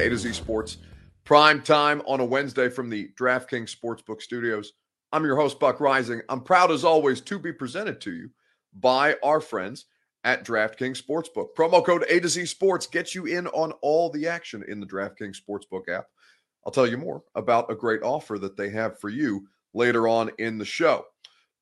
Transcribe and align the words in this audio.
A 0.00 0.08
to 0.08 0.16
Z 0.16 0.32
Sports 0.32 0.78
Prime 1.24 1.60
Time 1.60 2.00
on 2.06 2.20
a 2.20 2.24
Wednesday 2.24 2.70
from 2.70 2.88
the 2.88 3.10
DraftKings 3.20 3.76
Sportsbook 3.76 4.22
Studios. 4.22 4.72
I'm 5.12 5.26
your 5.26 5.36
host, 5.36 5.60
Buck 5.60 5.76
Reising. 5.76 6.22
I'm 6.30 6.40
proud, 6.40 6.70
as 6.70 6.84
always, 6.84 7.20
to 7.20 7.38
be 7.38 7.52
presented 7.52 8.00
to 8.00 8.12
you 8.14 8.30
by 8.72 9.16
our 9.22 9.42
friends 9.42 9.84
at 10.24 10.42
DraftKings 10.42 11.02
Sportsbook. 11.02 11.48
Promo 11.54 11.84
code 11.84 12.06
A 12.08 12.18
to 12.18 12.28
Z 12.30 12.46
Sports 12.46 12.86
gets 12.86 13.14
you 13.14 13.26
in 13.26 13.46
on 13.48 13.72
all 13.82 14.08
the 14.08 14.26
action 14.26 14.64
in 14.68 14.80
the 14.80 14.86
DraftKings 14.86 15.36
Sportsbook 15.36 15.90
app. 15.90 16.06
I'll 16.64 16.72
tell 16.72 16.86
you 16.86 16.96
more 16.96 17.22
about 17.34 17.70
a 17.70 17.74
great 17.74 18.02
offer 18.02 18.38
that 18.38 18.56
they 18.56 18.70
have 18.70 18.98
for 19.00 19.10
you 19.10 19.46
later 19.74 20.08
on 20.08 20.30
in 20.38 20.56
the 20.56 20.64
show. 20.64 21.04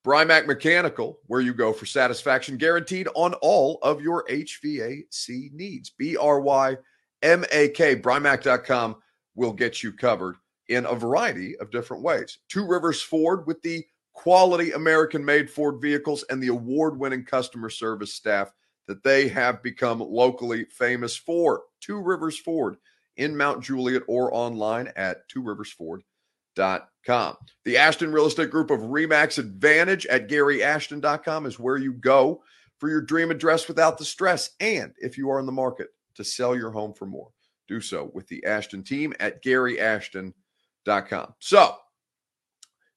Brymak 0.06 0.46
Mechanical, 0.46 1.18
where 1.26 1.40
you 1.40 1.52
go 1.52 1.72
for 1.72 1.86
satisfaction 1.86 2.56
guaranteed 2.56 3.08
on 3.16 3.34
all 3.42 3.80
of 3.82 4.00
your 4.00 4.24
HVAC 4.30 5.52
needs. 5.52 5.90
B 5.90 6.16
R 6.16 6.38
Y 6.40 6.76
M 7.22 7.44
A 7.52 7.68
K, 7.68 7.96
Brymak.com 7.96 8.96
will 9.34 9.52
get 9.52 9.82
you 9.82 9.92
covered 9.92 10.36
in 10.68 10.84
a 10.84 10.94
variety 10.94 11.56
of 11.58 11.70
different 11.70 12.02
ways. 12.02 12.38
Two 12.48 12.66
Rivers 12.66 13.00
Ford 13.00 13.46
with 13.46 13.62
the 13.62 13.84
quality 14.12 14.72
American 14.72 15.24
made 15.24 15.48
Ford 15.48 15.80
vehicles 15.80 16.24
and 16.28 16.42
the 16.42 16.48
award 16.48 16.98
winning 16.98 17.24
customer 17.24 17.70
service 17.70 18.14
staff 18.14 18.52
that 18.86 19.04
they 19.04 19.28
have 19.28 19.62
become 19.62 20.00
locally 20.00 20.64
famous 20.64 21.16
for. 21.16 21.62
Two 21.80 22.00
Rivers 22.00 22.38
Ford 22.38 22.76
in 23.16 23.36
Mount 23.36 23.62
Juliet 23.62 24.02
or 24.08 24.34
online 24.34 24.90
at 24.96 25.28
tworiversford.com. 25.30 27.36
The 27.64 27.76
Ashton 27.76 28.12
Real 28.12 28.26
Estate 28.26 28.50
Group 28.50 28.70
of 28.70 28.80
Remax 28.80 29.38
Advantage 29.38 30.06
at 30.06 30.28
GaryAshton.com 30.28 31.46
is 31.46 31.58
where 31.58 31.76
you 31.76 31.92
go 31.92 32.42
for 32.78 32.88
your 32.88 33.00
dream 33.00 33.30
address 33.30 33.68
without 33.68 33.98
the 33.98 34.04
stress. 34.04 34.50
And 34.60 34.92
if 34.98 35.18
you 35.18 35.30
are 35.30 35.38
in 35.38 35.46
the 35.46 35.52
market 35.52 35.88
to 36.18 36.24
sell 36.24 36.54
your 36.54 36.70
home 36.70 36.92
for 36.92 37.06
more, 37.06 37.30
do 37.66 37.80
so 37.80 38.10
with 38.12 38.28
the 38.28 38.44
Ashton 38.44 38.82
team 38.82 39.14
at 39.20 39.42
GaryAshton.com. 39.42 41.34
So, 41.38 41.76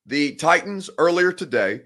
the 0.05 0.35
Titans 0.35 0.89
earlier 0.97 1.31
today, 1.31 1.81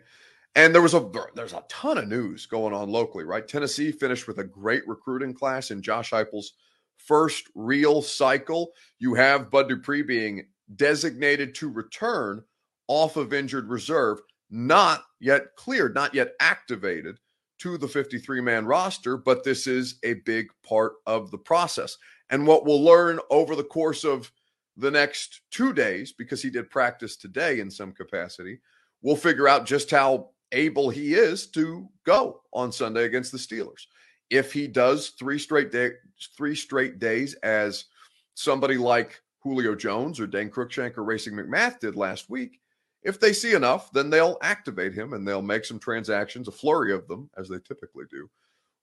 and 0.56 0.74
there 0.74 0.82
was 0.82 0.94
a 0.94 1.12
there's 1.36 1.54
a 1.54 1.64
ton 1.68 1.98
of 1.98 2.08
news 2.08 2.46
going 2.46 2.74
on 2.74 2.90
locally, 2.90 3.26
right? 3.26 3.48
Tennessee 3.48 3.92
finished 3.92 4.28
with 4.28 4.40
a 4.40 4.44
great 4.44 4.88
recruiting 4.88 5.34
class 5.34 5.70
in 5.72 5.82
Josh 5.82 6.12
Heupel's 6.12 6.54
first 6.98 7.50
real 7.54 8.02
cycle. 8.02 8.72
You 9.00 9.14
have 9.16 9.52
Bud 9.52 9.68
Dupree 9.68 10.02
being 10.02 10.48
designated 10.76 11.54
to 11.56 11.70
return 11.70 12.42
off 12.88 13.18
of 13.18 13.34
injured 13.34 13.70
reserve, 13.70 14.20
not 14.50 15.04
yet 15.20 15.56
cleared, 15.58 15.94
not 15.94 16.14
yet 16.14 16.32
activated 16.40 17.18
to 17.60 17.78
the 17.78 17.88
53 17.88 18.42
man 18.42 18.66
roster, 18.66 19.18
but 19.18 19.44
this 19.44 19.68
is 19.68 19.96
a 20.04 20.16
big 20.26 20.48
part 20.64 20.94
of 21.06 21.32
the 21.32 21.38
process. 21.38 21.98
And 22.30 22.46
what 22.46 22.66
we'll 22.66 22.84
learn 22.84 23.20
over 23.30 23.56
the 23.56 23.64
course 23.64 24.04
of 24.04 24.32
the 24.78 24.92
next 24.92 25.42
two 25.52 25.74
days, 25.74 26.12
because 26.12 26.42
he 26.42 26.50
did 26.50 26.70
practice 26.70 27.16
today 27.16 27.60
in 27.60 27.72
some 27.72 27.92
capacity, 27.92 28.60
we'll 29.02 29.16
figure 29.16 29.48
out 29.48 29.66
just 29.66 29.90
how 29.90 30.30
able 30.52 30.90
he 30.90 31.14
is 31.14 31.48
to 31.48 31.88
go 32.06 32.42
on 32.54 32.72
Sunday 32.72 33.06
against 33.06 33.32
the 33.32 33.38
Steelers. 33.38 33.86
If 34.30 34.52
he 34.52 34.68
does 34.68 35.10
three 35.10 35.40
straight 35.40 35.72
day, 35.72 35.92
three 36.36 36.56
straight 36.56 37.00
days 37.00 37.36
as 37.36 37.86
somebody 38.34 38.78
like 38.78 39.22
Julio 39.42 39.76
Jones 39.76 40.20
or 40.20 40.28
Dane 40.28 40.50
Cruikshank 40.50 40.98
or 40.98 41.04
Racey 41.04 41.32
McMath 41.32 41.80
did 41.80 41.96
last 41.96 42.30
week, 42.30 42.60
if 43.06 43.20
they 43.20 43.32
see 43.32 43.54
enough, 43.54 43.92
then 43.92 44.10
they'll 44.10 44.38
activate 44.42 44.94
him 44.94 45.14
and 45.14 45.26
they'll 45.26 45.42
make 45.42 45.64
some 45.64 45.80
transactions, 45.80 46.48
a 46.48 46.52
flurry 46.52 46.92
of 46.92 47.08
them, 47.08 47.30
as 47.38 47.48
they 47.48 47.60
typically 47.60 48.06
do 48.10 48.30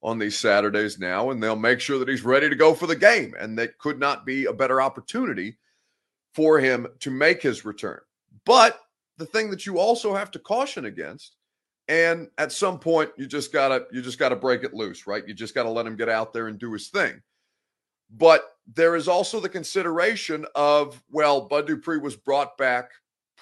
on 0.02 0.18
these 0.18 0.38
Saturdays 0.38 0.98
now, 0.98 1.30
and 1.30 1.42
they'll 1.42 1.56
make 1.56 1.80
sure 1.80 1.98
that 1.98 2.08
he's 2.08 2.24
ready 2.24 2.48
to 2.48 2.56
go 2.56 2.72
for 2.72 2.86
the 2.86 2.96
game. 2.96 3.34
And 3.38 3.58
that 3.58 3.78
could 3.78 3.98
not 3.98 4.24
be 4.24 4.46
a 4.46 4.52
better 4.52 4.80
opportunity 4.80 5.58
for 6.34 6.58
him 6.58 6.86
to 7.00 7.10
make 7.10 7.42
his 7.42 7.64
return. 7.64 8.00
But 8.46 8.80
the 9.18 9.26
thing 9.26 9.50
that 9.50 9.66
you 9.66 9.78
also 9.78 10.14
have 10.14 10.30
to 10.32 10.38
caution 10.38 10.86
against, 10.86 11.36
and 11.88 12.28
at 12.38 12.52
some 12.52 12.78
point 12.78 13.10
you 13.16 13.26
just 13.26 13.52
gotta 13.52 13.86
you 13.92 14.02
just 14.02 14.18
gotta 14.18 14.36
break 14.36 14.62
it 14.62 14.72
loose, 14.72 15.06
right? 15.06 15.26
You 15.26 15.34
just 15.34 15.54
gotta 15.54 15.68
let 15.68 15.86
him 15.86 15.96
get 15.96 16.08
out 16.08 16.32
there 16.32 16.46
and 16.46 16.58
do 16.58 16.72
his 16.72 16.88
thing. 16.88 17.20
But 18.10 18.56
there 18.72 18.94
is 18.94 19.08
also 19.08 19.40
the 19.40 19.48
consideration 19.48 20.46
of, 20.54 21.02
well, 21.10 21.48
Bud 21.48 21.66
Dupree 21.66 21.98
was 21.98 22.14
brought 22.14 22.56
back 22.56 22.90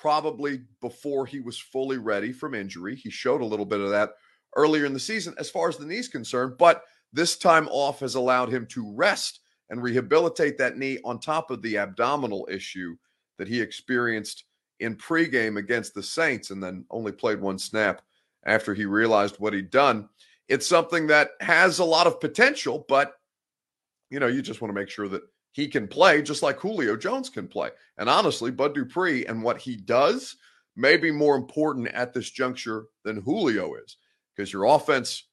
probably 0.01 0.63
before 0.81 1.27
he 1.27 1.41
was 1.41 1.59
fully 1.59 1.99
ready 1.99 2.33
from 2.33 2.55
injury. 2.55 2.97
He 2.97 3.11
showed 3.11 3.43
a 3.43 3.47
little 3.47 3.67
bit 3.67 3.81
of 3.81 3.91
that 3.91 4.13
earlier 4.57 4.87
in 4.87 4.95
the 4.95 5.01
season 5.01 5.35
as 5.39 5.51
far 5.51 5.69
as 5.69 5.77
the 5.77 5.85
knee's 5.85 6.09
concerned, 6.09 6.55
but 6.59 6.85
this 7.13 7.37
time 7.37 7.69
off 7.69 8.01
has 8.01 8.15
allowed 8.15 8.49
him 8.49 8.67
to 8.69 8.95
rest 8.95 9.41
and 9.69 9.83
rehabilitate 9.83 10.57
that 10.57 10.79
knee 10.79 10.99
on 11.05 11.21
top 11.21 11.51
of 11.51 11.61
the 11.61 11.77
abdominal 11.77 12.49
issue 12.51 12.97
that 13.37 13.47
he 13.47 13.61
experienced 13.61 14.45
in 14.81 14.97
pregame 14.97 15.59
against 15.59 15.93
the 15.93 16.03
Saints 16.03 16.51
and 16.51 16.63
then 16.63 16.85
only 16.91 17.13
played 17.13 17.41
one 17.41 17.59
snap 17.59 18.01
after 18.47 18.73
he 18.73 18.87
realized 18.87 19.37
what 19.39 19.53
he'd 19.53 19.71
done. 19.71 20.09
It's 20.49 20.67
something 20.67 21.09
that 21.09 21.33
has 21.41 21.79
a 21.79 21.85
lot 21.85 22.07
of 22.07 22.21
potential, 22.21 22.87
but 22.89 23.15
you 24.09 24.19
know, 24.19 24.27
you 24.29 24.41
just 24.41 24.63
want 24.63 24.71
to 24.71 24.81
make 24.81 24.89
sure 24.89 25.09
that 25.09 25.23
he 25.53 25.69
can 25.69 25.89
play 25.89 26.23
just 26.23 26.43
like 26.43 26.59
Julio 26.59 26.97
Jones 26.97 27.29
can 27.29 27.49
play. 27.49 27.71
And 27.99 28.09
honestly, 28.09 28.51
Bud 28.51 28.75
Dupree 28.75 29.27
and 29.27 29.43
what 29.43 29.59
he 29.59 29.77
does 29.77 30.37
may 30.77 30.97
be 30.97 31.11
more 31.11 31.37
important 31.37 31.89
at 31.89 32.13
this 32.13 32.31
juncture 32.31 32.87
than 33.05 33.21
Julio 33.21 33.75
is 33.75 33.97
because 34.35 34.53
your 34.53 34.65
offense 34.65 35.25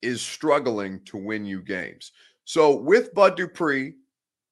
is 0.00 0.22
struggling 0.22 1.00
to 1.04 1.16
win 1.16 1.44
you 1.44 1.60
games. 1.60 2.12
So 2.44 2.74
with 2.74 3.14
Bud 3.14 3.36
Dupree 3.36 3.94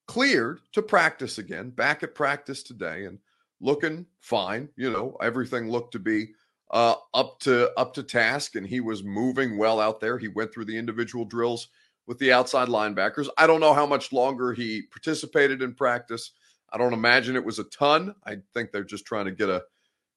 cleared 0.06 0.60
to 0.72 0.82
practice 0.82 1.38
again, 1.38 1.70
back 1.70 2.03
at 2.03 2.15
practice 2.15 2.62
today 2.62 3.06
and 3.06 3.19
looking 3.60 4.06
fine, 4.20 4.69
you 4.76 4.91
know, 4.91 5.16
everything 5.22 5.70
looked 5.70 5.92
to 5.92 5.98
be 5.98 6.28
uh, 6.72 6.97
up 7.15 7.38
to 7.38 7.72
up 7.78 7.94
to 7.94 8.03
task 8.03 8.56
and 8.56 8.66
he 8.66 8.81
was 8.81 9.04
moving 9.04 9.56
well 9.56 9.81
out 9.81 10.00
there. 10.00 10.19
He 10.19 10.28
went 10.28 10.53
through 10.53 10.66
the 10.66 10.76
individual 10.76 11.25
drills 11.25 11.69
with 12.06 12.19
the 12.19 12.33
outside 12.33 12.69
linebackers. 12.69 13.28
I 13.37 13.47
don't 13.47 13.61
know 13.61 13.75
how 13.75 13.87
much 13.87 14.12
longer 14.12 14.53
he 14.53 14.83
participated 14.91 15.62
in 15.62 15.75
practice. 15.75 16.33
I 16.72 16.78
don't 16.78 16.93
imagine 16.93 17.37
it 17.37 17.44
was 17.44 17.59
a 17.59 17.65
ton. 17.65 18.15
I 18.25 18.39
think 18.55 18.71
they're 18.71 18.84
just 18.84 19.06
trying 19.06 19.27
to 19.27 19.33
get 19.33 19.49
a 19.49 19.62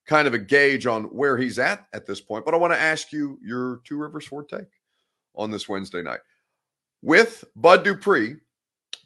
kind 0.06 0.28
of 0.28 0.34
a 0.34 0.40
gauge 0.40 0.88
on 0.88 1.04
where 1.06 1.38
he's 1.38 1.60
at 1.60 1.86
at 1.94 2.06
this 2.06 2.20
point. 2.22 2.46
But 2.46 2.54
I 2.54 2.58
want 2.58 2.74
to 2.74 2.80
ask 2.80 3.12
you 3.12 3.38
your 3.44 3.82
two 3.84 3.98
Rivers 3.98 4.26
Ford 4.26 4.50
take 4.50 4.68
on 5.36 5.52
this 5.52 5.70
Wednesday 5.70 6.02
night 6.02 6.20
with 7.02 7.44
Bud 7.56 7.84
Dupree 7.84 8.36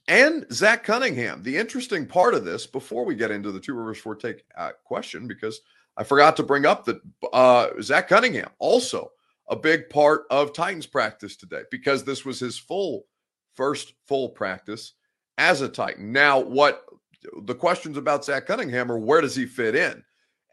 and 0.08 0.46
Zach 0.52 0.84
Cunningham. 0.84 1.44
The 1.44 1.58
interesting 1.58 2.06
part 2.06 2.34
of 2.34 2.46
this, 2.46 2.66
before 2.66 3.06
we 3.06 3.16
get 3.16 3.32
into 3.32 3.52
the 3.52 3.60
two 3.60 3.74
Rivers 3.74 4.00
Ford 4.00 4.20
take 4.20 4.44
uh, 4.58 4.72
question, 4.84 5.28
because 5.28 5.62
I 5.96 6.04
forgot 6.04 6.36
to 6.38 6.44
bring 6.44 6.66
up 6.66 6.86
that 6.86 7.02
uh, 7.32 7.70
Zach 7.82 8.08
Cunningham 8.08 8.50
also 8.60 9.12
a 9.50 9.56
big 9.56 9.90
part 9.90 10.24
of 10.30 10.54
Titans 10.54 10.86
practice 10.86 11.36
today 11.36 11.64
because 11.70 12.04
this 12.04 12.24
was 12.26 12.40
his 12.40 12.58
full 12.58 13.06
first 13.56 13.94
full 14.08 14.30
practice 14.30 14.94
as 15.38 15.62
a 15.62 15.70
Titan. 15.70 16.12
Now, 16.12 16.40
what 16.40 16.84
the 17.44 17.56
questions 17.56 17.98
about 17.98 18.26
Zach 18.26 18.46
Cunningham 18.46 18.92
are 18.92 19.00
where 19.00 19.22
does 19.22 19.36
he 19.36 19.46
fit 19.46 19.76
in? 19.76 20.04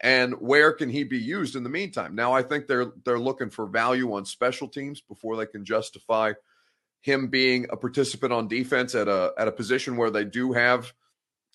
And 0.03 0.33
where 0.41 0.73
can 0.73 0.89
he 0.89 1.03
be 1.03 1.19
used 1.19 1.55
in 1.55 1.63
the 1.63 1.69
meantime? 1.69 2.15
Now, 2.15 2.33
I 2.33 2.41
think 2.41 2.65
they're 2.65 2.93
they're 3.05 3.19
looking 3.19 3.51
for 3.51 3.67
value 3.67 4.13
on 4.13 4.25
special 4.25 4.67
teams 4.67 4.99
before 4.99 5.37
they 5.37 5.45
can 5.45 5.63
justify 5.63 6.33
him 7.01 7.27
being 7.27 7.67
a 7.69 7.77
participant 7.77 8.33
on 8.33 8.47
defense 8.47 8.95
at 8.95 9.07
a 9.07 9.33
at 9.37 9.47
a 9.47 9.51
position 9.51 9.97
where 9.97 10.09
they 10.09 10.25
do 10.25 10.53
have. 10.53 10.91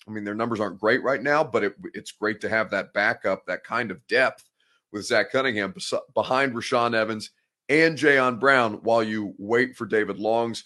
I 0.07 0.11
mean, 0.11 0.23
their 0.23 0.35
numbers 0.35 0.61
aren't 0.61 0.79
great 0.79 1.03
right 1.03 1.21
now, 1.21 1.43
but 1.43 1.65
it, 1.65 1.75
it's 1.93 2.13
great 2.13 2.39
to 2.41 2.49
have 2.49 2.71
that 2.71 2.93
backup, 2.93 3.45
that 3.47 3.65
kind 3.65 3.91
of 3.91 4.05
depth 4.07 4.46
with 4.91 5.05
Zach 5.05 5.31
Cunningham 5.31 5.73
behind 6.13 6.53
Rashaan 6.53 6.93
Evans 6.93 7.31
and 7.69 7.97
Jayon 7.97 8.39
Brown 8.39 8.75
while 8.83 9.03
you 9.03 9.33
wait 9.37 9.75
for 9.75 9.85
David 9.85 10.19
Long's 10.19 10.65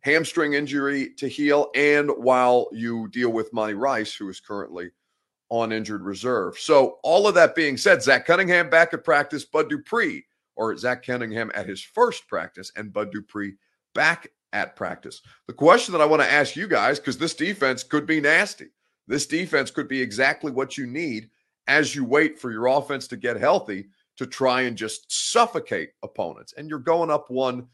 hamstring 0.00 0.54
injury 0.54 1.10
to 1.18 1.28
heal 1.28 1.70
and 1.74 2.10
while 2.10 2.68
you 2.72 3.08
deal 3.08 3.30
with 3.30 3.52
Monty 3.52 3.74
Rice, 3.74 4.14
who 4.14 4.28
is 4.28 4.40
currently 4.40 4.90
on 5.50 5.72
injured 5.72 6.02
reserve. 6.02 6.58
So, 6.58 6.98
all 7.02 7.26
of 7.26 7.34
that 7.34 7.54
being 7.54 7.76
said, 7.76 8.02
Zach 8.02 8.26
Cunningham 8.26 8.70
back 8.70 8.94
at 8.94 9.04
practice, 9.04 9.44
Bud 9.44 9.68
Dupree, 9.68 10.24
or 10.56 10.76
Zach 10.76 11.04
Cunningham 11.04 11.50
at 11.54 11.66
his 11.66 11.82
first 11.82 12.28
practice, 12.28 12.72
and 12.76 12.92
Bud 12.92 13.10
Dupree 13.12 13.54
back 13.94 14.28
at 14.52 14.76
practice. 14.76 15.22
The 15.46 15.52
question 15.52 15.92
that 15.92 16.00
I 16.00 16.06
want 16.06 16.22
to 16.22 16.30
ask 16.30 16.56
you 16.56 16.68
guys, 16.68 16.98
because 16.98 17.18
this 17.18 17.34
defense 17.34 17.82
could 17.82 18.06
be 18.06 18.20
nasty, 18.20 18.68
this 19.06 19.26
defense 19.26 19.70
could 19.70 19.88
be 19.88 20.00
exactly 20.00 20.52
what 20.52 20.78
you 20.78 20.86
need 20.86 21.30
as 21.70 21.94
you 21.94 22.04
wait 22.04 22.36
for 22.36 22.50
your 22.50 22.66
offense 22.66 23.06
to 23.06 23.16
get 23.16 23.36
healthy 23.36 23.86
to 24.16 24.26
try 24.26 24.62
and 24.62 24.76
just 24.76 25.10
suffocate 25.30 25.92
opponents. 26.02 26.52
And 26.56 26.68
you're 26.68 26.80
going 26.80 27.12
up 27.12 27.30
one, 27.30 27.68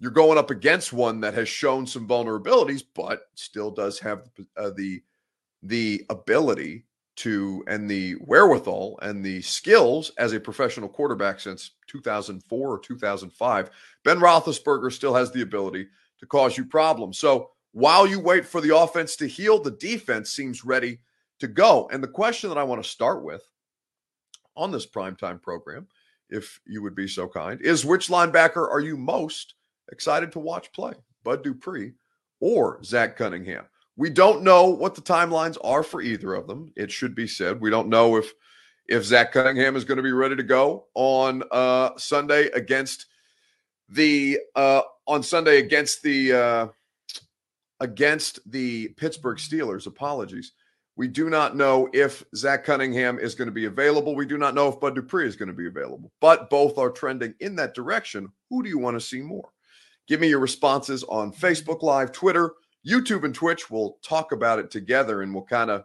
you're 0.00 0.10
going 0.10 0.36
up 0.36 0.50
against 0.50 0.92
one 0.92 1.20
that 1.20 1.34
has 1.34 1.48
shown 1.48 1.86
some 1.86 2.06
vulnerabilities, 2.06 2.82
but 2.96 3.28
still 3.36 3.70
does 3.70 4.00
have 4.00 4.28
uh, 4.56 4.70
the 4.76 5.00
the 5.62 6.04
ability 6.10 6.84
to 7.14 7.64
and 7.68 7.88
the 7.88 8.14
wherewithal 8.14 8.98
and 9.02 9.24
the 9.24 9.40
skills 9.40 10.10
as 10.18 10.32
a 10.32 10.40
professional 10.40 10.88
quarterback 10.88 11.38
since 11.38 11.70
2004 11.86 12.68
or 12.68 12.78
2005. 12.80 13.70
Ben 14.04 14.18
Roethlisberger 14.18 14.92
still 14.92 15.14
has 15.14 15.30
the 15.30 15.42
ability 15.42 15.86
to 16.18 16.26
cause 16.26 16.58
you 16.58 16.64
problems. 16.64 17.18
So, 17.18 17.50
while 17.70 18.06
you 18.06 18.18
wait 18.18 18.44
for 18.44 18.60
the 18.60 18.76
offense 18.76 19.14
to 19.16 19.28
heal, 19.28 19.60
the 19.60 19.70
defense 19.70 20.30
seems 20.30 20.64
ready 20.64 20.98
to 21.40 21.48
go. 21.48 21.88
And 21.92 22.02
the 22.02 22.08
question 22.08 22.48
that 22.48 22.58
I 22.58 22.64
want 22.64 22.82
to 22.82 22.88
start 22.88 23.22
with 23.22 23.42
on 24.56 24.70
this 24.70 24.86
primetime 24.86 25.40
program, 25.40 25.86
if 26.30 26.60
you 26.66 26.82
would 26.82 26.94
be 26.94 27.08
so 27.08 27.28
kind, 27.28 27.60
is 27.60 27.84
which 27.84 28.08
linebacker 28.08 28.68
are 28.68 28.80
you 28.80 28.96
most 28.96 29.54
excited 29.92 30.32
to 30.32 30.38
watch 30.38 30.72
play? 30.72 30.94
Bud 31.24 31.42
Dupree 31.42 31.92
or 32.40 32.82
Zach 32.84 33.16
Cunningham? 33.16 33.64
We 33.96 34.10
don't 34.10 34.42
know 34.42 34.68
what 34.68 34.94
the 34.94 35.00
timelines 35.00 35.56
are 35.62 35.82
for 35.82 36.00
either 36.00 36.34
of 36.34 36.46
them. 36.46 36.72
It 36.76 36.92
should 36.92 37.14
be 37.14 37.26
said. 37.26 37.60
We 37.60 37.70
don't 37.70 37.88
know 37.88 38.16
if 38.16 38.32
if 38.86 39.04
Zach 39.04 39.32
Cunningham 39.32 39.76
is 39.76 39.84
going 39.84 39.96
to 39.96 40.02
be 40.02 40.12
ready 40.12 40.34
to 40.34 40.42
go 40.42 40.86
on 40.94 41.42
uh, 41.50 41.90
Sunday 41.98 42.46
against 42.50 43.06
the 43.88 44.38
uh, 44.54 44.82
on 45.06 45.22
Sunday 45.22 45.58
against 45.58 46.02
the 46.02 46.32
uh, 46.32 46.68
against 47.80 48.40
the 48.50 48.88
Pittsburgh 48.88 49.38
Steelers. 49.38 49.86
Apologies. 49.86 50.52
We 50.98 51.06
do 51.06 51.30
not 51.30 51.54
know 51.54 51.88
if 51.92 52.24
Zach 52.34 52.64
Cunningham 52.64 53.20
is 53.20 53.36
going 53.36 53.46
to 53.46 53.52
be 53.52 53.66
available. 53.66 54.16
We 54.16 54.26
do 54.26 54.36
not 54.36 54.56
know 54.56 54.66
if 54.66 54.80
Bud 54.80 54.96
Dupree 54.96 55.28
is 55.28 55.36
going 55.36 55.48
to 55.48 55.54
be 55.54 55.68
available, 55.68 56.10
but 56.20 56.50
both 56.50 56.76
are 56.76 56.90
trending 56.90 57.34
in 57.38 57.54
that 57.54 57.72
direction. 57.72 58.32
Who 58.50 58.64
do 58.64 58.68
you 58.68 58.78
want 58.78 58.96
to 58.96 59.00
see 59.00 59.22
more? 59.22 59.50
Give 60.08 60.18
me 60.18 60.28
your 60.28 60.40
responses 60.40 61.04
on 61.04 61.32
Facebook 61.32 61.82
Live, 61.82 62.10
Twitter, 62.10 62.54
YouTube, 62.84 63.22
and 63.22 63.32
Twitch. 63.32 63.70
We'll 63.70 63.98
talk 64.02 64.32
about 64.32 64.58
it 64.58 64.72
together 64.72 65.22
and 65.22 65.32
we'll 65.32 65.44
kind 65.44 65.70
of 65.70 65.84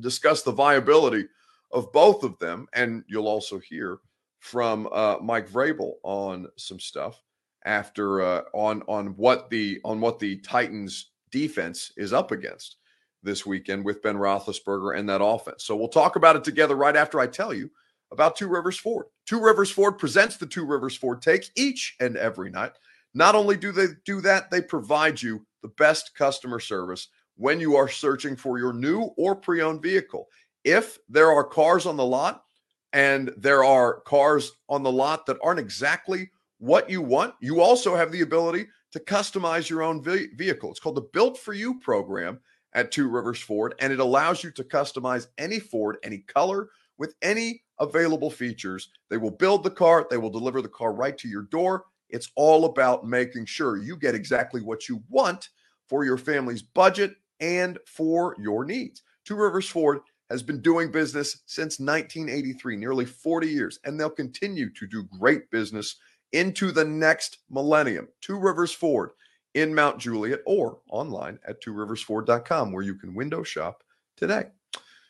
discuss 0.00 0.42
the 0.42 0.50
viability 0.50 1.26
of 1.70 1.92
both 1.92 2.24
of 2.24 2.36
them. 2.40 2.66
And 2.72 3.04
you'll 3.06 3.28
also 3.28 3.60
hear 3.60 4.00
from 4.40 4.88
uh, 4.90 5.18
Mike 5.22 5.48
Vrabel 5.48 5.92
on 6.02 6.48
some 6.56 6.80
stuff 6.80 7.22
after 7.64 8.22
uh, 8.22 8.42
on 8.54 8.82
on 8.88 9.08
what 9.16 9.50
the 9.50 9.80
on 9.84 10.00
what 10.00 10.18
the 10.18 10.38
Titans 10.38 11.12
defense 11.30 11.92
is 11.96 12.12
up 12.12 12.32
against 12.32 12.78
this 13.22 13.44
weekend 13.44 13.84
with 13.84 14.02
Ben 14.02 14.16
Roethlisberger 14.16 14.98
and 14.98 15.08
that 15.08 15.22
offense. 15.22 15.64
So 15.64 15.76
we'll 15.76 15.88
talk 15.88 16.16
about 16.16 16.36
it 16.36 16.44
together 16.44 16.76
right 16.76 16.96
after 16.96 17.20
I 17.20 17.26
tell 17.26 17.52
you 17.52 17.70
about 18.12 18.36
Two 18.36 18.48
Rivers 18.48 18.78
Ford. 18.78 19.06
Two 19.26 19.40
Rivers 19.40 19.70
Ford 19.70 19.98
presents 19.98 20.36
the 20.36 20.46
Two 20.46 20.64
Rivers 20.64 20.96
Ford 20.96 21.22
Take 21.22 21.50
each 21.56 21.96
and 22.00 22.16
every 22.16 22.50
night. 22.50 22.72
Not 23.14 23.34
only 23.34 23.56
do 23.56 23.72
they 23.72 23.86
do 24.04 24.20
that, 24.22 24.50
they 24.50 24.60
provide 24.60 25.20
you 25.20 25.44
the 25.62 25.68
best 25.68 26.14
customer 26.14 26.60
service 26.60 27.08
when 27.36 27.60
you 27.60 27.76
are 27.76 27.88
searching 27.88 28.36
for 28.36 28.58
your 28.58 28.72
new 28.72 29.10
or 29.16 29.34
pre-owned 29.34 29.82
vehicle. 29.82 30.28
If 30.64 30.98
there 31.08 31.30
are 31.30 31.44
cars 31.44 31.86
on 31.86 31.96
the 31.96 32.04
lot 32.04 32.44
and 32.92 33.32
there 33.36 33.64
are 33.64 34.00
cars 34.00 34.52
on 34.68 34.82
the 34.82 34.92
lot 34.92 35.26
that 35.26 35.38
aren't 35.42 35.60
exactly 35.60 36.30
what 36.58 36.90
you 36.90 37.00
want, 37.00 37.34
you 37.40 37.60
also 37.60 37.96
have 37.96 38.12
the 38.12 38.20
ability 38.20 38.66
to 38.92 39.00
customize 39.00 39.68
your 39.68 39.82
own 39.82 40.02
vehicle. 40.02 40.70
It's 40.70 40.80
called 40.80 40.96
the 40.96 41.08
Built 41.12 41.38
for 41.38 41.54
You 41.54 41.78
program 41.80 42.40
at 42.72 42.92
Two 42.92 43.08
Rivers 43.08 43.40
Ford, 43.40 43.74
and 43.80 43.92
it 43.92 44.00
allows 44.00 44.44
you 44.44 44.50
to 44.52 44.64
customize 44.64 45.26
any 45.38 45.58
Ford, 45.58 45.96
any 46.02 46.18
color, 46.18 46.68
with 46.98 47.14
any 47.22 47.62
available 47.78 48.30
features. 48.30 48.90
They 49.08 49.16
will 49.16 49.30
build 49.30 49.64
the 49.64 49.70
car, 49.70 50.06
they 50.10 50.18
will 50.18 50.30
deliver 50.30 50.62
the 50.62 50.68
car 50.68 50.92
right 50.92 51.16
to 51.18 51.28
your 51.28 51.42
door. 51.42 51.84
It's 52.08 52.30
all 52.36 52.66
about 52.66 53.06
making 53.06 53.46
sure 53.46 53.76
you 53.76 53.96
get 53.96 54.14
exactly 54.14 54.60
what 54.60 54.88
you 54.88 55.02
want 55.08 55.48
for 55.88 56.04
your 56.04 56.18
family's 56.18 56.62
budget 56.62 57.16
and 57.40 57.78
for 57.86 58.36
your 58.38 58.64
needs. 58.64 59.02
Two 59.24 59.36
Rivers 59.36 59.68
Ford 59.68 60.00
has 60.28 60.42
been 60.42 60.60
doing 60.60 60.92
business 60.92 61.42
since 61.46 61.80
1983, 61.80 62.76
nearly 62.76 63.04
40 63.04 63.48
years, 63.48 63.78
and 63.84 63.98
they'll 63.98 64.10
continue 64.10 64.70
to 64.74 64.86
do 64.86 65.04
great 65.18 65.50
business 65.50 65.96
into 66.32 66.70
the 66.70 66.84
next 66.84 67.38
millennium. 67.50 68.08
Two 68.20 68.38
Rivers 68.38 68.72
Ford 68.72 69.10
in 69.54 69.74
Mount 69.74 69.98
Juliet 69.98 70.40
or 70.46 70.78
online 70.90 71.38
at 71.46 71.62
tworiversford.com 71.62 72.72
where 72.72 72.82
you 72.82 72.94
can 72.94 73.14
window 73.14 73.42
shop 73.42 73.82
today. 74.16 74.44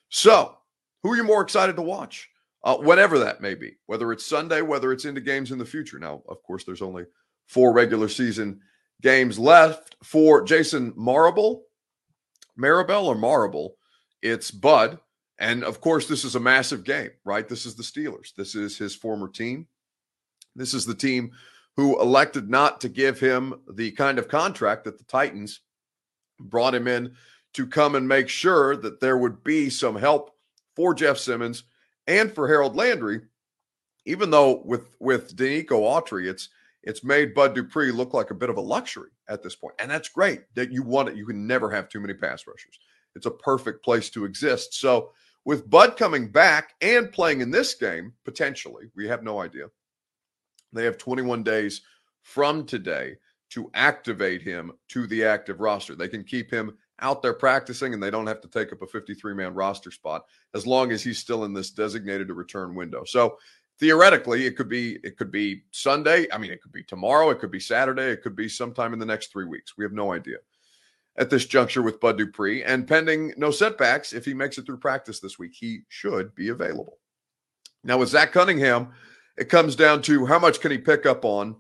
So, 0.08 0.56
who 1.02 1.12
are 1.12 1.16
you 1.16 1.24
more 1.24 1.42
excited 1.42 1.76
to 1.76 1.82
watch? 1.82 2.28
Uh, 2.62 2.76
whatever 2.76 3.18
that 3.18 3.40
may 3.40 3.54
be, 3.54 3.76
whether 3.86 4.12
it's 4.12 4.26
Sunday, 4.26 4.60
whether 4.60 4.92
it's 4.92 5.06
into 5.06 5.20
games 5.20 5.50
in 5.50 5.58
the 5.58 5.64
future. 5.64 5.98
Now, 5.98 6.22
of 6.28 6.42
course, 6.42 6.64
there's 6.64 6.82
only 6.82 7.06
four 7.46 7.72
regular 7.72 8.08
season 8.08 8.60
games 9.00 9.38
left 9.38 9.96
for 10.04 10.42
Jason 10.42 10.92
Marable, 10.94 11.64
Maribel 12.58 13.04
or 13.04 13.14
Marable. 13.14 13.76
It's 14.22 14.50
Bud. 14.50 14.98
And 15.38 15.64
of 15.64 15.80
course, 15.80 16.06
this 16.06 16.24
is 16.24 16.34
a 16.34 16.40
massive 16.40 16.84
game, 16.84 17.10
right? 17.24 17.48
This 17.48 17.64
is 17.64 17.74
the 17.74 17.82
Steelers. 17.82 18.34
This 18.36 18.54
is 18.54 18.76
his 18.76 18.94
former 18.94 19.28
team. 19.28 19.66
This 20.54 20.74
is 20.74 20.84
the 20.84 20.94
team 20.94 21.32
who 21.80 21.98
elected 21.98 22.50
not 22.50 22.78
to 22.78 22.90
give 22.90 23.18
him 23.18 23.54
the 23.72 23.90
kind 23.92 24.18
of 24.18 24.28
contract 24.28 24.84
that 24.84 24.98
the 24.98 25.04
Titans 25.04 25.60
brought 26.38 26.74
him 26.74 26.86
in 26.86 27.14
to 27.54 27.66
come 27.66 27.94
and 27.94 28.06
make 28.06 28.28
sure 28.28 28.76
that 28.76 29.00
there 29.00 29.16
would 29.16 29.42
be 29.42 29.70
some 29.70 29.96
help 29.96 30.36
for 30.76 30.92
Jeff 30.92 31.16
Simmons 31.16 31.64
and 32.06 32.30
for 32.34 32.46
Harold 32.46 32.76
Landry. 32.76 33.22
Even 34.04 34.28
though 34.28 34.60
with 34.66 34.94
with 35.00 35.34
Denico 35.34 35.80
Autry, 35.80 36.28
it's 36.28 36.50
it's 36.82 37.02
made 37.02 37.32
Bud 37.32 37.54
Dupree 37.54 37.92
look 37.92 38.12
like 38.12 38.30
a 38.30 38.34
bit 38.34 38.50
of 38.50 38.58
a 38.58 38.60
luxury 38.60 39.08
at 39.30 39.42
this 39.42 39.56
point, 39.56 39.74
and 39.78 39.90
that's 39.90 40.10
great 40.10 40.42
that 40.56 40.70
you 40.70 40.82
want 40.82 41.08
it. 41.08 41.16
You 41.16 41.24
can 41.24 41.46
never 41.46 41.70
have 41.70 41.88
too 41.88 42.00
many 42.00 42.12
pass 42.12 42.46
rushers. 42.46 42.78
It's 43.16 43.24
a 43.24 43.30
perfect 43.30 43.82
place 43.82 44.10
to 44.10 44.26
exist. 44.26 44.74
So 44.74 45.12
with 45.46 45.70
Bud 45.70 45.96
coming 45.96 46.30
back 46.30 46.74
and 46.82 47.10
playing 47.10 47.40
in 47.40 47.50
this 47.50 47.74
game 47.74 48.12
potentially, 48.26 48.90
we 48.94 49.08
have 49.08 49.22
no 49.22 49.40
idea. 49.40 49.68
They 50.72 50.84
have 50.84 50.98
21 50.98 51.42
days 51.42 51.82
from 52.22 52.64
today 52.64 53.16
to 53.50 53.70
activate 53.74 54.42
him 54.42 54.72
to 54.88 55.06
the 55.06 55.24
active 55.24 55.60
roster. 55.60 55.94
They 55.94 56.08
can 56.08 56.24
keep 56.24 56.50
him 56.50 56.76
out 57.00 57.22
there 57.22 57.34
practicing 57.34 57.94
and 57.94 58.02
they 58.02 58.10
don't 58.10 58.26
have 58.26 58.40
to 58.42 58.48
take 58.48 58.72
up 58.72 58.82
a 58.82 58.86
53 58.86 59.34
man 59.34 59.54
roster 59.54 59.90
spot 59.90 60.26
as 60.54 60.66
long 60.66 60.92
as 60.92 61.02
he's 61.02 61.18
still 61.18 61.44
in 61.44 61.52
this 61.52 61.70
designated 61.70 62.28
to 62.28 62.34
return 62.34 62.74
window. 62.74 63.04
So 63.04 63.38
theoretically 63.78 64.46
it 64.46 64.56
could 64.56 64.68
be 64.68 64.98
it 65.02 65.16
could 65.16 65.30
be 65.30 65.62
Sunday, 65.70 66.26
I 66.32 66.38
mean 66.38 66.50
it 66.50 66.62
could 66.62 66.72
be 66.72 66.84
tomorrow, 66.84 67.30
it 67.30 67.38
could 67.38 67.50
be 67.50 67.60
Saturday, 67.60 68.10
it 68.10 68.22
could 68.22 68.36
be 68.36 68.48
sometime 68.48 68.92
in 68.92 68.98
the 68.98 69.06
next 69.06 69.32
3 69.32 69.46
weeks. 69.46 69.76
We 69.76 69.84
have 69.84 69.92
no 69.92 70.12
idea 70.12 70.36
at 71.16 71.30
this 71.30 71.46
juncture 71.46 71.82
with 71.82 72.00
Bud 72.00 72.18
Dupree 72.18 72.62
and 72.62 72.86
pending 72.86 73.34
no 73.36 73.50
setbacks 73.50 74.12
if 74.12 74.24
he 74.24 74.34
makes 74.34 74.58
it 74.58 74.66
through 74.66 74.78
practice 74.78 75.20
this 75.20 75.38
week, 75.38 75.52
he 75.54 75.80
should 75.88 76.34
be 76.34 76.48
available. 76.48 76.98
Now 77.82 77.98
with 77.98 78.10
Zach 78.10 78.32
Cunningham, 78.32 78.92
it 79.40 79.48
comes 79.48 79.74
down 79.74 80.02
to 80.02 80.26
how 80.26 80.38
much 80.38 80.60
can 80.60 80.70
he 80.70 80.76
pick 80.76 81.06
up 81.06 81.24
on 81.24 81.56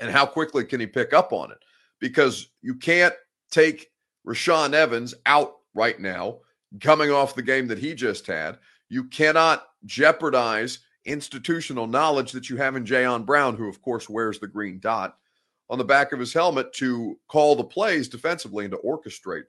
and 0.00 0.10
how 0.10 0.26
quickly 0.26 0.64
can 0.64 0.80
he 0.80 0.86
pick 0.86 1.12
up 1.14 1.32
on 1.32 1.52
it? 1.52 1.58
Because 2.00 2.50
you 2.60 2.74
can't 2.74 3.14
take 3.52 3.90
Rashaan 4.26 4.74
Evans 4.74 5.14
out 5.24 5.58
right 5.74 5.98
now, 6.00 6.40
coming 6.80 7.12
off 7.12 7.36
the 7.36 7.42
game 7.42 7.68
that 7.68 7.78
he 7.78 7.94
just 7.94 8.26
had. 8.26 8.58
You 8.88 9.04
cannot 9.04 9.64
jeopardize 9.86 10.80
institutional 11.04 11.86
knowledge 11.86 12.32
that 12.32 12.50
you 12.50 12.56
have 12.56 12.74
in 12.74 12.84
Jayon 12.84 13.24
Brown, 13.24 13.56
who, 13.56 13.68
of 13.68 13.80
course, 13.80 14.08
wears 14.08 14.40
the 14.40 14.48
green 14.48 14.80
dot 14.80 15.16
on 15.70 15.78
the 15.78 15.84
back 15.84 16.12
of 16.12 16.18
his 16.18 16.32
helmet 16.32 16.72
to 16.74 17.16
call 17.28 17.54
the 17.54 17.62
plays 17.62 18.08
defensively 18.08 18.64
and 18.64 18.72
to 18.72 18.78
orchestrate 18.78 19.44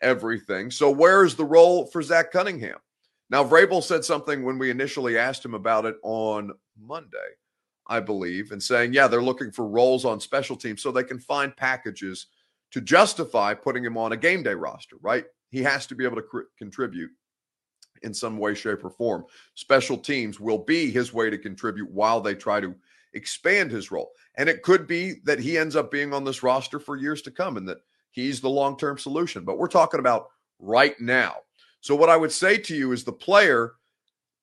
everything. 0.00 0.70
So, 0.70 0.92
where's 0.92 1.34
the 1.34 1.44
role 1.44 1.86
for 1.86 2.02
Zach 2.02 2.30
Cunningham? 2.30 2.78
Now, 3.30 3.42
Vrabel 3.42 3.82
said 3.82 4.04
something 4.04 4.44
when 4.44 4.58
we 4.58 4.70
initially 4.70 5.18
asked 5.18 5.44
him 5.44 5.54
about 5.54 5.86
it 5.86 5.96
on 6.02 6.52
Monday, 6.78 7.18
I 7.86 8.00
believe, 8.00 8.52
and 8.52 8.62
saying, 8.62 8.92
yeah, 8.92 9.08
they're 9.08 9.22
looking 9.22 9.50
for 9.50 9.66
roles 9.66 10.04
on 10.04 10.20
special 10.20 10.56
teams 10.56 10.82
so 10.82 10.92
they 10.92 11.04
can 11.04 11.18
find 11.18 11.56
packages 11.56 12.26
to 12.72 12.80
justify 12.80 13.54
putting 13.54 13.84
him 13.84 13.96
on 13.96 14.12
a 14.12 14.16
game 14.16 14.42
day 14.42 14.54
roster, 14.54 14.96
right? 15.00 15.24
He 15.50 15.62
has 15.62 15.86
to 15.86 15.94
be 15.94 16.04
able 16.04 16.16
to 16.16 16.22
cr- 16.22 16.40
contribute 16.58 17.10
in 18.02 18.12
some 18.12 18.36
way, 18.36 18.54
shape, 18.54 18.84
or 18.84 18.90
form. 18.90 19.24
Special 19.54 19.96
teams 19.96 20.38
will 20.38 20.58
be 20.58 20.90
his 20.90 21.12
way 21.12 21.30
to 21.30 21.38
contribute 21.38 21.90
while 21.90 22.20
they 22.20 22.34
try 22.34 22.60
to 22.60 22.74
expand 23.14 23.70
his 23.70 23.90
role. 23.90 24.10
And 24.36 24.48
it 24.48 24.62
could 24.62 24.86
be 24.86 25.20
that 25.24 25.38
he 25.38 25.56
ends 25.56 25.76
up 25.76 25.90
being 25.90 26.12
on 26.12 26.24
this 26.24 26.42
roster 26.42 26.78
for 26.78 26.96
years 26.96 27.22
to 27.22 27.30
come 27.30 27.56
and 27.56 27.68
that 27.68 27.78
he's 28.10 28.40
the 28.40 28.50
long 28.50 28.76
term 28.76 28.98
solution. 28.98 29.44
But 29.44 29.58
we're 29.58 29.68
talking 29.68 30.00
about 30.00 30.28
right 30.58 31.00
now. 31.00 31.36
So, 31.84 31.94
what 31.94 32.08
I 32.08 32.16
would 32.16 32.32
say 32.32 32.56
to 32.56 32.74
you 32.74 32.92
is 32.92 33.04
the 33.04 33.12
player, 33.12 33.74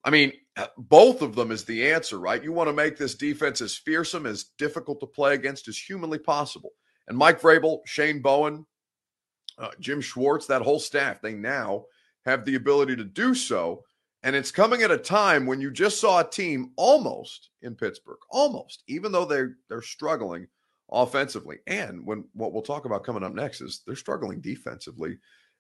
I 0.03 0.11
mean, 0.11 0.31
uh, 0.57 0.67
both 0.77 1.23
of 1.23 1.33
them 1.33 1.49
is 1.49 1.63
the 1.63 1.89
answer, 1.89 2.19
right? 2.19 2.43
You 2.43 2.53
want 2.53 2.69
to 2.69 2.73
make 2.73 2.97
this 2.97 3.15
defense 3.15 3.61
as 3.61 3.75
fearsome, 3.75 4.27
as 4.27 4.51
difficult 4.59 4.99
to 4.99 5.07
play 5.07 5.33
against 5.33 5.67
as 5.67 5.75
humanly 5.75 6.19
possible. 6.19 6.69
And 7.07 7.17
Mike 7.17 7.41
Vrabel, 7.41 7.79
Shane 7.83 8.21
Bowen, 8.21 8.63
uh, 9.57 9.69
Jim 9.79 10.01
Schwartz, 10.01 10.45
that 10.45 10.61
whole 10.61 10.77
staff, 10.77 11.19
they 11.19 11.33
now 11.33 11.85
have 12.27 12.45
the 12.45 12.53
ability 12.53 12.95
to 12.97 13.03
do 13.03 13.33
so. 13.33 13.85
And 14.21 14.35
it's 14.35 14.51
coming 14.51 14.83
at 14.83 14.91
a 14.91 14.97
time 14.97 15.47
when 15.47 15.59
you 15.59 15.71
just 15.71 15.99
saw 15.99 16.19
a 16.19 16.29
team 16.29 16.73
almost 16.75 17.49
in 17.63 17.73
Pittsburgh, 17.73 18.19
almost, 18.29 18.83
even 18.85 19.11
though 19.11 19.25
they're 19.25 19.55
they're 19.67 19.81
struggling 19.81 20.45
offensively. 20.91 21.57
And 21.65 22.05
when 22.05 22.23
what 22.33 22.53
we'll 22.53 22.61
talk 22.61 22.85
about 22.85 23.03
coming 23.03 23.23
up 23.23 23.33
next 23.33 23.61
is 23.61 23.81
they're 23.87 23.95
struggling 23.95 24.41
defensively 24.41 25.17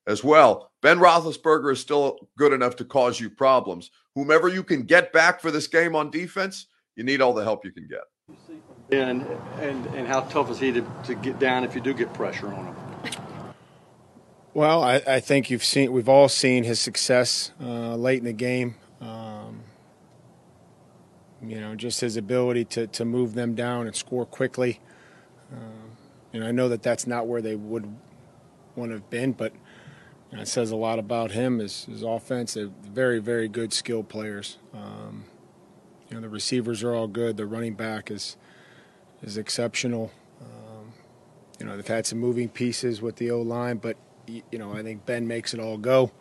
as 0.07 0.23
well. 0.23 0.71
Ben 0.81 0.97
Roethlisberger 0.97 1.71
is 1.71 1.79
still 1.79 2.29
good 2.37 2.53
enough 2.53 2.75
to 2.77 2.85
cause 2.85 3.19
you 3.19 3.29
problems. 3.29 3.91
Whomever 4.15 4.47
you 4.47 4.63
can 4.63 4.83
get 4.83 5.13
back 5.13 5.39
for 5.39 5.51
this 5.51 5.67
game 5.67 5.95
on 5.95 6.09
defense, 6.09 6.67
you 6.95 7.03
need 7.03 7.21
all 7.21 7.33
the 7.33 7.43
help 7.43 7.63
you 7.63 7.71
can 7.71 7.87
get. 7.87 8.01
And 8.91 9.25
and 9.59 9.85
and 9.87 10.07
how 10.07 10.21
tough 10.21 10.49
is 10.49 10.59
he 10.59 10.71
to, 10.73 10.85
to 11.05 11.15
get 11.15 11.39
down 11.39 11.63
if 11.63 11.75
you 11.75 11.81
do 11.81 11.93
get 11.93 12.13
pressure 12.13 12.47
on 12.47 12.65
him? 12.65 12.75
Well, 14.53 14.83
I, 14.83 14.95
I, 15.07 15.19
think 15.21 15.49
you've 15.49 15.63
seen 15.63 15.93
we've 15.93 16.09
all 16.09 16.27
seen 16.27 16.65
his 16.65 16.81
success 16.81 17.53
uh, 17.61 17.95
late 17.95 18.19
in 18.19 18.25
the 18.25 18.33
game. 18.33 18.75
Um, 18.99 19.61
you 21.41 21.61
know, 21.61 21.73
just 21.73 22.01
his 22.01 22.17
ability 22.17 22.65
to, 22.65 22.87
to 22.87 23.05
move 23.05 23.33
them 23.33 23.55
down 23.55 23.87
and 23.87 23.95
score 23.95 24.25
quickly. 24.25 24.81
Um, 25.53 25.97
and 26.33 26.43
I 26.43 26.51
know 26.51 26.67
that 26.67 26.83
that's 26.83 27.07
not 27.07 27.27
where 27.27 27.41
they 27.41 27.55
would 27.55 27.85
want 28.75 28.89
to 28.89 28.95
have 28.95 29.09
been, 29.09 29.31
but 29.31 29.53
you 29.53 29.59
know, 29.59 29.61
it 30.39 30.47
says 30.47 30.71
a 30.71 30.75
lot 30.75 30.97
about 30.97 31.31
him. 31.31 31.59
His, 31.59 31.85
his 31.85 32.03
offense, 32.03 32.55
very, 32.55 33.19
very 33.19 33.47
good 33.47 33.73
skilled 33.73 34.07
players. 34.07 34.57
Um, 34.73 35.25
you 36.09 36.15
know, 36.15 36.21
the 36.21 36.29
receivers 36.29 36.83
are 36.83 36.93
all 36.93 37.07
good. 37.07 37.37
The 37.37 37.45
running 37.45 37.73
back 37.73 38.09
is 38.09 38.37
is 39.21 39.37
exceptional. 39.37 40.11
Um, 40.41 40.93
you 41.59 41.65
know, 41.65 41.75
they've 41.75 41.87
had 41.87 42.05
some 42.05 42.19
moving 42.19 42.49
pieces 42.49 43.01
with 43.01 43.17
the 43.17 43.31
O 43.31 43.41
line, 43.41 43.77
but 43.77 43.97
you 44.27 44.57
know, 44.57 44.73
I 44.73 44.83
think 44.83 45.05
Ben 45.05 45.27
makes 45.27 45.53
it 45.53 45.59
all 45.59 45.77
go. 45.77 46.11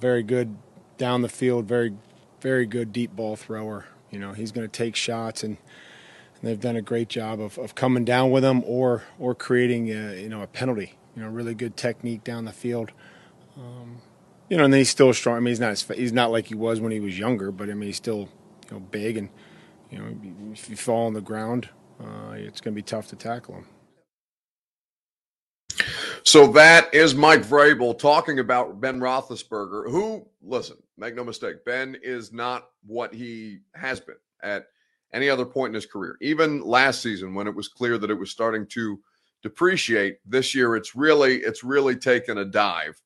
very 0.00 0.22
good 0.22 0.56
down 0.98 1.22
the 1.22 1.28
field, 1.28 1.66
very, 1.66 1.94
very 2.40 2.66
good 2.66 2.92
deep 2.92 3.14
ball 3.14 3.36
thrower. 3.36 3.86
You 4.10 4.18
know, 4.18 4.32
he's 4.32 4.52
going 4.52 4.66
to 4.66 4.72
take 4.72 4.96
shots, 4.96 5.42
and, 5.42 5.58
and, 6.40 6.42
they've 6.42 6.60
done 6.60 6.76
a 6.76 6.82
great 6.82 7.08
job 7.08 7.40
of, 7.40 7.58
of 7.58 7.74
coming 7.74 8.04
down 8.04 8.30
with 8.30 8.44
him 8.44 8.62
or 8.64 9.02
or 9.18 9.34
creating 9.34 9.90
a, 9.90 10.20
you 10.20 10.28
know 10.28 10.42
a 10.42 10.46
penalty. 10.46 10.94
You 11.16 11.22
know, 11.22 11.28
really 11.28 11.54
good 11.54 11.76
technique 11.76 12.22
down 12.22 12.44
the 12.44 12.52
field. 12.52 12.92
Um, 13.56 14.02
you 14.50 14.56
know, 14.56 14.64
and 14.64 14.74
he's 14.74 14.90
still 14.90 15.12
strong. 15.14 15.38
I 15.38 15.40
mean, 15.40 15.52
he's 15.52 15.60
not 15.60 15.96
he's 15.96 16.12
not 16.12 16.30
like 16.30 16.46
he 16.46 16.54
was 16.54 16.80
when 16.80 16.92
he 16.92 17.00
was 17.00 17.18
younger, 17.18 17.50
but 17.50 17.70
I 17.70 17.74
mean, 17.74 17.88
he's 17.88 17.96
still 17.96 18.28
you 18.68 18.72
know 18.72 18.80
big, 18.80 19.16
and 19.16 19.30
you 19.90 19.98
know, 19.98 20.14
if 20.52 20.68
you 20.68 20.76
fall 20.76 21.06
on 21.06 21.14
the 21.14 21.20
ground, 21.20 21.68
uh, 22.00 22.32
it's 22.32 22.60
going 22.60 22.74
to 22.74 22.76
be 22.76 22.82
tough 22.82 23.08
to 23.08 23.16
tackle 23.16 23.54
him. 23.56 23.66
So 26.24 26.48
that 26.48 26.92
is 26.92 27.14
Mike 27.14 27.42
Vrabel 27.42 27.96
talking 27.96 28.40
about 28.40 28.80
Ben 28.80 28.98
Roethlisberger, 28.98 29.88
who, 29.88 30.26
listen, 30.42 30.76
make 30.98 31.14
no 31.14 31.22
mistake, 31.22 31.64
Ben 31.64 31.96
is 32.02 32.32
not 32.32 32.70
what 32.84 33.14
he 33.14 33.60
has 33.74 34.00
been 34.00 34.16
at 34.42 34.66
any 35.12 35.30
other 35.30 35.44
point 35.44 35.70
in 35.70 35.74
his 35.74 35.86
career. 35.86 36.16
Even 36.20 36.62
last 36.62 37.00
season, 37.00 37.32
when 37.32 37.46
it 37.46 37.54
was 37.54 37.68
clear 37.68 37.96
that 37.96 38.10
it 38.10 38.18
was 38.18 38.32
starting 38.32 38.66
to 38.66 38.98
depreciate, 39.46 40.18
this 40.26 40.56
year 40.56 40.74
it's 40.74 40.96
really 40.96 41.36
it's 41.36 41.62
really 41.62 41.94
taken 41.94 42.38
a 42.38 42.44
dive. 42.44 43.00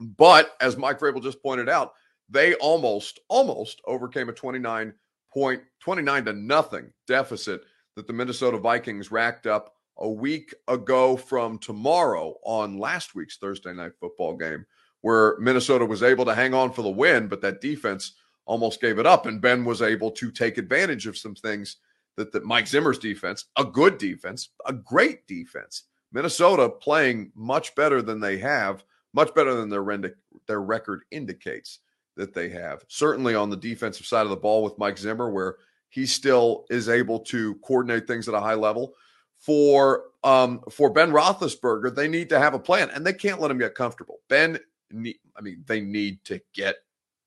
But 0.00 0.56
as 0.60 0.76
Mike 0.76 0.98
Vrabel 0.98 1.22
just 1.22 1.40
pointed 1.40 1.68
out, 1.68 1.92
they 2.28 2.54
almost 2.54 3.20
almost 3.28 3.80
overcame 3.86 4.28
a 4.28 4.32
29 4.32 4.92
point 5.32 5.62
29 5.78 6.24
to 6.24 6.32
nothing 6.32 6.92
deficit 7.06 7.60
that 7.94 8.08
the 8.08 8.12
Minnesota 8.12 8.58
Vikings 8.58 9.12
racked 9.12 9.46
up 9.46 9.74
a 9.98 10.08
week 10.08 10.52
ago 10.66 11.16
from 11.16 11.56
tomorrow 11.58 12.34
on 12.42 12.78
last 12.78 13.14
week's 13.14 13.38
Thursday 13.38 13.72
night 13.72 13.92
football 14.00 14.36
game, 14.36 14.66
where 15.02 15.38
Minnesota 15.38 15.84
was 15.84 16.02
able 16.02 16.24
to 16.24 16.34
hang 16.34 16.52
on 16.52 16.72
for 16.72 16.82
the 16.82 16.90
win, 16.90 17.28
but 17.28 17.40
that 17.42 17.60
defense 17.60 18.14
almost 18.44 18.80
gave 18.80 18.98
it 18.98 19.06
up. 19.06 19.26
And 19.26 19.40
Ben 19.40 19.64
was 19.64 19.82
able 19.82 20.10
to 20.12 20.32
take 20.32 20.58
advantage 20.58 21.06
of 21.06 21.16
some 21.16 21.36
things 21.36 21.76
that, 22.18 22.32
that 22.32 22.44
Mike 22.44 22.66
Zimmer's 22.66 22.98
defense, 22.98 23.46
a 23.56 23.64
good 23.64 23.98
defense, 23.98 24.50
a 24.66 24.72
great 24.72 25.26
defense. 25.26 25.84
Minnesota 26.12 26.68
playing 26.68 27.32
much 27.34 27.74
better 27.74 28.02
than 28.02 28.20
they 28.20 28.38
have, 28.38 28.84
much 29.14 29.34
better 29.34 29.54
than 29.54 29.68
their, 29.68 30.14
their 30.46 30.60
record 30.60 31.02
indicates 31.10 31.80
that 32.16 32.34
they 32.34 32.48
have. 32.48 32.84
Certainly 32.88 33.34
on 33.34 33.50
the 33.50 33.56
defensive 33.56 34.06
side 34.06 34.24
of 34.24 34.30
the 34.30 34.36
ball 34.36 34.62
with 34.62 34.78
Mike 34.78 34.98
Zimmer, 34.98 35.30
where 35.30 35.56
he 35.88 36.04
still 36.04 36.66
is 36.70 36.88
able 36.88 37.20
to 37.20 37.54
coordinate 37.56 38.06
things 38.06 38.28
at 38.28 38.34
a 38.34 38.40
high 38.40 38.54
level 38.54 38.94
for 39.38 40.04
um, 40.24 40.60
for 40.70 40.90
Ben 40.90 41.12
Roethlisberger, 41.12 41.94
they 41.94 42.08
need 42.08 42.28
to 42.30 42.40
have 42.40 42.54
a 42.54 42.58
plan, 42.58 42.90
and 42.90 43.06
they 43.06 43.12
can't 43.12 43.40
let 43.40 43.50
him 43.50 43.58
get 43.58 43.74
comfortable. 43.74 44.18
Ben, 44.28 44.58
I 44.92 45.40
mean, 45.40 45.64
they 45.66 45.80
need 45.80 46.24
to 46.24 46.40
get 46.52 46.76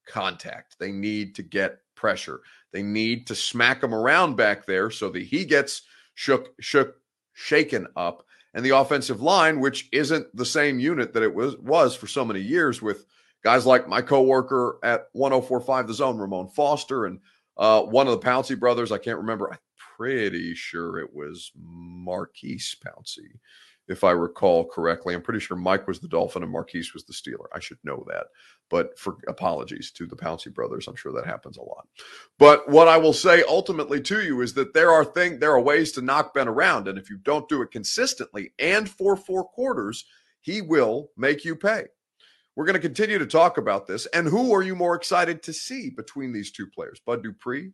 contact. 0.06 0.78
They 0.78 0.92
need 0.92 1.36
to 1.36 1.44
get 1.44 1.80
pressure. 1.96 2.42
They 2.74 2.84
need 2.84 3.28
to 3.28 3.36
smack 3.36 3.84
him 3.84 3.94
around 3.94 4.36
back 4.36 4.66
there 4.66 4.90
so 4.92 5.10
that 5.10 5.24
he 5.24 5.46
gets 5.46 5.84
shook, 6.14 6.54
shook, 6.60 6.96
shaken 7.34 7.88
up. 7.96 8.24
And 8.54 8.66
the 8.66 8.76
offensive 8.76 9.22
line, 9.22 9.60
which 9.60 9.88
isn't 9.92 10.28
the 10.36 10.46
same 10.46 10.80
unit 10.80 11.14
that 11.14 11.24
it 11.24 11.34
was 11.34 11.56
was 11.58 11.96
for 11.96 12.08
so 12.08 12.26
many 12.26 12.42
years, 12.42 12.82
with 12.82 13.06
guys 13.44 13.66
like 13.66 13.88
my 13.88 14.02
coworker 14.02 14.78
at 14.84 15.08
1045 15.14 15.88
The 15.88 15.94
Zone, 15.94 16.18
Ramon 16.18 16.50
Foster, 16.50 17.06
and 17.06 17.20
uh, 17.58 17.82
one 17.84 18.08
of 18.08 18.20
the 18.20 18.28
Pouncey 18.28 18.60
brothers, 18.60 18.92
I 18.92 18.98
can't 18.98 19.20
remember. 19.20 19.52
I'm 19.52 19.60
pretty 19.98 20.54
sure 20.54 21.00
it 21.00 21.14
was 21.14 21.52
Maurkice 21.56 22.76
Pouncey, 22.76 23.40
if 23.92 24.04
I 24.04 24.12
recall 24.12 24.66
correctly. 24.66 25.14
I'm 25.14 25.22
pretty 25.22 25.40
sure 25.40 25.58
Mike 25.58 25.88
was 25.88 26.00
the 26.00 26.08
Dolphin 26.08 26.44
and 26.44 26.52
Maurkice 26.52 26.94
was 26.94 27.04
the 27.04 27.14
Steeler. 27.14 27.46
I 27.54 27.60
should 27.60 27.78
know 27.84 28.06
that. 28.08 28.28
But 28.70 28.98
for 28.98 29.18
apologies 29.28 29.92
to 29.92 30.06
the 30.06 30.16
Pouncey 30.16 30.54
brothers, 30.54 30.88
I'm 30.88 30.96
sure 30.96 31.12
that 31.14 31.26
happens 31.26 31.58
a 31.58 31.62
lot. 31.62 31.88
But 32.40 32.68
what 32.70 32.88
I 32.88 32.98
will 32.98 33.14
say 33.14 33.44
ultimately 33.48 34.02
to 34.02 34.22
you 34.22 34.42
is 34.42 34.54
that 34.54 34.74
there 34.74 34.92
are 34.92 35.04
things, 35.04 35.40
there 35.40 35.52
are 35.52 35.62
ways 35.62 35.92
to 35.94 36.02
knock 36.02 36.34
Ben 36.34 36.48
around, 36.48 36.88
and 36.88 36.98
if 36.98 37.10
you 37.10 37.18
don't 37.18 37.50
do 37.50 37.62
it 37.62 37.72
consistently 37.72 38.54
and 38.58 38.90
for 38.90 39.16
four 39.16 39.44
quarters, 39.44 40.06
he 40.40 40.62
will 40.62 41.12
make 41.18 41.44
you 41.44 41.56
pay. 41.56 41.86
We're 42.56 42.66
going 42.66 42.74
to 42.76 42.80
continue 42.80 43.20
to 43.20 43.26
talk 43.26 43.58
about 43.58 43.88
this. 43.88 44.06
And 44.08 44.28
who 44.28 44.54
are 44.54 44.64
you 44.64 44.76
more 44.76 44.96
excited 44.96 45.44
to 45.44 45.54
see 45.54 45.90
between 45.90 46.34
these 46.34 46.52
two 46.52 46.68
players, 46.68 47.00
Bud 47.06 47.24
Dupree 47.24 47.72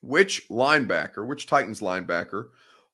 which 0.02 0.48
linebacker, 0.48 1.26
which 1.26 1.46
Titans 1.46 1.80
linebacker 1.80 2.48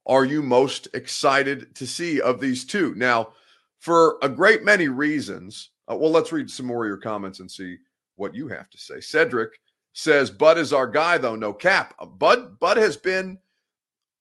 are 0.06 0.24
you 0.24 0.42
most 0.42 0.88
excited 0.94 1.74
to 1.74 1.86
see 1.86 2.20
of 2.20 2.40
these 2.40 2.64
two? 2.64 2.94
Now, 2.94 3.32
for 3.78 4.18
a 4.22 4.28
great 4.28 4.64
many 4.64 4.88
reasons, 4.88 5.70
uh, 5.90 5.96
well, 5.96 6.10
let's 6.10 6.32
read 6.32 6.50
some 6.50 6.66
more 6.66 6.84
of 6.84 6.88
your 6.88 6.96
comments 6.96 7.40
and 7.40 7.50
see 7.50 7.76
what 8.16 8.34
you 8.34 8.48
have 8.48 8.68
to 8.70 8.78
say. 8.78 9.00
Cedric 9.00 9.58
says, 9.92 10.30
Bud 10.30 10.58
is 10.58 10.72
our 10.72 10.86
guy, 10.86 11.18
though, 11.18 11.36
no 11.36 11.52
cap. 11.52 11.94
Uh, 11.98 12.06
Bud, 12.06 12.58
Bud 12.58 12.76
has 12.76 12.96
been, 12.96 13.38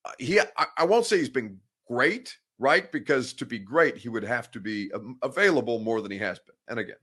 uh, 0.06 0.12
he, 0.20 0.40
I, 0.40 0.66
I, 0.78 0.86
won't 0.86 1.06
say 1.06 1.18
he's 1.18 1.30
been 1.30 1.60
great, 1.88 2.38
right? 2.60 2.92
Because 2.92 3.34
to 3.34 3.46
be 3.46 3.60
great, 3.60 3.98
he 3.98 4.10
would 4.10 4.24
have 4.24 4.52
to 4.52 4.60
be 4.60 4.92
available 5.24 5.80
more 5.80 6.02
than 6.02 6.12
he 6.12 6.18
has 6.20 6.40
been. 6.40 6.56
And 6.68 6.80
again, 6.80 6.96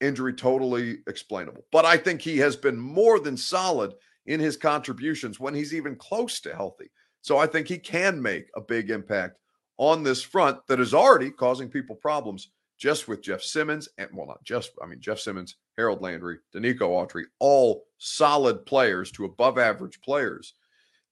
injury 0.00 0.34
totally 0.34 0.98
explainable. 1.06 1.64
But 1.72 1.84
I 1.84 1.96
think 1.96 2.20
he 2.20 2.38
has 2.38 2.56
been 2.56 2.78
more 2.78 3.18
than 3.18 3.36
solid 3.36 3.94
in 4.26 4.38
his 4.38 4.56
contributions 4.56 5.40
when 5.40 5.54
he's 5.54 5.74
even 5.74 5.96
close 5.96 6.40
to 6.40 6.54
healthy. 6.54 6.90
So 7.22 7.38
I 7.38 7.46
think 7.46 7.66
he 7.66 7.78
can 7.78 8.20
make 8.20 8.48
a 8.54 8.60
big 8.60 8.90
impact 8.90 9.38
on 9.76 10.02
this 10.02 10.22
front 10.22 10.64
that 10.66 10.80
is 10.80 10.94
already 10.94 11.30
causing 11.30 11.68
people 11.68 11.96
problems 11.96 12.48
just 12.78 13.08
with 13.08 13.22
Jeff 13.22 13.42
Simmons 13.42 13.88
and 13.98 14.08
well, 14.14 14.26
not 14.26 14.42
just 14.44 14.70
I 14.82 14.86
mean 14.86 15.00
Jeff 15.00 15.18
Simmons, 15.18 15.56
Harold 15.76 16.00
Landry, 16.00 16.38
Denico 16.54 16.80
Autry, 16.82 17.24
all 17.40 17.84
solid 17.98 18.64
players 18.64 19.10
to 19.12 19.24
above 19.24 19.58
average 19.58 20.00
players 20.00 20.54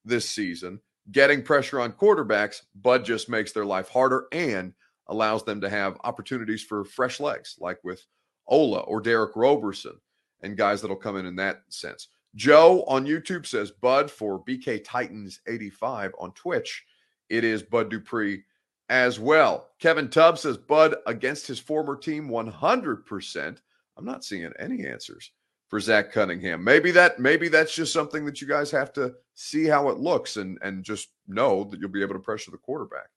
this 0.05 0.29
season. 0.29 0.79
Getting 1.11 1.43
pressure 1.43 1.79
on 1.79 1.93
quarterbacks, 1.93 2.61
Bud 2.75 3.05
just 3.05 3.29
makes 3.29 3.51
their 3.51 3.65
life 3.65 3.89
harder 3.89 4.25
and 4.31 4.73
allows 5.07 5.43
them 5.43 5.61
to 5.61 5.69
have 5.69 5.97
opportunities 6.03 6.63
for 6.63 6.83
fresh 6.83 7.19
legs, 7.19 7.55
like 7.59 7.79
with 7.83 8.05
Ola 8.47 8.79
or 8.79 8.99
Derick 9.01 9.35
Roberson. 9.35 9.99
and 10.41 10.57
guys 10.57 10.81
that'll 10.81 10.95
come 10.95 11.17
in 11.17 11.25
in 11.25 11.35
that 11.37 11.61
sense. 11.69 12.09
Joe 12.35 12.83
on 12.87 13.05
YouTube 13.05 13.45
says 13.45 13.71
Bud 13.71 14.11
for 14.11 14.43
BK 14.43 14.83
Titans 14.83 15.41
85 15.47 16.11
on 16.19 16.31
Twitch. 16.33 16.83
It 17.29 17.43
is 17.43 17.63
Bud 17.63 17.89
Dupree 17.89 18.43
as 18.89 19.19
well. 19.19 19.69
Kevin 19.79 20.09
Tubb 20.09 20.37
says 20.37 20.57
Bud 20.57 20.95
against 21.05 21.47
his 21.47 21.59
former 21.59 21.95
team 21.95 22.29
100%. 22.29 23.57
I'm 23.97 24.05
not 24.05 24.23
seeing 24.23 24.51
any 24.59 24.85
answers 24.85 25.31
for 25.67 25.79
Zach 25.79 26.11
Cunningham. 26.11 26.63
Maybe 26.63 26.91
that 26.91 27.19
maybe 27.19 27.49
that's 27.49 27.75
just 27.75 27.93
something 27.93 28.25
that 28.25 28.41
you 28.41 28.47
guys 28.47 28.71
have 28.71 28.93
to 28.93 29.13
see 29.35 29.65
how 29.65 29.89
it 29.89 29.97
looks 29.97 30.37
and 30.37 30.57
and 30.61 30.83
just 30.83 31.09
know 31.27 31.65
that 31.65 31.79
you'll 31.79 31.89
be 31.89 32.01
able 32.01 32.13
to 32.13 32.19
pressure 32.19 32.51
the 32.51 32.57
quarterback. 32.57 33.09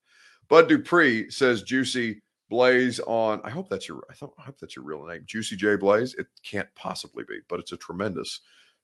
Bud 0.49 0.67
Dupree 0.67 1.29
says 1.29 1.63
Juicy 1.63 2.21
Blaze 2.49 2.99
on. 3.01 3.39
I 3.45 3.49
hope 3.49 3.69
that's 3.69 3.87
your. 3.87 4.03
I, 4.09 4.13
thought, 4.13 4.33
I 4.37 4.41
hope 4.41 4.59
that's 4.59 4.75
your 4.75 4.83
real 4.83 5.05
name, 5.05 5.23
Juicy 5.25 5.55
J 5.55 5.77
Blaze. 5.77 6.13
It 6.15 6.27
can't 6.43 6.67
possibly 6.75 7.23
be, 7.23 7.39
but 7.47 7.59
it's 7.59 7.71
a 7.71 7.77
tremendous 7.77 8.41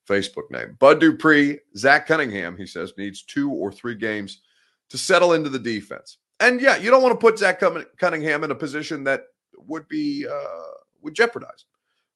Facebook 0.07 0.49
name. 0.49 0.77
Bud 0.79 1.01
Dupree, 1.01 1.59
Zach 1.75 2.07
Cunningham. 2.07 2.55
He 2.55 2.65
says 2.65 2.93
needs 2.97 3.23
two 3.23 3.51
or 3.51 3.71
three 3.71 3.95
games 3.95 4.41
to 4.89 4.97
settle 4.97 5.33
into 5.33 5.49
the 5.49 5.59
defense. 5.59 6.19
And 6.39 6.61
yeah, 6.61 6.77
you 6.77 6.91
don't 6.91 7.01
want 7.01 7.13
to 7.13 7.19
put 7.19 7.39
Zach 7.39 7.61
Cunningham 7.97 8.43
in 8.43 8.51
a 8.51 8.55
position 8.55 9.03
that 9.05 9.23
would 9.57 9.87
be 9.87 10.25
uh, 10.27 10.71
would 11.01 11.15
jeopardize, 11.15 11.65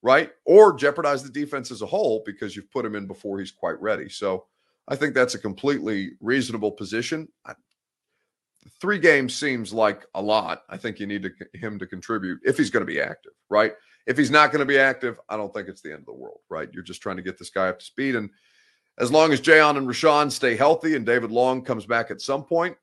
right? 0.01 0.31
Or 0.45 0.73
jeopardize 0.73 1.23
the 1.23 1.31
defense 1.31 1.71
as 1.71 1.81
a 1.81 1.87
whole 1.87 2.23
because 2.25 2.55
you've 2.55 2.71
put 2.71 2.85
him 2.85 2.95
in 2.95 3.07
before 3.07 3.39
he's 3.39 3.51
quite 3.51 3.81
ready. 3.81 4.09
So 4.09 4.45
I 4.87 4.95
think 4.95 5.13
that's 5.13 5.35
a 5.35 5.39
completely 5.39 6.11
reasonable 6.19 6.71
position. 6.71 7.27
I, 7.45 7.53
three 8.79 8.99
games 8.99 9.35
seems 9.35 9.73
like 9.73 10.05
a 10.15 10.21
lot. 10.21 10.63
I 10.69 10.77
think 10.77 10.99
you 10.99 11.07
need 11.07 11.23
to, 11.23 11.31
him 11.57 11.79
to 11.79 11.87
contribute 11.87 12.39
if 12.43 12.57
he's 12.57 12.69
going 12.69 12.85
to 12.85 12.91
be 12.91 13.01
active, 13.01 13.33
right? 13.49 13.73
If 14.07 14.17
he's 14.17 14.31
not 14.31 14.51
going 14.51 14.59
to 14.59 14.65
be 14.65 14.79
active, 14.79 15.19
I 15.29 15.37
don't 15.37 15.53
think 15.53 15.67
it's 15.67 15.81
the 15.81 15.91
end 15.91 16.01
of 16.01 16.05
the 16.07 16.13
world, 16.13 16.41
right? 16.49 16.69
You're 16.71 16.83
just 16.83 17.01
trying 17.01 17.17
to 17.17 17.23
get 17.23 17.37
this 17.37 17.49
guy 17.49 17.69
up 17.69 17.79
to 17.79 17.85
speed. 17.85 18.15
And 18.15 18.29
as 18.97 19.11
long 19.11 19.31
as 19.31 19.41
Jayon 19.41 19.77
and 19.77 19.87
Rashaan 19.87 20.31
stay 20.31 20.55
healthy 20.55 20.95
and 20.95 21.05
David 21.05 21.31
Long 21.31 21.63
comes 21.63 21.85
back 21.85 22.11
at 22.11 22.21
some 22.21 22.43
point, 22.43 22.75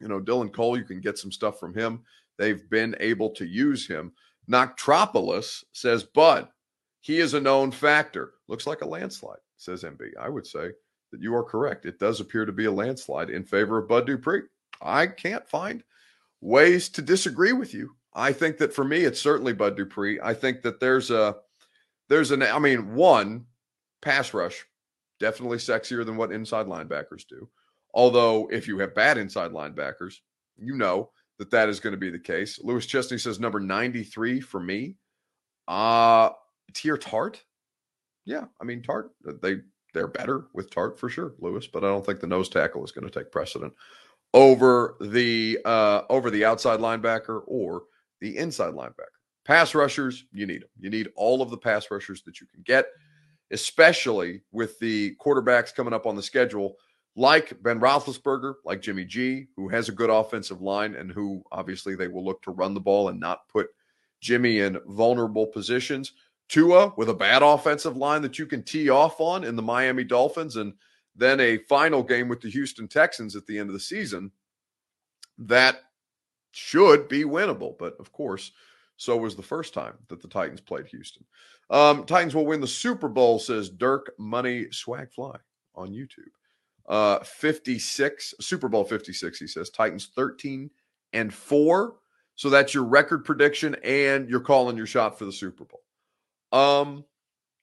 you 0.00 0.08
know, 0.08 0.20
Dylan 0.20 0.52
Cole, 0.52 0.78
you 0.78 0.84
can 0.84 1.00
get 1.00 1.18
some 1.18 1.32
stuff 1.32 1.58
from 1.58 1.74
him. 1.74 2.02
They've 2.38 2.68
been 2.70 2.94
able 3.00 3.30
to 3.30 3.46
use 3.46 3.86
him. 3.86 4.12
Noctropolis 4.50 5.64
says, 5.72 6.04
Bud, 6.04 6.48
he 7.00 7.20
is 7.20 7.34
a 7.34 7.40
known 7.40 7.70
factor. 7.70 8.34
Looks 8.48 8.66
like 8.66 8.82
a 8.82 8.88
landslide, 8.88 9.38
says 9.56 9.82
MB. 9.82 10.10
I 10.20 10.28
would 10.28 10.46
say 10.46 10.70
that 11.12 11.22
you 11.22 11.34
are 11.34 11.42
correct. 11.42 11.86
It 11.86 11.98
does 11.98 12.20
appear 12.20 12.44
to 12.44 12.52
be 12.52 12.66
a 12.66 12.72
landslide 12.72 13.30
in 13.30 13.44
favor 13.44 13.78
of 13.78 13.88
Bud 13.88 14.06
Dupree. 14.06 14.42
I 14.80 15.06
can't 15.06 15.48
find 15.48 15.82
ways 16.40 16.88
to 16.90 17.02
disagree 17.02 17.52
with 17.52 17.74
you. 17.74 17.96
I 18.14 18.32
think 18.32 18.58
that 18.58 18.72
for 18.72 18.84
me, 18.84 19.00
it's 19.00 19.20
certainly 19.20 19.52
Bud 19.52 19.76
Dupree. 19.76 20.20
I 20.22 20.34
think 20.34 20.62
that 20.62 20.80
there's 20.80 21.10
a, 21.10 21.36
there's 22.08 22.30
an, 22.30 22.42
I 22.42 22.58
mean, 22.58 22.94
one 22.94 23.46
pass 24.00 24.32
rush, 24.32 24.64
definitely 25.20 25.58
sexier 25.58 26.04
than 26.06 26.16
what 26.16 26.32
inside 26.32 26.66
linebackers 26.66 27.26
do. 27.28 27.48
Although, 27.94 28.48
if 28.52 28.68
you 28.68 28.78
have 28.78 28.94
bad 28.94 29.18
inside 29.18 29.52
linebackers, 29.52 30.16
you 30.56 30.76
know 30.76 31.10
that 31.38 31.50
that 31.50 31.68
is 31.68 31.80
going 31.80 31.92
to 31.92 31.98
be 31.98 32.10
the 32.10 32.18
case. 32.18 32.58
Lewis 32.62 32.86
Chesney 32.86 33.18
says 33.18 33.40
number 33.40 33.60
93 33.60 34.40
for 34.40 34.60
me. 34.60 34.96
Uh, 35.66 36.30
Teair 36.72 37.00
Tart. 37.00 37.42
Yeah, 38.24 38.44
I 38.60 38.64
mean, 38.64 38.82
Tart, 38.82 39.10
they, 39.42 39.58
they're 39.94 40.08
better 40.08 40.46
with 40.52 40.70
Tart 40.70 40.98
for 40.98 41.08
sure, 41.08 41.34
Lewis, 41.38 41.66
but 41.66 41.84
I 41.84 41.88
don't 41.88 42.04
think 42.04 42.20
the 42.20 42.26
nose 42.26 42.48
tackle 42.48 42.84
is 42.84 42.92
going 42.92 43.08
to 43.08 43.18
take 43.18 43.32
precedent 43.32 43.72
over 44.34 44.96
the 45.00 45.58
uh, 45.64 46.02
over 46.10 46.30
the 46.30 46.44
outside 46.44 46.80
linebacker 46.80 47.42
or 47.46 47.84
the 48.20 48.36
inside 48.36 48.74
linebacker. 48.74 49.16
Pass 49.44 49.74
rushers, 49.74 50.24
you 50.32 50.46
need 50.46 50.62
them. 50.62 50.68
You 50.78 50.90
need 50.90 51.08
all 51.16 51.40
of 51.40 51.50
the 51.50 51.56
pass 51.56 51.90
rushers 51.90 52.22
that 52.24 52.40
you 52.40 52.46
can 52.46 52.62
get, 52.62 52.86
especially 53.50 54.42
with 54.52 54.78
the 54.78 55.16
quarterbacks 55.16 55.74
coming 55.74 55.94
up 55.94 56.06
on 56.06 56.16
the 56.16 56.22
schedule, 56.22 56.76
like 57.18 57.60
Ben 57.64 57.80
Roethlisberger, 57.80 58.54
like 58.64 58.80
Jimmy 58.80 59.04
G, 59.04 59.48
who 59.56 59.68
has 59.68 59.88
a 59.88 59.92
good 59.92 60.08
offensive 60.08 60.62
line 60.62 60.94
and 60.94 61.10
who 61.10 61.42
obviously 61.50 61.96
they 61.96 62.06
will 62.06 62.24
look 62.24 62.40
to 62.42 62.52
run 62.52 62.74
the 62.74 62.80
ball 62.80 63.08
and 63.08 63.18
not 63.18 63.48
put 63.48 63.66
Jimmy 64.20 64.60
in 64.60 64.78
vulnerable 64.86 65.48
positions. 65.48 66.12
Tua 66.48 66.94
with 66.96 67.08
a 67.08 67.14
bad 67.14 67.42
offensive 67.42 67.96
line 67.96 68.22
that 68.22 68.38
you 68.38 68.46
can 68.46 68.62
tee 68.62 68.88
off 68.88 69.20
on 69.20 69.42
in 69.42 69.56
the 69.56 69.62
Miami 69.62 70.04
Dolphins 70.04 70.54
and 70.54 70.72
then 71.16 71.40
a 71.40 71.58
final 71.68 72.04
game 72.04 72.28
with 72.28 72.40
the 72.40 72.50
Houston 72.50 72.86
Texans 72.86 73.34
at 73.34 73.44
the 73.46 73.58
end 73.58 73.68
of 73.68 73.74
the 73.74 73.80
season 73.80 74.30
that 75.38 75.80
should 76.52 77.08
be 77.08 77.24
winnable. 77.24 77.76
But 77.76 77.96
of 77.98 78.12
course, 78.12 78.52
so 78.96 79.16
was 79.16 79.34
the 79.34 79.42
first 79.42 79.74
time 79.74 79.94
that 80.06 80.22
the 80.22 80.28
Titans 80.28 80.60
played 80.60 80.86
Houston. 80.86 81.24
Um, 81.68 82.04
Titans 82.04 82.36
will 82.36 82.46
win 82.46 82.60
the 82.60 82.68
Super 82.68 83.08
Bowl, 83.08 83.40
says 83.40 83.68
Dirk 83.68 84.14
Money 84.18 84.66
Swagfly 84.66 85.38
on 85.74 85.90
YouTube. 85.90 86.30
Uh, 86.88 87.20
56, 87.20 88.34
Super 88.40 88.68
Bowl 88.68 88.84
56, 88.84 89.38
he 89.38 89.46
says. 89.46 89.70
Titans 89.70 90.08
13 90.16 90.70
and 91.12 91.32
4. 91.32 91.94
So 92.34 92.50
that's 92.50 92.72
your 92.72 92.84
record 92.84 93.24
prediction, 93.24 93.76
and 93.84 94.28
you're 94.28 94.40
calling 94.40 94.76
your 94.76 94.86
shot 94.86 95.18
for 95.18 95.24
the 95.24 95.32
Super 95.32 95.64
Bowl. 95.64 95.82
Um, 96.50 97.04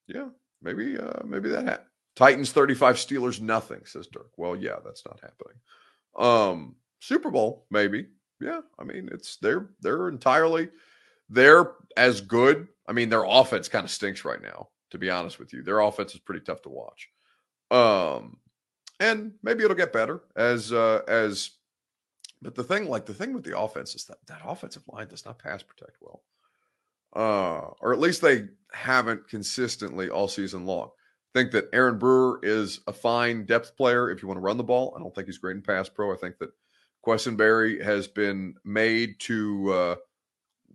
yeah, 0.08 0.28
maybe 0.62 0.98
uh 0.98 1.24
maybe 1.26 1.50
that 1.50 1.66
happened. 1.66 1.90
Titans 2.16 2.52
35, 2.52 2.96
Steelers 2.98 3.42
nothing, 3.42 3.82
says 3.86 4.08
Dirk. 4.08 4.30
Well, 4.38 4.56
yeah, 4.56 4.76
that's 4.86 5.04
not 5.06 5.20
happening. 5.22 5.58
Um, 6.18 6.76
Super 7.00 7.32
Bowl, 7.32 7.66
maybe. 7.72 8.08
Yeah. 8.40 8.62
I 8.78 8.84
mean, 8.84 9.10
it's 9.12 9.38
they're 9.38 9.70
they're 9.82 10.10
entirely 10.10 10.70
they're 11.30 11.72
as 11.98 12.22
good. 12.22 12.68
I 12.88 12.94
mean, 12.94 13.10
their 13.10 13.24
offense 13.24 13.68
kind 13.68 13.84
of 13.84 13.92
stinks 13.92 14.26
right 14.26 14.42
now, 14.42 14.70
to 14.92 14.98
be 14.98 15.10
honest 15.10 15.40
with 15.40 15.54
you. 15.54 15.64
Their 15.64 15.80
offense 15.80 16.14
is 16.14 16.20
pretty 16.20 16.42
tough 16.42 16.62
to 16.64 16.70
watch. 16.70 17.10
Um, 17.72 18.38
and 19.00 19.34
maybe 19.44 19.64
it'll 19.64 19.76
get 19.76 19.94
better 19.94 20.22
as 20.36 20.72
uh 20.72 21.02
as 21.08 21.52
but 22.42 22.54
the 22.54 22.64
thing, 22.64 22.88
like 22.88 23.06
the 23.06 23.14
thing 23.14 23.34
with 23.34 23.44
the 23.44 23.58
offense 23.58 23.96
is 23.96 24.06
that 24.06 24.18
that 24.28 24.42
offensive 24.46 24.84
line 24.88 25.08
does 25.08 25.26
not 25.26 25.40
pass 25.40 25.64
protect 25.64 25.98
well. 26.02 26.22
Uh, 27.16 27.72
or 27.80 27.94
at 27.94 28.00
least 28.00 28.22
they 28.22 28.44
haven't 28.74 29.28
consistently 29.30 30.10
all 30.10 30.28
season 30.28 30.66
long 30.66 30.90
think 31.36 31.52
that 31.52 31.68
Aaron 31.74 32.00
Brewer 32.00 32.40
is 32.44 32.80
a 32.88 32.94
fine 32.94 33.44
depth 33.44 33.76
player 33.76 34.10
if 34.10 34.22
you 34.22 34.28
want 34.28 34.38
to 34.38 34.42
run 34.42 34.56
the 34.56 34.64
ball. 34.64 34.94
I 34.96 35.00
don't 35.02 35.14
think 35.14 35.28
he's 35.28 35.38
great 35.38 35.58
in 35.58 35.62
pass 35.62 35.90
pro. 35.90 36.14
I 36.14 36.16
think 36.16 36.38
that 36.40 36.50
Quessenberry 37.06 37.84
has 37.84 38.08
been 38.08 38.56
made 38.64 39.20
to. 39.20 39.72
Uh, 39.72 39.96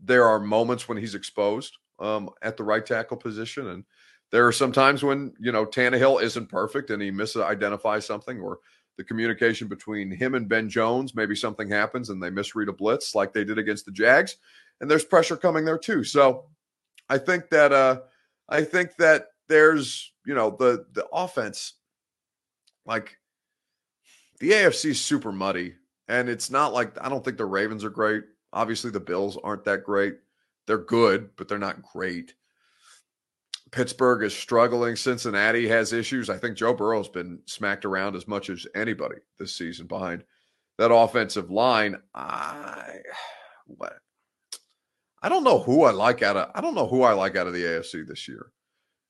there 0.03 0.27
are 0.27 0.39
moments 0.39 0.87
when 0.87 0.99
he's 0.99 1.15
exposed 1.15 1.79
um, 1.99 2.29
at 2.43 2.59
the 2.59 2.63
right 2.63 2.85
tackle 2.85 3.17
position, 3.17 3.69
and 3.69 3.85
there 4.31 4.47
are 4.47 4.53
some 4.53 4.73
times 4.73 5.03
when 5.03 5.33
you 5.39 5.53
know 5.53 5.67
Tannehill 5.67 6.23
isn't 6.23 6.49
perfect 6.49 6.91
and 6.91 7.03
he 7.03 7.11
misidentifies 7.11 8.05
something, 8.05 8.41
or 8.41 8.59
the 8.97 9.05
communication 9.05 9.69
between 9.69 10.11
him 10.11 10.35
and 10.35 10.49
Ben 10.49 10.69
Jones, 10.69 11.15
maybe 11.15 11.35
something 11.35 11.69
happens 11.69 12.11
and 12.11 12.23
they 12.23 12.31
misread 12.31 12.69
a 12.69 12.73
blitz 12.73 13.15
like 13.15 13.33
they 13.33 13.45
did 13.45 13.59
against 13.59 13.87
the 13.87 13.93
Jags, 13.93 14.37
and 14.81 14.91
there's 14.91 15.05
pressure 15.05 15.37
coming 15.37 15.65
there 15.65 15.79
too. 15.79 16.05
So 16.05 16.47
I 17.09 17.19
think 17.19 17.51
that 17.51 17.73
uh, 17.73 18.01
I 18.49 18.63
think 18.63 18.97
that 18.97 19.27
there's 19.49 20.13
you 20.27 20.35
know 20.35 20.51
the 20.51 20.87
the 20.93 21.07
offense 21.13 21.75
like 22.87 23.17
the 24.39 24.53
AFC 24.53 24.87
is 24.87 25.01
super 25.01 25.33
muddy 25.33 25.75
and 26.11 26.29
it's 26.29 26.51
not 26.51 26.73
like 26.73 26.93
I 27.01 27.09
don't 27.09 27.25
think 27.25 27.37
the 27.37 27.47
Ravens 27.47 27.85
are 27.85 27.91
great. 27.91 28.25
Obviously 28.53 28.91
the 28.91 29.01
Bills 29.01 29.39
aren't 29.43 29.65
that 29.65 29.85
great. 29.85 30.17
They're 30.67 30.79
good, 30.79 31.31
but 31.37 31.47
they're 31.47 31.59
not 31.59 31.83
great. 31.83 32.35
Pittsburgh 33.71 34.25
is 34.25 34.35
struggling. 34.35 34.97
Cincinnati 34.97 35.69
has 35.69 35.93
issues. 35.93 36.29
I 36.29 36.39
think 36.39 36.57
Joe 36.57 36.75
Burrow's 36.75 37.09
been 37.09 37.41
smacked 37.47 37.85
around 37.85 38.17
as 38.17 38.27
much 38.27 38.51
as 38.51 38.67
anybody 38.75 39.17
this 39.39 39.55
season 39.55 39.87
behind 39.87 40.25
that 40.79 40.93
offensive 40.93 41.51
line. 41.51 41.97
I 42.15 42.99
what 43.67 43.99
I 45.23 45.29
don't 45.29 45.45
know 45.45 45.59
who 45.59 45.85
I 45.85 45.91
like 45.91 46.23
out 46.23 46.37
of 46.37 46.51
I 46.55 46.61
don't 46.61 46.75
know 46.75 46.87
who 46.87 47.03
I 47.03 47.13
like 47.13 47.37
out 47.37 47.47
of 47.47 47.53
the 47.53 47.63
AFC 47.63 48.07
this 48.07 48.27
year 48.27 48.53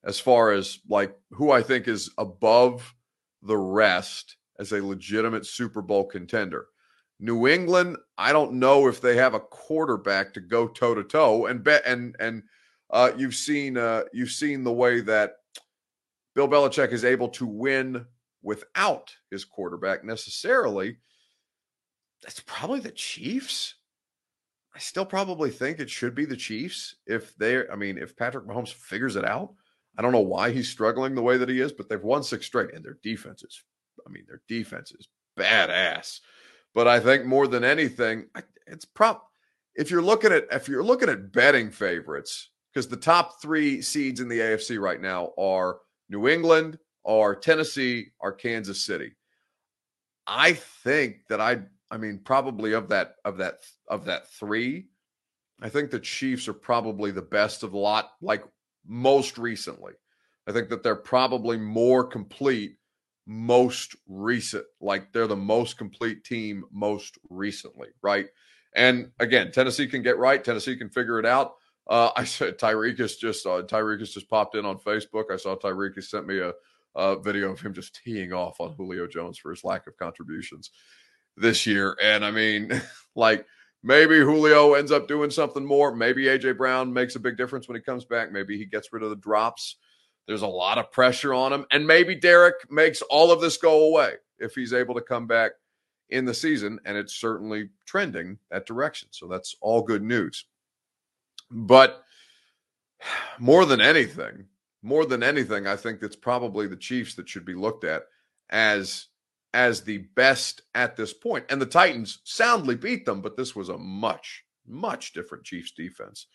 as 0.04 0.18
far 0.18 0.52
as 0.52 0.78
like 0.88 1.16
who 1.30 1.50
I 1.50 1.62
think 1.62 1.88
is 1.88 2.10
above 2.18 2.94
the 3.42 3.56
rest 3.56 4.36
as 4.58 4.72
a 4.72 4.84
legitimate 4.84 5.46
Super 5.46 5.82
Bowl 5.82 6.04
contender. 6.04 6.66
New 7.18 7.46
England, 7.46 7.96
I 8.16 8.32
don't 8.32 8.54
know 8.54 8.88
if 8.88 9.00
they 9.00 9.16
have 9.16 9.34
a 9.34 9.40
quarterback 9.40 10.32
to 10.34 10.40
go 10.40 10.66
toe 10.66 10.94
to 10.94 11.04
toe, 11.04 11.46
and 11.46 11.62
bet 11.62 11.82
and 11.86 12.16
and 12.18 12.42
uh, 12.90 13.12
you've 13.16 13.34
seen 13.34 13.76
uh, 13.76 14.04
you've 14.12 14.30
seen 14.30 14.64
the 14.64 14.72
way 14.72 15.00
that 15.00 15.34
Bill 16.34 16.48
Belichick 16.48 16.92
is 16.92 17.04
able 17.04 17.28
to 17.30 17.46
win 17.46 18.04
without 18.42 19.14
his 19.30 19.44
quarterback 19.44 20.04
necessarily. 20.04 20.98
That's 22.22 22.40
probably 22.40 22.80
the 22.80 22.90
Chiefs. 22.90 23.74
I 24.74 24.78
still 24.78 25.04
probably 25.04 25.50
think 25.50 25.78
it 25.78 25.90
should 25.90 26.14
be 26.14 26.24
the 26.24 26.36
Chiefs 26.36 26.96
if 27.06 27.34
they. 27.36 27.68
I 27.68 27.76
mean, 27.76 27.98
if 27.98 28.16
Patrick 28.16 28.46
Mahomes 28.46 28.72
figures 28.72 29.16
it 29.16 29.24
out. 29.24 29.54
I 29.98 30.02
don't 30.02 30.12
know 30.12 30.20
why 30.20 30.50
he's 30.50 30.68
struggling 30.68 31.14
the 31.14 31.22
way 31.22 31.36
that 31.36 31.48
he 31.48 31.60
is, 31.60 31.72
but 31.72 31.88
they've 31.88 32.02
won 32.02 32.22
six 32.22 32.46
straight, 32.46 32.72
and 32.74 32.84
their 32.84 32.98
defense 33.02 33.42
is, 33.42 33.62
I 34.06 34.10
mean, 34.10 34.24
their 34.26 34.40
defense 34.48 34.92
is 34.92 35.08
badass. 35.38 36.20
But 36.74 36.86
I 36.86 37.00
think 37.00 37.26
more 37.26 37.48
than 37.48 37.64
anything, 37.64 38.26
it's 38.66 38.84
prop. 38.84 39.26
If 39.74 39.90
you're 39.90 40.02
looking 40.02 40.32
at 40.32 40.46
if 40.52 40.68
you're 40.68 40.84
looking 40.84 41.08
at 41.08 41.32
betting 41.32 41.70
favorites, 41.70 42.50
because 42.72 42.88
the 42.88 42.96
top 42.96 43.40
three 43.42 43.82
seeds 43.82 44.20
in 44.20 44.28
the 44.28 44.38
AFC 44.38 44.80
right 44.80 45.00
now 45.00 45.32
are 45.38 45.78
New 46.08 46.28
England, 46.28 46.78
are 47.04 47.34
Tennessee, 47.34 48.08
are 48.20 48.32
Kansas 48.32 48.84
City. 48.84 49.12
I 50.26 50.52
think 50.52 51.26
that 51.28 51.40
I 51.40 51.62
I 51.90 51.96
mean 51.96 52.20
probably 52.24 52.72
of 52.72 52.88
that 52.88 53.16
of 53.24 53.38
that 53.38 53.58
of 53.88 54.04
that 54.04 54.30
3, 54.32 54.86
I 55.60 55.68
think 55.68 55.90
the 55.90 56.00
Chiefs 56.00 56.48
are 56.48 56.54
probably 56.54 57.10
the 57.10 57.22
best 57.22 57.62
of 57.62 57.72
the 57.72 57.78
lot 57.78 58.12
like 58.20 58.44
most 58.86 59.38
recently. 59.38 59.92
I 60.46 60.52
think 60.52 60.68
that 60.70 60.82
they're 60.82 60.96
probably 60.96 61.56
more 61.56 62.04
complete 62.04 62.76
most 63.26 63.94
recent 64.08 64.64
like 64.80 65.12
they're 65.12 65.26
the 65.26 65.36
most 65.36 65.76
complete 65.76 66.24
team 66.24 66.64
most 66.72 67.18
recently, 67.28 67.88
right? 68.02 68.26
And 68.74 69.10
again, 69.18 69.50
Tennessee 69.52 69.86
can 69.86 70.02
get 70.02 70.18
right, 70.18 70.42
Tennessee 70.42 70.76
can 70.76 70.90
figure 70.90 71.18
it 71.18 71.26
out. 71.26 71.54
Uh, 71.90 72.12
I 72.14 72.22
said 72.22 72.56
Tyreek 72.56 73.00
is 73.00 73.16
just 73.16 73.44
uh, 73.46 73.62
Tyreek 73.62 73.98
just 73.98 74.30
popped 74.30 74.54
in 74.54 74.64
on 74.64 74.78
Facebook. 74.78 75.24
I 75.32 75.36
saw 75.36 75.56
Tyreek 75.56 76.00
sent 76.04 76.24
me 76.24 76.38
a, 76.38 76.52
a, 76.94 77.20
video 77.20 77.50
of 77.50 77.60
him 77.60 77.74
just 77.74 78.00
teeing 78.04 78.32
off 78.32 78.60
on 78.60 78.74
Julio 78.76 79.08
Jones 79.08 79.38
for 79.38 79.50
his 79.50 79.64
lack 79.64 79.88
of 79.88 79.96
contributions 79.96 80.70
this 81.36 81.66
year. 81.66 81.96
And 82.00 82.24
I 82.24 82.30
mean, 82.30 82.80
like 83.16 83.44
maybe 83.82 84.18
Julio 84.18 84.74
ends 84.74 84.92
up 84.92 85.08
doing 85.08 85.30
something 85.30 85.66
more. 85.66 85.92
Maybe 85.92 86.26
AJ 86.26 86.56
Brown 86.56 86.92
makes 86.92 87.16
a 87.16 87.20
big 87.20 87.36
difference 87.36 87.66
when 87.66 87.76
he 87.76 87.82
comes 87.82 88.04
back. 88.04 88.30
Maybe 88.30 88.56
he 88.56 88.66
gets 88.66 88.92
rid 88.92 89.02
of 89.02 89.10
the 89.10 89.16
drops. 89.16 89.74
There's 90.28 90.42
a 90.42 90.46
lot 90.46 90.78
of 90.78 90.92
pressure 90.92 91.34
on 91.34 91.52
him, 91.52 91.66
and 91.72 91.84
maybe 91.84 92.14
Derrick 92.14 92.70
makes 92.70 93.02
all 93.02 93.32
of 93.32 93.40
this 93.40 93.56
go 93.56 93.88
away 93.88 94.12
if 94.38 94.54
he's 94.54 94.72
able 94.72 94.94
to 94.94 95.00
come 95.00 95.26
back 95.26 95.52
in 96.10 96.24
the 96.24 96.34
season. 96.34 96.78
And 96.84 96.96
it's 96.96 97.16
certainly 97.16 97.70
trending 97.84 98.38
that 98.48 98.64
direction. 98.64 99.08
So 99.10 99.26
that's 99.26 99.56
all 99.60 99.82
good 99.82 100.04
news. 100.04 100.44
But 101.50 102.04
more 103.38 103.64
than 103.64 103.80
anything, 103.80 104.46
more 104.82 105.04
than 105.04 105.22
anything, 105.22 105.66
I 105.66 105.76
think 105.76 106.02
it's 106.02 106.16
probably 106.16 106.66
the 106.66 106.76
Chiefs 106.76 107.14
that 107.14 107.28
should 107.28 107.44
be 107.44 107.54
looked 107.54 107.84
at 107.84 108.04
as 108.50 109.06
as 109.52 109.82
the 109.82 109.98
best 110.14 110.62
at 110.74 110.96
this 110.96 111.12
point. 111.12 111.44
And 111.48 111.60
the 111.60 111.66
Titans 111.66 112.20
soundly 112.24 112.76
beat 112.76 113.04
them, 113.04 113.20
but 113.20 113.36
this 113.36 113.56
was 113.56 113.68
a 113.68 113.78
much, 113.78 114.44
much 114.66 115.12
different 115.12 115.44
Chiefs 115.44 115.72
defense 115.72 116.26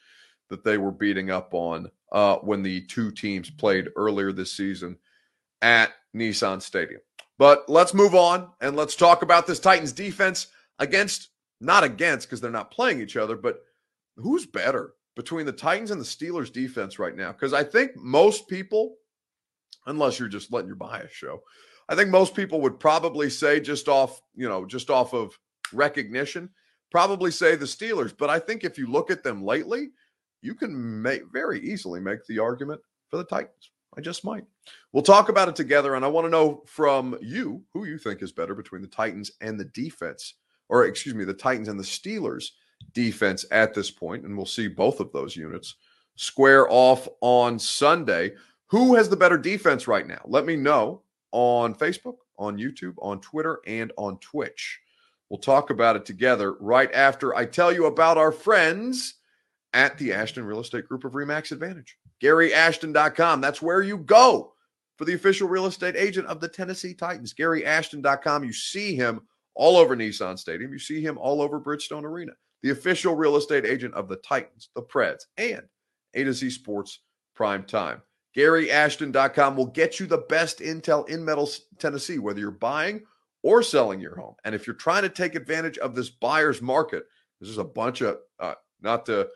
that 0.49 0.63
they 0.63 0.78
were 0.78 0.91
beating 0.91 1.32
up 1.32 1.54
on 1.54 1.89
uh, 2.12 2.36
when 2.38 2.62
the 2.62 2.82
two 2.88 3.12
teams 3.12 3.49
played 3.49 3.88
earlier 3.95 4.32
this 4.32 4.51
season 4.51 4.97
at 5.62 5.93
Nissan 6.15 6.62
Stadium. 6.62 6.99
But 7.38 7.69
let's 7.69 7.93
move 7.93 8.15
on 8.15 8.49
and 8.62 8.75
let's 8.75 8.95
talk 8.95 9.21
about 9.21 9.47
this 9.47 9.60
Titans 9.60 9.91
defense 9.91 10.47
against, 10.80 11.30
not 11.62 11.84
against 11.84 12.28
because 12.28 12.41
they're 12.41 12.51
not 12.51 12.71
playing 12.71 13.01
each 13.01 13.17
other, 13.17 13.36
but 13.36 13.62
who's 14.17 14.45
better? 14.45 14.93
Between 15.15 15.45
the 15.45 15.51
Titans 15.51 15.91
and 15.91 15.99
the 15.99 16.06
Steelers 16.06 16.51
defense 16.51 16.99
right 16.99 17.15
now 17.15 17.32
because 17.32 17.54
I 17.54 17.63
think 17.63 17.95
most 17.95 18.47
people, 18.47 18.95
unless 19.88 20.19
you're 20.19 20.28
just 20.28 20.51
letting 20.51 20.67
your 20.67 20.75
bias 20.75 21.12
show, 21.12 21.41
I 21.88 21.95
think 21.95 22.10
most 22.10 22.36
people 22.36 22.62
would 22.62 22.80
probably 22.80 23.30
say 23.30 23.60
just 23.60 23.88
off, 23.88 24.21
you 24.36 24.49
know, 24.49 24.65
just 24.65 24.89
off 24.89 25.13
of 25.13 25.38
recognition, 25.71 26.49
probably 26.91 27.32
say 27.32 27.56
the 27.56 27.65
Steelers. 27.65 28.13
But 28.17 28.30
I 28.30 28.39
think 28.39 28.63
if 28.63 28.78
you 28.78 28.88
look 28.88 29.12
at 29.12 29.23
them 29.23 29.43
lately, 29.43 29.89
you 30.41 30.56
can 30.56 31.01
make 31.01 31.23
very 31.32 31.60
easily 31.62 31.99
make 31.99 32.25
the 32.25 32.39
argument 32.39 32.82
for 33.10 33.17
the 33.17 33.23
Titans. 33.23 33.71
I 33.97 34.01
just 34.01 34.25
might. 34.25 34.43
We'll 34.91 35.04
talk 35.04 35.30
about 35.30 35.47
it 35.47 35.56
together, 35.56 35.95
and 35.95 36.04
I 36.04 36.10
want 36.10 36.25
to 36.25 36.32
know 36.32 36.63
from 36.65 37.17
you 37.21 37.63
who 37.73 37.86
you 37.86 37.97
think 37.97 38.21
is 38.21 38.32
better 38.32 38.54
between 38.54 38.82
the 38.82 38.88
Titans 38.88 39.32
and 39.41 39.60
the 39.60 39.65
defense, 39.65 40.36
or 40.69 40.86
excuse 40.86 41.15
me, 41.15 41.23
the 41.23 41.34
Titans 41.34 41.67
and 41.67 41.80
the 41.80 41.84
Steelers 41.84 42.49
defense 42.93 43.45
at 43.51 43.73
this 43.73 43.91
point, 43.91 44.23
and 44.23 44.35
we'll 44.35 44.45
see 44.45 44.67
both 44.67 44.99
of 44.99 45.11
those 45.11 45.35
units 45.35 45.75
square 46.15 46.67
off 46.69 47.07
on 47.21 47.59
Sunday. 47.59 48.33
Who 48.67 48.95
has 48.95 49.09
the 49.09 49.17
better 49.17 49.38
defense 49.38 49.88
right 49.88 50.07
now? 50.07 50.21
Let 50.25 50.45
me 50.45 50.55
know 50.55 51.01
on 51.31 51.75
Facebook, 51.75 52.17
on 52.38 52.57
YouTube, 52.57 52.95
on 52.99 53.21
Twitter, 53.21 53.59
and 53.67 53.91
on 53.97 54.17
Twitch. 54.19 54.79
We'll 55.29 55.39
talk 55.39 55.69
about 55.69 55.95
it 55.95 56.05
together 56.05 56.53
right 56.59 56.91
after 56.93 57.35
I 57.35 57.45
tell 57.45 57.71
you 57.71 57.85
about 57.85 58.17
our 58.17 58.31
friends 58.31 59.15
at 59.73 59.97
the 59.97 60.13
Ashton 60.13 60.45
Real 60.45 60.61
Estate 60.61 60.88
Group 60.88 61.03
of 61.03 61.13
Remax 61.13 61.51
Advantage. 61.51 61.97
GaryAshton.com. 62.21 63.41
That's 63.41 63.61
where 63.61 63.81
you 63.81 63.97
go 63.97 64.53
for 64.97 65.05
the 65.05 65.13
official 65.13 65.49
real 65.49 65.65
estate 65.65 65.95
agent 65.97 66.27
of 66.27 66.39
the 66.39 66.47
Tennessee 66.47 66.93
Titans. 66.93 67.33
GaryAshton.com. 67.33 68.43
You 68.45 68.53
see 68.53 68.95
him 68.95 69.21
all 69.53 69.75
over 69.77 69.95
Nissan 69.95 70.39
Stadium. 70.39 70.71
You 70.71 70.79
see 70.79 71.01
him 71.01 71.17
all 71.17 71.41
over 71.41 71.59
Bridgestone 71.59 72.03
Arena 72.03 72.33
the 72.65 72.71
official 72.71 73.13
real 73.13 73.36
estate 73.36 73.63
agent 73.63 73.93
of 73.93 74.08
the 74.08 74.15
Titans, 74.15 74.69
the 74.73 74.82
Preds, 74.82 75.25
and 75.38 75.62
A 76.15 76.23
to 76.23 76.34
Z 76.34 76.49
Sports 76.49 77.01
Prime 77.36 77.63
Time. 77.63 78.01
GaryAshton.com 78.36 79.56
will 79.56 79.67
get 79.67 79.99
you 79.99 80.08
the 80.08 80.25
best 80.30 80.62
intel 80.62 81.08
in 81.08 81.23
Middle 81.23 81.47
Tennessee, 81.78 82.17
whether 82.17 82.39
you're 82.39 82.49
buying 82.49 83.04
or 83.43 83.62
selling 83.62 83.99
your 83.99 84.15
home. 84.15 84.34
And 84.45 84.56
if 84.56 84.65
you're 84.65 84.75
trying 84.75 85.04
to 85.04 85.10
take 85.10 85.36
advantage 85.36 85.78
of 85.78 85.93
this 85.93 86.10
buyer's 86.10 86.60
market, 86.60 87.04
this 87.39 87.51
is 87.51 87.60
a 87.60 87.63
bunch 87.63 88.01
of 88.01 88.17
uh, 88.39 88.56
not 88.82 89.06
to 89.06 89.28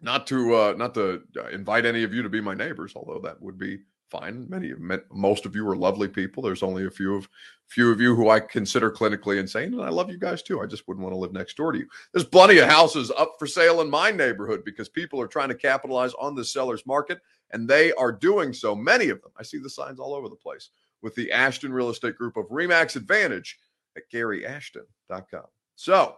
not 0.00 0.26
to 0.28 0.54
uh, 0.54 0.74
not 0.78 0.94
to 0.94 1.24
uh, 1.36 1.48
invite 1.48 1.84
any 1.84 2.02
of 2.02 2.14
you 2.14 2.22
to 2.22 2.30
be 2.30 2.40
my 2.40 2.54
neighbors, 2.54 2.94
although 2.96 3.20
that 3.20 3.42
would 3.42 3.58
be 3.58 3.80
fine. 4.12 4.46
Many, 4.48 4.70
of 4.70 4.78
most 5.10 5.46
of 5.46 5.56
you 5.56 5.66
are 5.68 5.74
lovely 5.74 6.06
people. 6.06 6.42
There's 6.42 6.62
only 6.62 6.86
a 6.86 6.90
few 6.90 7.16
of 7.16 7.28
few 7.68 7.90
of 7.90 8.02
you 8.02 8.14
who 8.14 8.28
I 8.28 8.38
consider 8.38 8.90
clinically 8.90 9.40
insane, 9.40 9.72
and 9.72 9.82
I 9.82 9.88
love 9.88 10.10
you 10.10 10.18
guys 10.18 10.42
too. 10.42 10.60
I 10.60 10.66
just 10.66 10.86
wouldn't 10.86 11.02
want 11.02 11.14
to 11.14 11.18
live 11.18 11.32
next 11.32 11.56
door 11.56 11.72
to 11.72 11.78
you. 11.78 11.86
There's 12.12 12.26
plenty 12.26 12.58
of 12.58 12.68
houses 12.68 13.10
up 13.16 13.32
for 13.38 13.46
sale 13.46 13.80
in 13.80 13.88
my 13.88 14.10
neighborhood 14.10 14.62
because 14.64 14.90
people 14.90 15.18
are 15.20 15.26
trying 15.26 15.48
to 15.48 15.54
capitalize 15.54 16.12
on 16.20 16.34
the 16.34 16.44
seller's 16.44 16.84
market, 16.84 17.20
and 17.52 17.66
they 17.66 17.92
are 17.94 18.12
doing 18.12 18.52
so. 18.52 18.76
Many 18.76 19.08
of 19.08 19.22
them, 19.22 19.32
I 19.38 19.42
see 19.42 19.58
the 19.58 19.70
signs 19.70 19.98
all 19.98 20.14
over 20.14 20.28
the 20.28 20.36
place 20.36 20.68
with 21.00 21.14
the 21.14 21.32
Ashton 21.32 21.72
Real 21.72 21.88
Estate 21.88 22.16
Group 22.16 22.36
of 22.36 22.46
Remax 22.50 22.94
Advantage 22.94 23.58
at 23.96 24.02
GaryAshton.com. 24.12 25.46
So, 25.74 26.16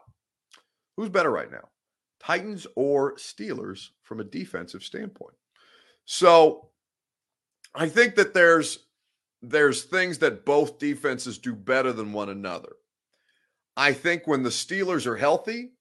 who's 0.96 1.09
better 1.09 1.30
right 1.30 1.50
now, 1.50 1.68
Titans 2.18 2.66
or 2.74 3.14
Steelers 3.14 3.90
from 4.02 4.18
a 4.18 4.24
defensive 4.24 4.83
standpoint? 4.83 5.37
So 6.04 6.68
I 7.74 7.88
think 7.88 8.14
that 8.16 8.34
there's 8.34 8.80
there's 9.42 9.82
things 9.82 10.18
that 10.18 10.44
both 10.44 10.78
defenses 10.78 11.38
do 11.38 11.54
better 11.54 11.92
than 11.92 12.12
one 12.12 12.30
another. 12.30 12.76
I 13.76 13.92
think 13.92 14.26
when 14.26 14.42
the 14.42 14.50
Steelers 14.50 15.06
are 15.06 15.16
healthy, 15.16 15.72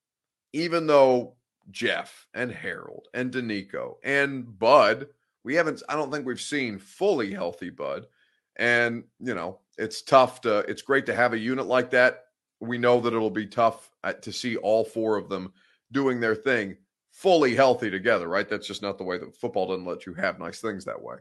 even 0.51 0.87
though 0.87 1.35
Jeff 1.71 2.27
and 2.33 2.51
Harold 2.51 3.07
and 3.13 3.31
Denico 3.31 3.95
and 4.03 4.57
Bud, 4.59 5.07
we 5.43 5.55
haven't 5.55 5.81
I 5.87 5.95
don't 5.95 6.11
think 6.11 6.25
we've 6.25 6.41
seen 6.41 6.79
fully 6.79 7.31
healthy 7.31 7.69
Bud. 7.69 8.07
And, 8.55 9.03
you 9.19 9.33
know, 9.33 9.59
it's 9.77 10.01
tough 10.01 10.41
to 10.41 10.59
it's 10.59 10.81
great 10.81 11.05
to 11.07 11.15
have 11.15 11.33
a 11.33 11.39
unit 11.39 11.65
like 11.65 11.89
that. 11.91 12.25
We 12.59 12.77
know 12.77 12.99
that 13.01 13.13
it'll 13.13 13.29
be 13.29 13.47
tough 13.47 13.89
uh, 14.03 14.13
to 14.13 14.31
see 14.31 14.57
all 14.57 14.83
four 14.83 15.17
of 15.17 15.29
them 15.29 15.53
doing 15.91 16.19
their 16.19 16.35
thing 16.35 16.77
fully 17.11 17.55
healthy 17.55 17.91
together, 17.91 18.27
right? 18.27 18.49
That's 18.49 18.67
just 18.67 18.81
not 18.81 18.97
the 18.97 19.03
way 19.03 19.17
that 19.19 19.35
football 19.35 19.67
doesn't 19.67 19.85
let 19.85 20.05
you 20.05 20.13
have 20.15 20.39
nice 20.39 20.59
things 20.59 20.83
that 20.85 21.01
way. 21.01 21.17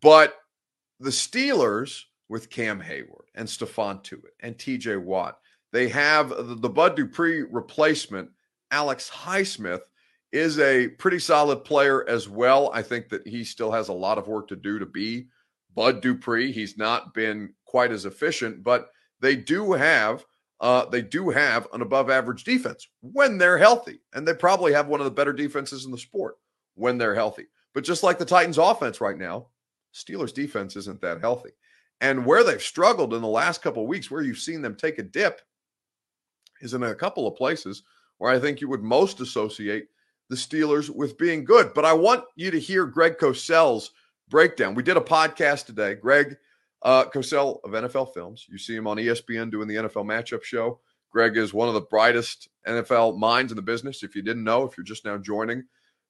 But 0.00 0.36
the 0.98 1.10
Steelers 1.10 2.02
with 2.28 2.50
Cam 2.50 2.80
Heyward 2.80 3.26
and 3.34 3.48
Stephon 3.48 4.02
Tuitt 4.02 4.34
and 4.40 4.56
TJ 4.56 5.02
Watt, 5.02 5.38
they 5.72 5.88
have 5.88 6.30
the, 6.30 6.56
the 6.56 6.68
Bud 6.68 6.96
Dupree 6.96 7.42
replacement, 7.42 8.30
Alex 8.70 9.10
Highsmith, 9.10 9.82
is 10.32 10.58
a 10.60 10.88
pretty 10.88 11.18
solid 11.18 11.64
player 11.64 12.08
as 12.08 12.28
well. 12.28 12.70
I 12.72 12.82
think 12.82 13.08
that 13.08 13.26
he 13.26 13.42
still 13.44 13.72
has 13.72 13.88
a 13.88 13.92
lot 13.92 14.18
of 14.18 14.28
work 14.28 14.48
to 14.48 14.56
do 14.56 14.78
to 14.78 14.86
be 14.86 15.26
Bud 15.74 16.00
Dupree. 16.00 16.52
He's 16.52 16.78
not 16.78 17.14
been 17.14 17.52
quite 17.64 17.92
as 17.92 18.04
efficient, 18.04 18.62
but 18.62 18.90
they 19.20 19.36
do 19.36 19.72
have 19.72 20.24
uh, 20.60 20.84
they 20.84 21.00
do 21.00 21.30
have 21.30 21.66
an 21.72 21.80
above 21.80 22.10
average 22.10 22.44
defense 22.44 22.86
when 23.00 23.38
they're 23.38 23.56
healthy, 23.56 24.00
and 24.12 24.28
they 24.28 24.34
probably 24.34 24.72
have 24.74 24.88
one 24.88 25.00
of 25.00 25.04
the 25.04 25.10
better 25.10 25.32
defenses 25.32 25.86
in 25.86 25.90
the 25.90 25.96
sport 25.96 26.36
when 26.74 26.98
they're 26.98 27.14
healthy. 27.14 27.46
But 27.72 27.84
just 27.84 28.02
like 28.02 28.18
the 28.18 28.26
Titans' 28.26 28.58
offense 28.58 29.00
right 29.00 29.16
now, 29.16 29.46
Steelers 29.94 30.32
defense 30.32 30.76
isn't 30.76 31.00
that 31.00 31.20
healthy. 31.20 31.50
And 32.00 32.24
where 32.24 32.44
they've 32.44 32.62
struggled 32.62 33.12
in 33.12 33.20
the 33.20 33.28
last 33.28 33.62
couple 33.62 33.86
weeks, 33.86 34.10
where 34.10 34.22
you've 34.22 34.38
seen 34.38 34.62
them 34.62 34.74
take 34.74 34.98
a 34.98 35.02
dip, 35.02 35.40
is 36.60 36.74
in 36.74 36.82
a 36.82 36.94
couple 36.94 37.26
of 37.26 37.36
places 37.36 37.82
where 38.18 38.32
I 38.32 38.38
think 38.38 38.60
you 38.60 38.68
would 38.68 38.82
most 38.82 39.20
associate 39.20 39.88
the 40.28 40.36
Steelers 40.36 40.88
with 40.88 41.18
being 41.18 41.44
good. 41.44 41.74
But 41.74 41.84
I 41.84 41.92
want 41.92 42.24
you 42.36 42.50
to 42.50 42.60
hear 42.60 42.86
Greg 42.86 43.18
Cosell's 43.18 43.90
breakdown. 44.28 44.74
We 44.74 44.82
did 44.82 44.96
a 44.96 45.00
podcast 45.00 45.66
today. 45.66 45.94
Greg 45.94 46.36
uh, 46.82 47.04
Cosell 47.04 47.60
of 47.64 47.72
NFL 47.72 48.14
Films. 48.14 48.46
You 48.48 48.58
see 48.58 48.76
him 48.76 48.86
on 48.86 48.96
ESPN 48.96 49.50
doing 49.50 49.68
the 49.68 49.76
NFL 49.76 50.06
matchup 50.06 50.42
show. 50.42 50.80
Greg 51.10 51.36
is 51.36 51.52
one 51.52 51.68
of 51.68 51.74
the 51.74 51.80
brightest 51.80 52.48
NFL 52.66 53.18
minds 53.18 53.52
in 53.52 53.56
the 53.56 53.62
business. 53.62 54.02
If 54.02 54.14
you 54.14 54.22
didn't 54.22 54.44
know, 54.44 54.64
if 54.64 54.76
you're 54.76 54.84
just 54.84 55.04
now 55.04 55.18
joining 55.18 55.64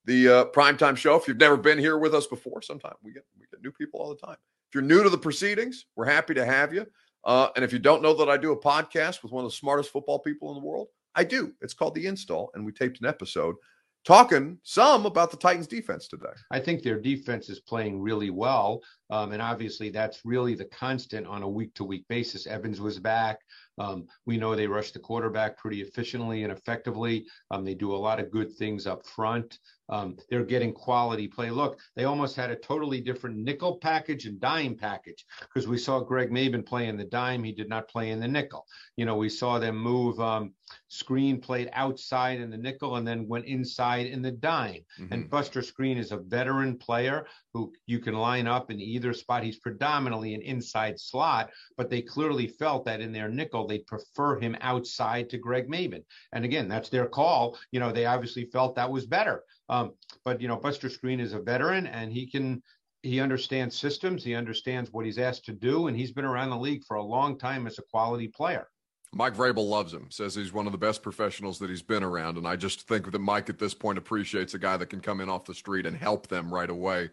the 0.05 0.29
uh, 0.29 0.45
primetime 0.47 0.97
show, 0.97 1.17
if 1.17 1.29
you've 1.29 1.37
never 1.37 1.57
been 1.57 1.79
here 1.79 1.99
with 1.99 2.15
us 2.15 2.27
before, 2.27 2.63
sometime 2.63 2.95
we 3.03 3.13
get 3.13 3.25
we 3.39 3.47
get 3.51 3.63
new 3.63 3.73
people 3.73 4.01
all 4.01 4.09
the 4.09 4.27
time. 4.27 4.37
If 4.69 4.75
you're 4.75 4.83
new 4.83 5.03
to 5.03 5.11
the 5.11 5.19
proceedings, 5.19 5.87
we're 5.97 6.07
happy 6.07 6.35
to 6.35 6.45
have 6.45 6.73
you. 6.73 6.87
Uh, 7.25 7.49
and 7.57 7.65
if 7.65 7.73
you 7.73 7.79
don't 7.79 8.03
know 8.03 8.15
that 8.15 8.31
I 8.31 8.37
do 8.37 8.53
a 8.53 8.61
podcast 8.61 9.23
with 9.23 9.33
one 9.33 9.45
of 9.45 9.51
the 9.51 9.57
smartest 9.57 9.91
football 9.91 10.19
people 10.19 10.49
in 10.51 10.55
the 10.55 10.67
world, 10.67 10.89
I 11.15 11.25
do. 11.25 11.53
It's 11.61 11.75
called 11.75 11.95
The 11.95 12.07
Install, 12.07 12.51
and 12.55 12.65
we 12.65 12.73
taped 12.73 13.01
an 13.01 13.07
episode 13.07 13.57
talking 14.05 14.59
some 14.63 15.05
about 15.05 15.31
the 15.31 15.37
Titans 15.37 15.67
defense 15.67 16.09
today. 16.09 16.33
I 16.51 16.59
think 16.59 16.83
their 16.83 16.99
defense 16.99 17.49
is 17.49 17.61
playing 17.61 18.01
really 18.01 18.31
well. 18.31 18.81
Um, 19.11 19.33
and 19.33 19.43
obviously, 19.43 19.91
that's 19.91 20.25
really 20.25 20.55
the 20.55 20.65
constant 20.67 21.27
on 21.27 21.43
a 21.43 21.49
week 21.49 21.75
to 21.75 21.85
week 21.85 22.05
basis. 22.09 22.47
Evans 22.47 22.81
was 22.81 22.99
back. 22.99 23.39
Um, 23.79 24.07
we 24.27 24.37
know 24.37 24.55
they 24.55 24.67
rush 24.67 24.93
the 24.93 24.99
quarterback 24.99 25.59
pretty 25.59 25.83
efficiently 25.83 26.45
and 26.45 26.53
effectively. 26.53 27.27
Um, 27.51 27.65
they 27.65 27.75
do 27.75 27.95
a 27.95 27.97
lot 27.97 28.21
of 28.21 28.31
good 28.31 28.55
things 28.57 28.87
up 28.87 29.07
front. 29.07 29.59
Um, 29.91 30.17
they're 30.31 30.45
getting 30.45 30.73
quality 30.73 31.29
play. 31.29 31.51
Look, 31.51 31.79
they 31.97 32.05
almost 32.05 32.37
had 32.37 32.51
a 32.51 32.57
totally 32.57 33.01
different 33.01 33.37
nickel 33.37 33.77
package 33.77 34.27
and 34.27 34.41
dime 34.41 34.77
package 34.77 35.27
because 35.43 35.69
we 35.69 35.79
saw 35.79 36.01
Greg 36.01 36.31
Mabin 36.31 36.65
play 36.65 36.89
in 36.89 36.97
the 36.97 37.05
dime. 37.05 37.45
He 37.45 37.53
did 37.53 37.69
not 37.69 37.89
play 37.89 38.11
in 38.11 38.21
the 38.21 38.29
nickel. 38.29 38.67
You 38.97 39.05
know, 39.05 39.17
we 39.17 39.29
saw 39.29 39.59
them 39.59 39.77
move 39.77 40.21
um, 40.21 40.55
Skrine 40.91 41.41
played 41.41 41.71
outside 41.73 42.41
in 42.41 42.51
the 42.51 42.57
nickel 42.57 42.97
and 42.97 43.07
then 43.07 43.29
went 43.29 43.47
inside 43.47 44.07
in 44.07 44.23
the 44.23 44.31
dime. 44.31 44.85
Mm-hmm. 44.99 45.13
And 45.13 45.31
Buster 45.31 45.61
Skrine 45.61 45.99
is 45.99 46.13
a 46.13 46.17
veteran 46.17 46.77
player 46.79 47.27
who 47.53 47.73
you 47.87 47.99
can 47.99 48.15
line 48.15 48.47
up 48.47 48.71
in 48.71 48.81
either 48.81 49.13
spot. 49.13 49.45
He's 49.45 49.59
predominantly 49.59 50.35
an 50.35 50.43
inside 50.43 50.99
slot, 50.99 51.51
but 51.77 51.91
they 51.91 52.03
clearly 52.03 52.49
felt 52.49 52.85
that 52.85 53.01
in 53.01 53.13
their 53.13 53.29
nickel, 53.29 53.67
they 53.67 53.79
prefer 53.79 54.39
him 54.39 54.57
outside 54.61 55.31
to 55.31 55.39
Greg 55.39 55.69
Mabin. 55.69 56.05
And 56.33 56.45
again, 56.45 56.69
that's 56.69 56.89
their 56.89 57.07
call. 57.07 57.59
You 57.73 57.81
know, 57.81 57.93
they 57.93 58.07
obviously 58.07 58.45
felt 58.47 58.77
that 58.77 58.91
was 58.91 59.07
better. 59.07 59.45
Um, 59.71 59.93
but 60.25 60.41
you 60.41 60.49
know, 60.49 60.57
Buster 60.57 60.89
Skrine 60.89 61.21
is 61.21 61.33
a 61.33 61.41
veteran, 61.41 61.87
and 61.87 62.13
he 62.13 62.27
can 62.27 62.63
he 63.03 63.21
understands 63.21 63.79
systems. 63.79 64.23
He 64.23 64.35
understands 64.35 64.93
what 64.93 65.07
he's 65.07 65.19
asked 65.19 65.47
to 65.47 65.53
do, 65.53 65.87
and 65.87 65.97
he's 65.97 66.13
been 66.13 66.25
around 66.27 66.51
the 66.51 66.59
league 66.59 66.85
for 66.87 66.97
a 66.97 67.03
long 67.03 67.39
time 67.39 67.67
as 67.67 67.79
a 67.79 67.83
quality 67.83 68.29
player. 68.29 68.67
Mike 69.13 69.35
Vrabel 69.35 69.69
loves 69.69 69.95
him. 69.95 70.09
Says 70.11 70.35
he's 70.35 70.53
one 70.53 70.67
of 70.67 70.73
the 70.73 70.79
best 70.79 71.03
professionals 71.03 71.59
that 71.61 71.71
he's 71.71 71.83
been 71.83 72.03
around, 72.03 72.37
and 72.37 72.47
I 72.47 72.57
just 72.57 72.87
think 72.87 73.11
that 73.11 73.19
Mike 73.19 73.49
at 73.49 73.59
this 73.59 73.73
point 73.73 73.97
appreciates 73.97 74.55
a 74.55 74.59
guy 74.59 74.77
that 74.77 74.87
can 74.87 75.01
come 75.01 75.21
in 75.21 75.31
off 75.31 75.45
the 75.45 75.55
street 75.55 75.87
and 75.87 75.97
help 75.97 76.27
them 76.27 76.53
right 76.53 76.69
away, 76.69 77.11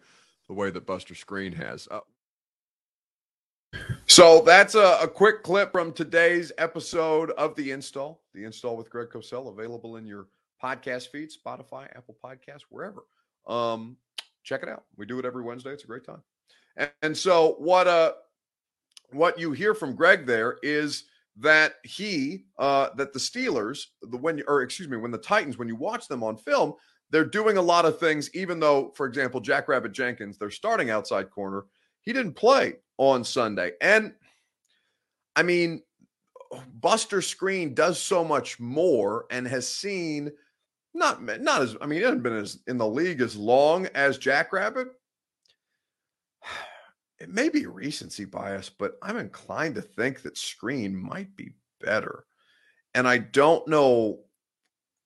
the 0.48 0.54
way 0.54 0.70
that 0.70 0.84
Buster 0.84 1.14
Skrine 1.14 1.54
has. 1.54 1.88
Uh, 1.90 2.00
so 4.06 4.42
that's 4.42 4.74
a, 4.74 4.98
a, 5.02 5.08
quick 5.08 5.42
clip 5.42 5.72
from 5.72 5.92
today's 5.92 6.50
episode 6.56 7.30
of 7.32 7.54
the 7.54 7.70
install. 7.70 8.22
The 8.32 8.44
install 8.44 8.76
with 8.76 8.88
Greg 8.88 9.08
Cosell 9.10 9.52
available 9.52 9.96
in 9.96 10.06
your 10.06 10.26
podcast 10.62 11.08
feed, 11.08 11.30
Spotify, 11.30 11.84
Apple 11.96 12.16
Podcasts, 12.24 12.64
wherever. 12.70 13.04
Um, 13.46 13.96
check 14.42 14.62
it 14.62 14.68
out. 14.68 14.84
We 14.96 15.06
do 15.06 15.18
it 15.18 15.24
every 15.24 15.42
Wednesday. 15.42 15.70
It's 15.70 15.84
a 15.84 15.86
great 15.86 16.04
time. 16.04 16.22
And, 16.76 16.90
and 17.02 17.16
so 17.16 17.56
what 17.58 17.86
uh 17.86 18.12
what 19.12 19.38
you 19.38 19.52
hear 19.52 19.74
from 19.74 19.94
Greg 19.94 20.26
there 20.26 20.58
is 20.62 21.04
that 21.36 21.74
he 21.84 22.44
uh 22.58 22.88
that 22.96 23.12
the 23.12 23.18
Steelers, 23.18 23.86
the 24.02 24.16
when 24.16 24.42
or 24.48 24.62
excuse 24.62 24.88
me, 24.88 24.96
when 24.96 25.10
the 25.10 25.18
Titans, 25.18 25.58
when 25.58 25.68
you 25.68 25.76
watch 25.76 26.08
them 26.08 26.22
on 26.22 26.36
film, 26.36 26.74
they're 27.10 27.24
doing 27.24 27.56
a 27.56 27.62
lot 27.62 27.84
of 27.84 27.98
things, 27.98 28.30
even 28.34 28.60
though, 28.60 28.92
for 28.96 29.06
example, 29.06 29.40
Jackrabbit 29.40 29.92
Jenkins, 29.92 30.38
they're 30.38 30.50
starting 30.50 30.90
outside 30.90 31.30
corner, 31.30 31.64
he 32.02 32.12
didn't 32.12 32.34
play 32.34 32.74
on 32.96 33.24
Sunday. 33.24 33.72
And 33.80 34.12
I 35.36 35.42
mean, 35.42 35.82
Buster 36.80 37.18
Skrine 37.18 37.74
does 37.74 38.00
so 38.00 38.24
much 38.24 38.58
more 38.58 39.26
and 39.30 39.46
has 39.46 39.68
seen– 39.68 40.32
not 40.98 41.22
not 41.22 41.62
as 41.62 41.76
I 41.80 41.86
mean, 41.86 41.98
he 41.98 42.04
hasn't 42.04 42.22
been 42.22 42.36
as 42.36 42.58
in 42.66 42.78
the 42.78 42.86
league 42.86 43.20
as 43.20 43.36
long 43.36 43.86
as 43.94 44.18
Jackrabbit. 44.18 44.88
It 47.20 47.28
may 47.28 47.48
be 47.48 47.66
recency 47.66 48.24
bias, 48.24 48.70
but 48.70 48.96
I'm 49.02 49.16
inclined 49.16 49.74
to 49.74 49.82
think 49.82 50.22
that 50.22 50.36
Skrine 50.36 50.92
might 50.94 51.34
be 51.34 51.50
better. 51.80 52.26
And 52.94 53.08
I 53.08 53.18
don't 53.18 53.66
know 53.66 54.20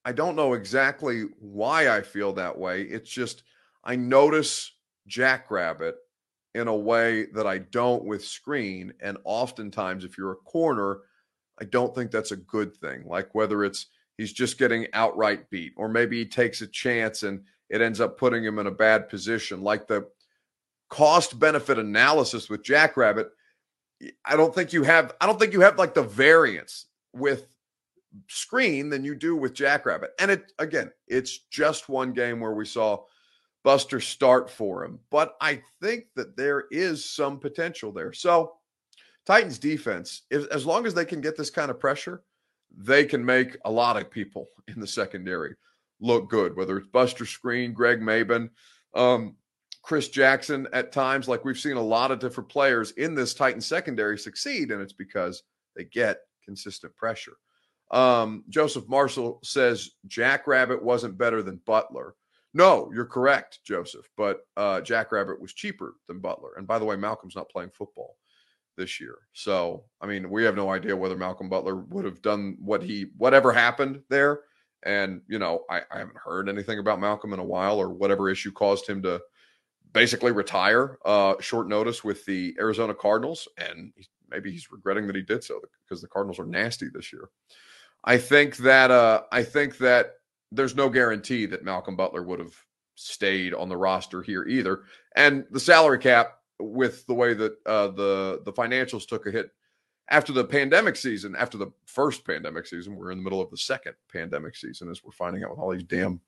I 0.05 0.11
don't 0.11 0.35
know 0.35 0.53
exactly 0.53 1.23
why 1.39 1.89
I 1.89 2.01
feel 2.01 2.33
that 2.33 2.57
way. 2.57 2.83
It's 2.83 3.09
just 3.09 3.41
I 3.83 3.95
notice 3.95 4.73
Jackrabbit 5.07 5.95
in 6.55 6.67
a 6.67 6.75
way 6.75 7.25
that 7.33 7.47
I 7.47 7.59
don't 7.59 8.05
with 8.05 8.21
Skrine 8.21 8.91
And 8.99 9.17
oftentimes, 9.23 10.03
if 10.03 10.17
you're 10.17 10.33
a 10.33 10.35
corner, 10.35 10.99
I 11.59 11.65
don't 11.65 11.95
think 11.95 12.11
that's 12.11 12.31
a 12.31 12.37
good 12.37 12.75
thing. 12.75 13.05
Like 13.05 13.33
whether 13.33 13.63
it's 13.63 13.87
he's 14.17 14.33
just 14.33 14.57
getting 14.57 14.87
outright 14.93 15.49
beat, 15.49 15.73
or 15.75 15.87
maybe 15.87 16.19
he 16.19 16.25
takes 16.25 16.61
a 16.61 16.67
chance 16.67 17.23
and 17.23 17.43
it 17.69 17.81
ends 17.81 17.99
up 17.99 18.17
putting 18.17 18.43
him 18.43 18.59
in 18.59 18.67
a 18.67 18.71
bad 18.71 19.09
position. 19.09 19.61
Like 19.61 19.87
the 19.87 20.07
cost 20.89 21.39
benefit 21.39 21.79
analysis 21.79 22.49
with 22.49 22.63
Jackrabbit, 22.63 23.29
I 24.25 24.35
don't 24.35 24.53
think 24.53 24.73
you 24.73 24.83
have. 24.83 25.13
I 25.21 25.25
don't 25.25 25.39
think 25.39 25.53
you 25.53 25.61
have 25.61 25.77
like 25.77 25.93
the 25.93 26.03
variance 26.03 26.85
with 27.13 27.47
Skrine 28.29 28.89
than 28.89 29.03
you 29.03 29.15
do 29.15 29.35
with 29.35 29.53
Jackrabbit. 29.53 30.11
And 30.19 30.29
it 30.31 30.51
again, 30.59 30.91
it's 31.07 31.39
just 31.49 31.89
one 31.89 32.13
game 32.13 32.39
where 32.39 32.53
we 32.53 32.65
saw 32.65 33.03
Buster 33.63 34.01
start 34.01 34.49
for 34.49 34.83
him, 34.83 34.99
but 35.09 35.35
I 35.39 35.61
think 35.81 36.07
that 36.15 36.35
there 36.35 36.65
is 36.69 37.05
some 37.05 37.39
potential 37.39 37.93
there. 37.93 38.11
So 38.11 38.55
Titans 39.25 39.57
defense, 39.57 40.23
if, 40.29 40.45
as 40.51 40.65
long 40.65 40.85
as 40.85 40.93
they 40.93 41.05
can 41.05 41.21
get 41.21 41.37
this 41.37 41.49
kind 41.49 41.71
of 41.71 41.79
pressure, 41.79 42.23
they 42.75 43.05
can 43.05 43.23
make 43.23 43.57
a 43.65 43.71
lot 43.71 43.97
of 43.97 44.09
people 44.09 44.47
in 44.67 44.79
the 44.79 44.87
secondary 44.87 45.55
look 45.99 46.29
good, 46.29 46.55
whether 46.55 46.77
it's 46.77 46.87
Buster 46.87 47.25
Skrine, 47.25 47.73
Greg 47.73 48.01
Mabin, 48.01 48.49
um, 48.93 49.35
Chris 49.81 50.09
Jackson 50.09 50.67
at 50.73 50.91
times. 50.91 51.27
Like 51.27 51.45
we've 51.45 51.57
seen 51.57 51.77
a 51.77 51.81
lot 51.81 52.11
of 52.11 52.19
different 52.19 52.49
players 52.49 52.91
in 52.91 53.15
this 53.15 53.33
Titan 53.33 53.61
secondary 53.61 54.17
succeed, 54.17 54.71
and 54.71 54.81
it's 54.81 54.93
because 54.93 55.43
they 55.75 55.85
get 55.85 56.19
consistent 56.43 56.95
pressure. 56.95 57.37
Um, 57.91 58.43
Joseph 58.49 58.87
Marshall 58.87 59.39
says 59.43 59.91
Jackrabbit 60.07 60.81
wasn't 60.81 61.17
better 61.17 61.43
than 61.43 61.61
Butler. 61.65 62.15
No, 62.53 62.91
you're 62.93 63.05
correct, 63.05 63.59
Joseph, 63.65 64.07
but 64.15 64.41
uh, 64.57 64.81
Jackrabbit 64.81 65.41
was 65.41 65.53
cheaper 65.53 65.95
than 66.07 66.19
Butler. 66.19 66.51
And 66.57 66.67
by 66.67 66.79
the 66.79 66.85
way, 66.85 66.95
Malcolm's 66.95 67.35
not 67.35 67.49
playing 67.49 67.71
football 67.71 68.17
this 68.77 68.99
year. 68.99 69.17
So, 69.33 69.83
I 70.01 70.07
mean, 70.07 70.29
we 70.29 70.43
have 70.43 70.55
no 70.55 70.69
idea 70.71 70.95
whether 70.95 71.15
Malcolm 71.15 71.49
Butler 71.49 71.75
would 71.75 72.05
have 72.05 72.21
done 72.21 72.57
what 72.59 72.83
he, 72.83 73.07
whatever 73.17 73.51
happened 73.51 74.01
there. 74.09 74.41
And, 74.83 75.21
you 75.27 75.39
know, 75.39 75.63
I, 75.69 75.81
I 75.91 75.99
haven't 75.99 76.17
heard 76.17 76.49
anything 76.49 76.79
about 76.79 76.99
Malcolm 76.99 77.33
in 77.33 77.39
a 77.39 77.43
while 77.43 77.77
or 77.77 77.89
whatever 77.89 78.29
issue 78.29 78.51
caused 78.51 78.87
him 78.87 79.01
to 79.03 79.21
basically 79.93 80.31
retire 80.31 80.97
uh, 81.05 81.35
short 81.39 81.67
notice 81.69 82.03
with 82.03 82.25
the 82.25 82.55
Arizona 82.59 82.93
Cardinals. 82.93 83.47
And 83.57 83.93
maybe 84.29 84.51
he's 84.51 84.71
regretting 84.71 85.07
that 85.07 85.15
he 85.15 85.21
did 85.21 85.43
so 85.43 85.61
because 85.85 86.01
the 86.01 86.07
Cardinals 86.07 86.39
are 86.39 86.45
nasty 86.45 86.87
this 86.93 87.13
year. 87.13 87.29
I 88.03 88.17
think 88.17 88.57
that, 88.57 88.91
uh, 88.91 89.21
I 89.31 89.43
think 89.43 89.77
that 89.77 90.15
there's 90.51 90.75
no 90.75 90.89
guarantee 90.89 91.45
that 91.45 91.63
Malcolm 91.63 91.95
Butler 91.95 92.23
would 92.23 92.39
have 92.39 92.55
stayed 92.95 93.53
on 93.53 93.69
the 93.69 93.77
roster 93.77 94.21
here 94.21 94.45
either. 94.45 94.81
And 95.15 95.45
the 95.51 95.59
salary 95.59 95.99
cap 95.99 96.39
with 96.71 97.05
the 97.07 97.13
way 97.13 97.33
that 97.33 97.53
uh, 97.65 97.87
the 97.89 98.41
the 98.45 98.53
financials 98.53 99.07
took 99.07 99.27
a 99.27 99.31
hit 99.31 99.51
after 100.09 100.33
the 100.33 100.43
pandemic 100.43 100.95
season. 100.95 101.35
After 101.35 101.57
the 101.57 101.71
first 101.85 102.25
pandemic 102.25 102.67
season, 102.67 102.95
we're 102.95 103.11
in 103.11 103.17
the 103.17 103.23
middle 103.23 103.41
of 103.41 103.49
the 103.49 103.57
second 103.57 103.93
pandemic 104.11 104.55
season 104.55 104.89
as 104.89 105.03
we're 105.03 105.11
finding 105.11 105.43
out 105.43 105.51
with 105.51 105.59
all 105.59 105.71
these 105.71 105.83
damn 105.83 106.19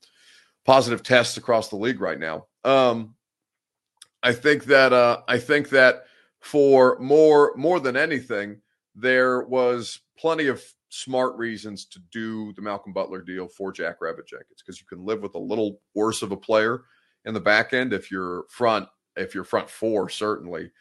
positive 0.65 1.04
tests 1.04 1.38
across 1.38 1.69
the 1.69 1.76
league 1.76 2.02
right 2.02 2.19
now. 2.19 2.48
Um, 2.63 3.15
I 4.24 4.34
think 4.34 4.65
that 4.65 4.93
uh, 4.93 5.21
I 5.28 5.38
think 5.38 5.69
that 5.69 6.06
for 6.39 6.98
more 7.00 7.54
more 7.56 7.80
than 7.80 7.95
anything, 7.95 8.62
there 8.95 9.41
was 9.43 10.00
plenty 10.17 10.48
of 10.48 10.63
smart 10.89 11.36
reasons 11.36 11.86
to 11.86 12.00
do 12.12 12.54
the 12.54 12.62
Malcolm 12.62 12.93
Butler 12.93 13.21
deal 13.21 13.48
for 13.48 13.71
Jackrabbit 13.71 14.28
Jenkins 14.28 14.63
because 14.65 14.80
you 14.80 14.88
can 14.88 15.06
live 15.06 15.21
with 15.21 15.36
a 15.36 15.39
little 15.39 15.82
worse 15.93 16.21
of 16.21 16.32
a 16.32 16.38
player 16.38 16.84
in 17.26 17.34
the 17.34 17.39
back 17.39 17.74
end 17.74 17.91
if 17.91 18.10
your 18.10 18.45
front 18.50 18.88
if 19.15 19.34
your 19.34 19.43
front 19.43 19.69
four 19.69 20.10
certainly 20.10 20.71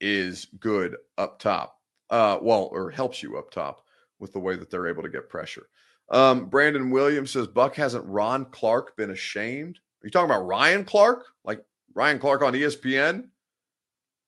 is 0.00 0.46
good 0.60 0.96
up 1.16 1.38
top. 1.38 1.76
Uh, 2.10 2.38
well, 2.40 2.68
or 2.72 2.90
helps 2.90 3.22
you 3.22 3.36
up 3.36 3.50
top 3.50 3.84
with 4.18 4.32
the 4.32 4.40
way 4.40 4.56
that 4.56 4.70
they're 4.70 4.88
able 4.88 5.02
to 5.02 5.08
get 5.08 5.28
pressure. 5.28 5.68
Um, 6.10 6.46
Brandon 6.46 6.90
Williams 6.90 7.32
says 7.32 7.46
Buck 7.46 7.74
hasn't 7.74 8.04
Ron 8.06 8.46
Clark 8.46 8.96
been 8.96 9.10
ashamed? 9.10 9.78
Are 10.02 10.06
you 10.06 10.10
talking 10.10 10.30
about 10.30 10.46
Ryan 10.46 10.84
Clark? 10.84 11.26
Like 11.44 11.64
Ryan 11.94 12.18
Clark 12.18 12.42
on 12.42 12.54
ESPN? 12.54 13.24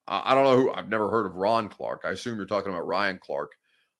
I 0.07 0.35
don't 0.35 0.43
know 0.43 0.57
who 0.57 0.71
I've 0.71 0.89
never 0.89 1.09
heard 1.09 1.25
of 1.25 1.35
Ron 1.35 1.69
Clark. 1.69 2.01
I 2.03 2.09
assume 2.09 2.35
you're 2.35 2.45
talking 2.45 2.71
about 2.71 2.87
Ryan 2.87 3.19
Clark. 3.21 3.53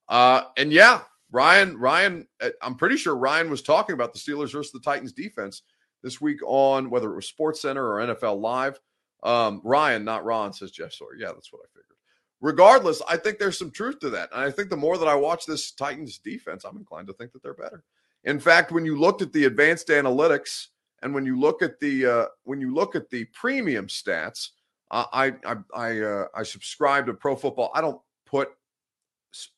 Uh, 0.09 0.43
and 0.57 0.71
yeah, 0.71 1.01
Ryan, 1.31 1.77
Ryan, 1.77 2.27
uh, 2.41 2.49
I'm 2.61 2.75
pretty 2.75 2.97
sure 2.97 3.15
Ryan 3.15 3.49
was 3.49 3.61
talking 3.61 3.93
about 3.93 4.11
the 4.11 4.19
Steelers 4.19 4.51
versus 4.51 4.71
the 4.71 4.81
Titans 4.81 5.13
defense 5.13 5.61
this 6.03 6.19
week 6.19 6.39
on 6.45 6.89
whether 6.89 7.11
it 7.11 7.15
was 7.15 7.27
Sports 7.27 7.61
Center 7.61 7.87
or 7.87 8.05
NFL 8.05 8.41
Live. 8.41 8.79
Um, 9.23 9.61
Ryan, 9.63 10.03
not 10.03 10.25
Ron, 10.25 10.53
says 10.53 10.71
Jeff 10.71 10.91
Sawyer. 10.93 11.15
Yeah, 11.17 11.31
that's 11.33 11.51
what 11.51 11.61
I 11.63 11.67
figured. 11.69 11.85
Regardless, 12.41 13.01
I 13.07 13.17
think 13.17 13.37
there's 13.37 13.57
some 13.57 13.71
truth 13.71 13.99
to 13.99 14.09
that. 14.09 14.29
And 14.33 14.41
I 14.41 14.49
think 14.49 14.69
the 14.69 14.77
more 14.77 14.97
that 14.97 15.07
I 15.07 15.15
watch 15.15 15.45
this 15.45 15.71
Titans 15.71 16.17
defense, 16.17 16.63
I'm 16.63 16.77
inclined 16.77 17.07
to 17.07 17.13
think 17.13 17.31
that 17.33 17.43
they're 17.43 17.53
better. 17.53 17.83
In 18.23 18.39
fact, 18.39 18.71
when 18.71 18.85
you 18.85 18.99
looked 18.99 19.21
at 19.21 19.31
the 19.31 19.45
advanced 19.45 19.89
analytics 19.89 20.67
and 21.03 21.13
when 21.13 21.25
you 21.25 21.39
look 21.39 21.61
at 21.61 21.79
the 21.79 22.05
uh, 22.05 22.25
when 22.43 22.59
you 22.59 22.73
look 22.73 22.95
at 22.95 23.09
the 23.09 23.25
premium 23.25 23.87
stats, 23.87 24.49
I 24.89 25.33
I 25.45 25.55
I, 25.73 25.99
uh, 25.99 26.25
I 26.35 26.43
subscribe 26.43 27.05
to 27.07 27.13
Pro 27.13 27.35
Football. 27.35 27.71
I 27.73 27.81
don't 27.81 28.01
put 28.25 28.49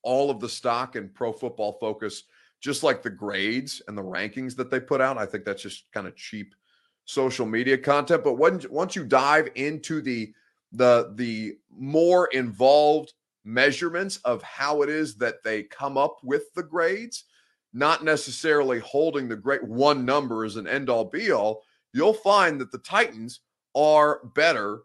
all 0.02 0.30
of 0.30 0.40
the 0.40 0.50
stock 0.50 0.96
in 0.96 1.10
Pro 1.10 1.32
Football 1.32 1.78
Focus 1.80 2.24
just 2.62 2.82
like 2.82 3.04
the 3.04 3.10
grades 3.10 3.82
and 3.88 3.98
the 3.98 4.04
rankings 4.04 4.56
that 4.56 4.72
they 4.72 4.80
put 4.80 5.02
out. 5.02 5.18
I 5.18 5.26
think 5.26 5.44
that's 5.44 5.62
just 5.62 5.86
kind 5.94 6.08
of 6.08 6.16
cheap 6.16 6.56
social 7.06 7.46
media 7.46 7.78
content. 7.78 8.24
But 8.24 8.34
when, 8.34 8.62
once 8.70 8.96
you 8.96 9.04
dive 9.04 9.50
into 9.56 10.02
the 10.02 10.34
the 10.72 11.14
the 11.16 11.58
more 11.70 12.28
involved 12.28 13.14
measurements 13.46 14.18
of 14.18 14.42
how 14.42 14.82
it 14.82 14.90
is 14.90 15.16
that 15.16 15.44
they 15.44 15.64
come 15.64 15.98
up 15.98 16.18
with 16.24 16.54
the 16.56 16.64
grades, 16.64 17.26
not 17.74 18.04
necessarily 18.04 18.80
holding 18.80 19.28
the 19.28 19.36
great 19.36 19.64
one 19.64 20.06
number 20.06 20.46
as 20.46 20.56
an 20.56 20.68
end 20.68 20.90
all 20.90 21.06
be 21.06 21.32
all, 21.32 21.64
you'll 21.94 22.14
find 22.14 22.60
that 22.60 22.72
the 22.72 22.80
Titans 22.80 23.42
are 23.76 24.26
better 24.36 24.82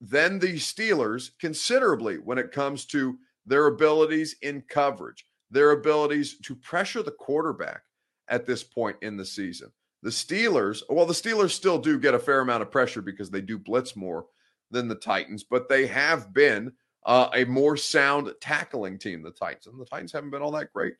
than 0.00 0.38
the 0.38 0.54
Steelers 0.54 1.30
considerably 1.38 2.16
when 2.16 2.38
it 2.38 2.52
comes 2.52 2.84
to 2.86 3.16
their 3.46 3.66
abilities 3.66 4.36
in 4.42 4.62
coverage, 4.68 5.26
their 5.50 5.72
abilities 5.72 6.38
to 6.40 6.56
pressure 6.56 7.02
the 7.02 7.10
quarterback 7.10 7.82
at 8.28 8.46
this 8.46 8.64
point 8.64 8.96
in 9.02 9.16
the 9.16 9.24
season. 9.24 9.70
The 10.02 10.10
Steelers, 10.10 10.82
well, 10.88 11.06
the 11.06 11.12
Steelers 11.12 11.50
still 11.50 11.78
do 11.78 11.98
get 11.98 12.14
a 12.14 12.18
fair 12.18 12.40
amount 12.40 12.62
of 12.62 12.70
pressure 12.70 13.02
because 13.02 13.30
they 13.30 13.40
do 13.40 13.58
blitz 13.58 13.94
more 13.94 14.26
than 14.70 14.88
the 14.88 14.96
Titans, 14.96 15.44
but 15.44 15.68
they 15.68 15.86
have 15.86 16.32
been 16.32 16.72
uh, 17.06 17.28
a 17.34 17.44
more 17.44 17.76
sound 17.76 18.32
tackling 18.40 18.98
team, 18.98 19.22
the 19.22 19.30
Titans. 19.30 19.66
And 19.66 19.80
the 19.80 19.86
Titans 19.86 20.12
haven't 20.12 20.30
been 20.30 20.42
all 20.42 20.50
that 20.52 20.72
great 20.72 20.94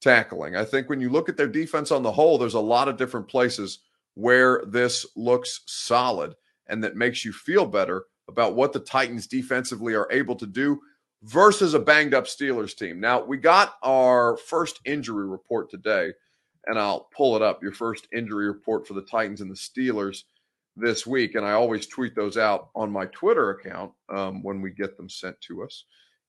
tackling. 0.00 0.56
I 0.56 0.64
think 0.64 0.88
when 0.88 1.00
you 1.00 1.10
look 1.10 1.28
at 1.28 1.36
their 1.36 1.48
defense 1.48 1.90
on 1.90 2.02
the 2.02 2.12
whole, 2.12 2.38
there's 2.38 2.54
a 2.54 2.60
lot 2.60 2.88
of 2.88 2.96
different 2.96 3.28
places 3.28 3.80
where 4.14 4.62
this 4.66 5.06
looks 5.16 5.60
solid 5.66 6.34
and 6.68 6.82
that 6.82 6.96
makes 6.96 7.24
you 7.24 7.32
feel 7.32 7.66
better 7.66 8.04
about 8.28 8.54
what 8.54 8.72
the 8.72 8.80
Titans 8.80 9.26
defensively 9.26 9.94
are 9.94 10.08
able 10.10 10.36
to 10.36 10.46
do 10.46 10.80
versus 11.22 11.74
a 11.74 11.78
banged 11.78 12.14
up 12.14 12.24
Steelers 12.24 12.76
team. 12.76 13.00
Now, 13.00 13.22
we 13.22 13.36
got 13.36 13.74
our 13.82 14.36
first 14.36 14.80
injury 14.84 15.26
report 15.26 15.70
today, 15.70 16.12
and 16.66 16.78
I'll 16.78 17.08
pull 17.16 17.36
it 17.36 17.42
up 17.42 17.62
your 17.62 17.72
first 17.72 18.08
injury 18.12 18.46
report 18.46 18.86
for 18.86 18.94
the 18.94 19.02
Titans 19.02 19.40
and 19.40 19.50
the 19.50 19.54
Steelers 19.54 20.24
this 20.76 21.06
week. 21.06 21.34
And 21.34 21.44
I 21.44 21.52
always 21.52 21.86
tweet 21.86 22.14
those 22.14 22.36
out 22.36 22.70
on 22.74 22.90
my 22.90 23.06
Twitter 23.06 23.50
account 23.50 23.92
um, 24.08 24.42
when 24.42 24.60
we 24.60 24.70
get 24.70 24.96
them 24.96 25.08
sent 25.08 25.40
to 25.42 25.62
us 25.62 25.84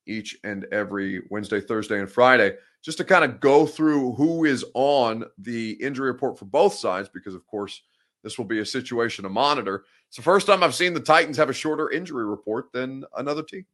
each 0.06 0.36
and 0.44 0.66
every 0.72 1.22
Wednesday, 1.30 1.60
Thursday, 1.60 2.00
and 2.00 2.10
Friday, 2.10 2.56
just 2.82 2.98
to 2.98 3.04
kind 3.04 3.24
of 3.24 3.40
go 3.40 3.66
through 3.66 4.12
who 4.14 4.44
is 4.44 4.64
on 4.74 5.24
the 5.38 5.72
injury 5.74 6.10
report 6.10 6.38
for 6.38 6.46
both 6.46 6.74
sides, 6.74 7.08
because 7.08 7.34
of 7.34 7.46
course, 7.46 7.82
this 8.24 8.38
will 8.38 8.44
be 8.44 8.60
a 8.60 8.66
situation 8.66 9.22
to 9.22 9.28
monitor. 9.28 9.84
It's 10.08 10.16
the 10.16 10.22
first 10.22 10.46
time 10.46 10.62
I've 10.62 10.74
seen 10.74 10.92
the 10.92 11.00
Titans 11.00 11.36
have 11.36 11.50
a 11.50 11.54
shorter 11.54 11.90
injury 11.90 12.24
report 12.24 12.72
than 12.72 13.04
another 13.16 13.42
team. 13.42 13.64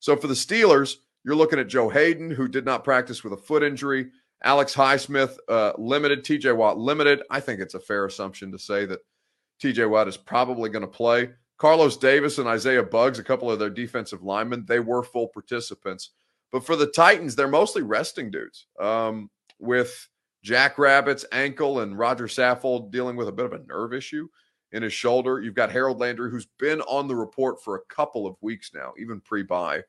So 0.00 0.16
for 0.16 0.26
the 0.26 0.34
Steelers, 0.34 0.96
you're 1.24 1.34
looking 1.34 1.58
at 1.58 1.68
Joe 1.68 1.88
Haden, 1.88 2.30
who 2.30 2.48
did 2.48 2.64
not 2.64 2.84
practice 2.84 3.24
with 3.24 3.32
a 3.32 3.36
foot 3.36 3.62
injury. 3.62 4.10
Alex 4.44 4.74
Highsmith, 4.74 5.36
uh, 5.48 5.72
limited. 5.78 6.24
TJ 6.24 6.56
Watt, 6.56 6.78
limited. 6.78 7.22
I 7.30 7.40
think 7.40 7.60
it's 7.60 7.74
a 7.74 7.80
fair 7.80 8.06
assumption 8.06 8.52
to 8.52 8.58
say 8.58 8.86
that 8.86 9.00
TJ 9.62 9.88
Watt 9.90 10.08
is 10.08 10.16
probably 10.16 10.70
going 10.70 10.82
to 10.82 10.88
play. 10.88 11.30
Carlos 11.58 11.96
Davis 11.96 12.38
and 12.38 12.46
Isaiah 12.46 12.84
Buggs, 12.84 13.18
a 13.18 13.24
couple 13.24 13.50
of 13.50 13.58
their 13.58 13.70
defensive 13.70 14.22
linemen, 14.22 14.64
they 14.68 14.78
were 14.78 15.02
full 15.02 15.28
participants. 15.28 16.10
But 16.52 16.64
for 16.64 16.76
the 16.76 16.86
Titans, 16.86 17.34
they're 17.34 17.48
mostly 17.48 17.82
resting 17.82 18.30
dudes. 18.30 18.66
Um, 18.80 19.28
with 19.58 20.08
Jackrabbit's 20.42 21.24
ankle 21.32 21.80
and 21.80 21.98
Roger 21.98 22.26
Saffold 22.26 22.92
dealing 22.92 23.16
with 23.16 23.28
a 23.28 23.32
bit 23.32 23.46
of 23.46 23.52
a 23.52 23.64
nerve 23.66 23.92
issue 23.92 24.28
in 24.72 24.82
his 24.82 24.92
shoulder. 24.92 25.40
You've 25.40 25.54
got 25.54 25.72
Harold 25.72 25.98
Landry, 25.98 26.30
who's 26.30 26.46
been 26.58 26.80
on 26.82 27.08
the 27.08 27.16
report 27.16 27.62
for 27.62 27.76
a 27.76 27.94
couple 27.94 28.26
of 28.26 28.36
weeks 28.40 28.70
now, 28.74 28.92
even 28.98 29.20
pre 29.20 29.42
bye, 29.42 29.82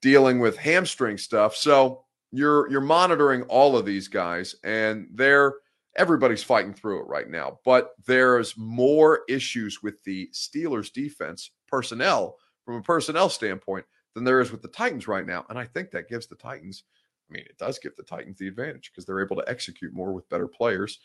dealing 0.00 0.38
with 0.38 0.56
hamstring 0.56 1.18
stuff. 1.18 1.56
So 1.56 2.04
you're 2.32 2.68
you're 2.70 2.80
monitoring 2.80 3.42
all 3.42 3.76
of 3.76 3.86
these 3.86 4.08
guys, 4.08 4.54
and 4.64 5.06
they're 5.12 5.54
everybody's 5.96 6.42
fighting 6.42 6.72
through 6.72 7.00
it 7.00 7.06
right 7.06 7.28
now. 7.28 7.58
But 7.64 7.90
there's 8.06 8.56
more 8.56 9.20
issues 9.28 9.82
with 9.82 10.02
the 10.04 10.28
Steelers 10.32 10.92
defense 10.92 11.50
personnel 11.68 12.36
from 12.64 12.76
a 12.76 12.82
personnel 12.82 13.28
standpoint 13.28 13.84
than 14.14 14.24
there 14.24 14.40
is 14.40 14.50
with 14.50 14.62
the 14.62 14.68
Titans 14.68 15.08
right 15.08 15.26
now. 15.26 15.44
And 15.48 15.58
I 15.58 15.66
think 15.66 15.90
that 15.90 16.08
gives 16.08 16.26
the 16.26 16.36
Titans, 16.36 16.84
I 17.30 17.32
mean, 17.32 17.44
it 17.44 17.58
does 17.58 17.78
give 17.78 17.96
the 17.96 18.02
Titans 18.02 18.38
the 18.38 18.48
advantage 18.48 18.90
because 18.90 19.04
they're 19.04 19.24
able 19.24 19.36
to 19.36 19.48
execute 19.48 19.92
more 19.92 20.12
with 20.12 20.28
better 20.28 20.48
players 20.48 20.98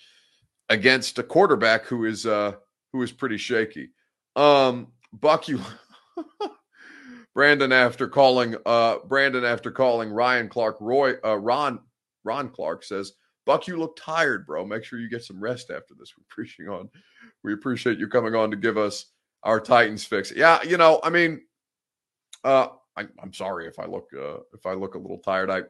against 0.69 1.19
a 1.19 1.23
quarterback 1.23 1.85
who 1.85 2.05
is 2.05 2.25
uh 2.25 2.53
who 2.93 3.01
is 3.01 3.11
pretty 3.11 3.37
shaky. 3.37 3.89
Um 4.35 4.87
Buck 5.13 5.47
you 5.47 5.61
Brandon 7.37 7.71
after 7.71 8.07
calling 8.07 8.55
uh 8.65 8.97
Brandon 9.05 9.45
after 9.45 9.69
calling 9.69 10.09
Ryan 10.09 10.49
Clark 10.49 10.77
Roy 10.81 11.13
uh 11.23 11.37
Ron 11.37 11.77
Ron 12.23 12.49
Clark 12.49 12.83
says 12.83 13.13
Buck, 13.45 13.67
you 13.67 13.77
look 13.77 13.95
tired, 13.95 14.47
bro. 14.47 14.65
Make 14.65 14.83
sure 14.83 14.99
you 14.99 15.07
get 15.07 15.23
some 15.23 15.39
rest 15.39 15.69
after 15.69 15.93
this. 15.97 16.13
We 16.17 16.23
appreciate 16.29 16.67
on. 16.67 16.89
We 17.43 17.53
appreciate 17.53 17.99
you 17.99 18.07
coming 18.07 18.33
on 18.33 18.49
to 18.49 18.57
give 18.57 18.75
us 18.75 19.05
our 19.43 19.61
Titans 19.61 20.03
fix. 20.03 20.33
Yeah, 20.35 20.63
you 20.63 20.77
know, 20.77 20.99
I 21.03 21.11
mean, 21.11 21.41
uh, 22.43 22.69
I, 22.97 23.03
am 23.21 23.31
sorry 23.31 23.67
if 23.67 23.77
I 23.77 23.85
look 23.85 24.09
uh, 24.17 24.39
if 24.55 24.65
I 24.65 24.73
look 24.73 24.95
a 24.95 24.99
little 24.99 25.19
tired. 25.19 25.51
I 25.51 25.61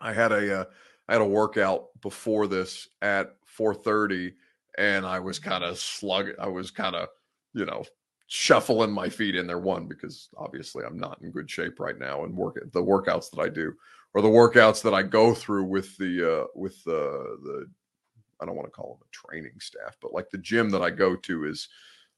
I 0.00 0.14
had 0.14 0.32
a 0.32 0.60
uh, 0.60 0.64
I 1.10 1.12
had 1.12 1.20
a 1.20 1.26
workout 1.26 1.88
before 2.00 2.46
this 2.46 2.88
at 3.02 3.36
4:30, 3.56 4.32
and 4.78 5.04
I 5.04 5.20
was 5.20 5.38
kind 5.38 5.62
of 5.62 5.78
slug. 5.78 6.30
I 6.40 6.48
was 6.48 6.70
kind 6.70 6.96
of 6.96 7.08
you 7.52 7.66
know 7.66 7.84
shuffling 8.32 8.92
my 8.92 9.08
feet 9.08 9.34
in 9.34 9.44
there 9.44 9.58
one 9.58 9.88
because 9.88 10.28
obviously 10.36 10.84
I'm 10.84 10.96
not 10.96 11.20
in 11.20 11.32
good 11.32 11.50
shape 11.50 11.80
right 11.80 11.98
now 11.98 12.22
and 12.22 12.36
work 12.36 12.60
the 12.72 12.80
workouts 12.80 13.28
that 13.30 13.40
I 13.40 13.48
do 13.48 13.74
or 14.14 14.22
the 14.22 14.28
workouts 14.28 14.82
that 14.82 14.94
I 14.94 15.02
go 15.02 15.34
through 15.34 15.64
with 15.64 15.96
the 15.96 16.42
uh, 16.42 16.46
with 16.54 16.82
the 16.84 17.38
the 17.42 17.66
I 18.40 18.46
don't 18.46 18.54
want 18.54 18.68
to 18.68 18.70
call 18.70 18.94
them 19.00 19.08
a 19.08 19.28
training 19.28 19.54
staff, 19.58 19.96
but 20.00 20.12
like 20.12 20.30
the 20.30 20.38
gym 20.38 20.70
that 20.70 20.80
I 20.80 20.90
go 20.90 21.16
to 21.16 21.44
is 21.44 21.68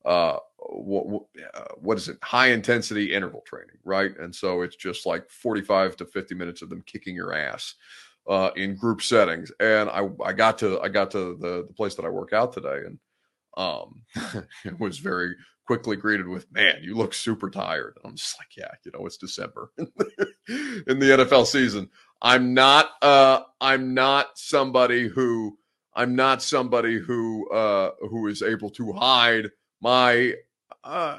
uh 0.05 0.37
what, 0.59 1.23
uh, 1.55 1.65
what 1.77 1.97
is 1.97 2.11
it? 2.11 2.19
High 2.23 2.49
intensity 2.49 3.15
interval 3.15 3.43
training 3.47 3.77
right? 3.83 4.15
And 4.19 4.35
so 4.35 4.61
it's 4.61 4.77
just 4.77 5.07
like 5.07 5.31
45 5.31 5.97
to 5.97 6.05
50 6.05 6.35
minutes 6.35 6.61
of 6.61 6.69
them 6.69 6.83
kicking 6.85 7.15
your 7.15 7.33
ass 7.33 7.75
uh 8.29 8.51
in 8.57 8.77
group 8.77 9.01
settings. 9.01 9.51
And 9.61 9.89
i 9.89 10.07
i 10.23 10.35
got 10.35 10.59
to 10.59 10.79
i 10.83 10.89
got 10.91 11.11
to 11.13 11.39
the 11.41 11.65
the 11.69 11.75
place 11.75 11.95
that 11.95 12.05
i 12.05 12.11
work 12.11 12.35
out 12.35 12.53
today 12.53 12.83
and 12.85 12.99
um 13.57 14.03
it 14.67 14.79
was 14.79 14.99
very 14.99 15.35
quickly 15.73 15.97
greeted 15.97 16.29
with, 16.29 16.53
"Man, 16.53 16.81
you 16.83 16.95
look 16.95 17.15
super 17.15 17.49
tired." 17.49 17.97
I'm 18.05 18.15
just 18.15 18.39
like, 18.39 18.55
"Yeah, 18.59 18.71
you 18.85 18.91
know, 18.93 19.07
it's 19.07 19.17
December 19.17 19.73
in 19.79 19.87
the 20.99 21.17
NFL 21.17 21.47
season. 21.47 21.89
I'm 22.21 22.53
not 22.53 22.91
uh 23.01 23.41
I'm 23.59 23.95
not 23.95 24.37
somebody 24.39 25.09
who 25.09 25.57
I'm 25.95 26.15
not 26.15 26.43
somebody 26.43 26.99
who 26.99 27.51
uh 27.51 27.93
who 28.01 28.27
is 28.27 28.43
able 28.43 28.69
to 28.73 28.93
hide 28.93 29.47
my 29.81 30.35
uh 30.85 31.19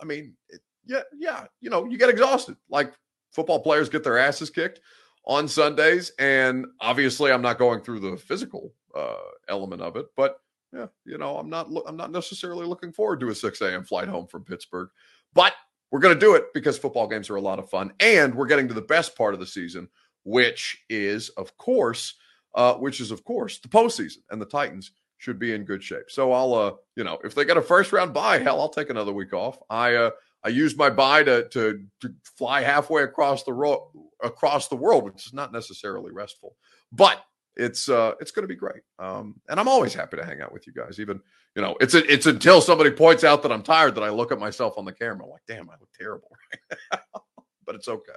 I 0.00 0.04
mean, 0.04 0.34
it, 0.48 0.60
yeah, 0.84 1.02
yeah, 1.16 1.44
you 1.60 1.70
know, 1.70 1.84
you 1.84 1.96
get 1.96 2.10
exhausted. 2.10 2.56
Like 2.68 2.92
football 3.30 3.60
players 3.60 3.88
get 3.88 4.02
their 4.02 4.18
asses 4.18 4.50
kicked 4.50 4.80
on 5.24 5.46
Sundays 5.46 6.10
and 6.18 6.66
obviously 6.80 7.30
I'm 7.30 7.42
not 7.42 7.58
going 7.60 7.82
through 7.82 8.00
the 8.00 8.16
physical 8.16 8.74
uh 8.96 9.14
element 9.48 9.80
of 9.80 9.94
it, 9.94 10.06
but 10.16 10.41
yeah, 10.72 10.86
you 11.04 11.18
know, 11.18 11.36
I'm 11.36 11.50
not 11.50 11.68
I'm 11.86 11.96
not 11.96 12.12
necessarily 12.12 12.66
looking 12.66 12.92
forward 12.92 13.20
to 13.20 13.28
a 13.28 13.34
6 13.34 13.60
a.m. 13.60 13.84
flight 13.84 14.08
home 14.08 14.26
from 14.26 14.44
Pittsburgh, 14.44 14.88
but 15.34 15.54
we're 15.90 16.00
going 16.00 16.14
to 16.14 16.20
do 16.20 16.34
it 16.34 16.46
because 16.54 16.78
football 16.78 17.06
games 17.06 17.28
are 17.28 17.36
a 17.36 17.40
lot 17.40 17.58
of 17.58 17.68
fun, 17.68 17.92
and 18.00 18.34
we're 18.34 18.46
getting 18.46 18.68
to 18.68 18.74
the 18.74 18.80
best 18.80 19.16
part 19.16 19.34
of 19.34 19.40
the 19.40 19.46
season, 19.46 19.88
which 20.24 20.78
is, 20.88 21.28
of 21.30 21.56
course, 21.58 22.14
uh, 22.54 22.74
which 22.74 23.00
is 23.00 23.10
of 23.10 23.24
course 23.24 23.58
the 23.58 23.68
postseason, 23.68 24.18
and 24.30 24.40
the 24.40 24.46
Titans 24.46 24.92
should 25.18 25.38
be 25.38 25.52
in 25.52 25.64
good 25.64 25.84
shape. 25.84 26.06
So 26.08 26.32
I'll, 26.32 26.54
uh, 26.54 26.72
you 26.96 27.04
know, 27.04 27.18
if 27.22 27.34
they 27.34 27.44
get 27.44 27.56
a 27.56 27.62
first 27.62 27.92
round 27.92 28.12
bye, 28.12 28.38
hell, 28.40 28.60
I'll 28.60 28.68
take 28.68 28.90
another 28.90 29.12
week 29.12 29.32
off. 29.32 29.56
I, 29.70 29.94
uh, 29.94 30.10
I 30.42 30.48
used 30.48 30.76
my 30.76 30.90
bye 30.90 31.22
to, 31.22 31.48
to, 31.50 31.84
to 32.00 32.14
fly 32.36 32.62
halfway 32.62 33.04
across 33.04 33.44
the 33.44 33.52
ro- 33.52 33.92
across 34.20 34.66
the 34.66 34.74
world, 34.74 35.04
which 35.04 35.26
is 35.26 35.32
not 35.32 35.52
necessarily 35.52 36.10
restful, 36.10 36.56
but 36.90 37.22
it's 37.56 37.88
uh 37.88 38.12
it's 38.20 38.30
going 38.30 38.44
to 38.44 38.48
be 38.48 38.56
great 38.56 38.82
um 38.98 39.34
and 39.48 39.60
i'm 39.60 39.68
always 39.68 39.92
happy 39.92 40.16
to 40.16 40.24
hang 40.24 40.40
out 40.40 40.52
with 40.52 40.66
you 40.66 40.72
guys 40.72 40.98
even 40.98 41.20
you 41.54 41.62
know 41.62 41.76
it's 41.80 41.94
a, 41.94 42.12
it's 42.12 42.26
until 42.26 42.60
somebody 42.60 42.90
points 42.90 43.24
out 43.24 43.42
that 43.42 43.52
i'm 43.52 43.62
tired 43.62 43.94
that 43.94 44.04
i 44.04 44.08
look 44.08 44.32
at 44.32 44.38
myself 44.38 44.74
on 44.78 44.84
the 44.84 44.92
camera 44.92 45.26
like 45.26 45.42
damn 45.46 45.68
i 45.68 45.74
look 45.78 45.90
terrible 45.98 46.30
but 47.66 47.74
it's 47.74 47.88
okay 47.88 48.12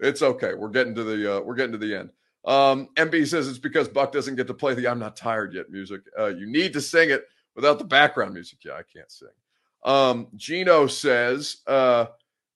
it's 0.00 0.22
okay 0.22 0.54
we're 0.54 0.68
getting 0.68 0.94
to 0.94 1.04
the 1.04 1.36
uh 1.36 1.40
we're 1.40 1.54
getting 1.54 1.72
to 1.72 1.78
the 1.78 1.94
end. 1.94 2.10
Um 2.44 2.88
mb 2.96 3.26
says 3.26 3.48
it's 3.48 3.58
because 3.58 3.88
buck 3.88 4.12
doesn't 4.12 4.36
get 4.36 4.46
to 4.46 4.54
play 4.54 4.74
the 4.74 4.88
i'm 4.88 4.98
not 4.98 5.16
tired 5.16 5.54
yet 5.54 5.70
music 5.70 6.02
uh 6.18 6.26
you 6.26 6.46
need 6.46 6.72
to 6.72 6.80
sing 6.80 7.10
it 7.10 7.24
without 7.54 7.78
the 7.78 7.84
background 7.84 8.34
music. 8.34 8.58
Yeah 8.64 8.74
i 8.74 8.82
can't 8.82 9.10
sing. 9.10 9.28
Um 9.84 10.28
gino 10.36 10.86
says 10.86 11.58
uh 11.66 12.06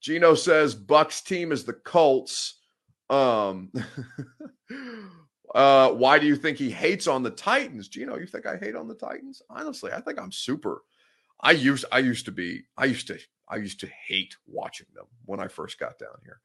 gino 0.00 0.34
says 0.34 0.74
buck's 0.74 1.20
team 1.20 1.52
is 1.52 1.64
the 1.64 1.72
colts 1.72 2.60
um 3.10 3.72
Uh, 5.54 5.90
why 5.90 6.18
do 6.18 6.26
you 6.26 6.36
think 6.36 6.56
he 6.56 6.70
hates 6.70 7.06
on 7.06 7.22
the 7.22 7.30
Titans? 7.30 7.88
Gino, 7.88 8.16
you 8.16 8.26
think 8.26 8.46
I 8.46 8.56
hate 8.56 8.74
on 8.74 8.88
the 8.88 8.94
Titans? 8.94 9.42
Honestly, 9.50 9.92
I 9.92 10.00
think 10.00 10.18
I'm 10.18 10.32
super. 10.32 10.82
I 11.40 11.52
used 11.52 11.84
I 11.92 11.98
used 11.98 12.24
to 12.26 12.32
be 12.32 12.62
I 12.76 12.86
used 12.86 13.06
to 13.08 13.18
I 13.48 13.56
used 13.56 13.80
to 13.80 13.88
hate 14.06 14.36
watching 14.46 14.86
them 14.94 15.06
when 15.26 15.40
I 15.40 15.48
first 15.48 15.78
got 15.78 15.98
down 15.98 16.16
here. 16.24 16.40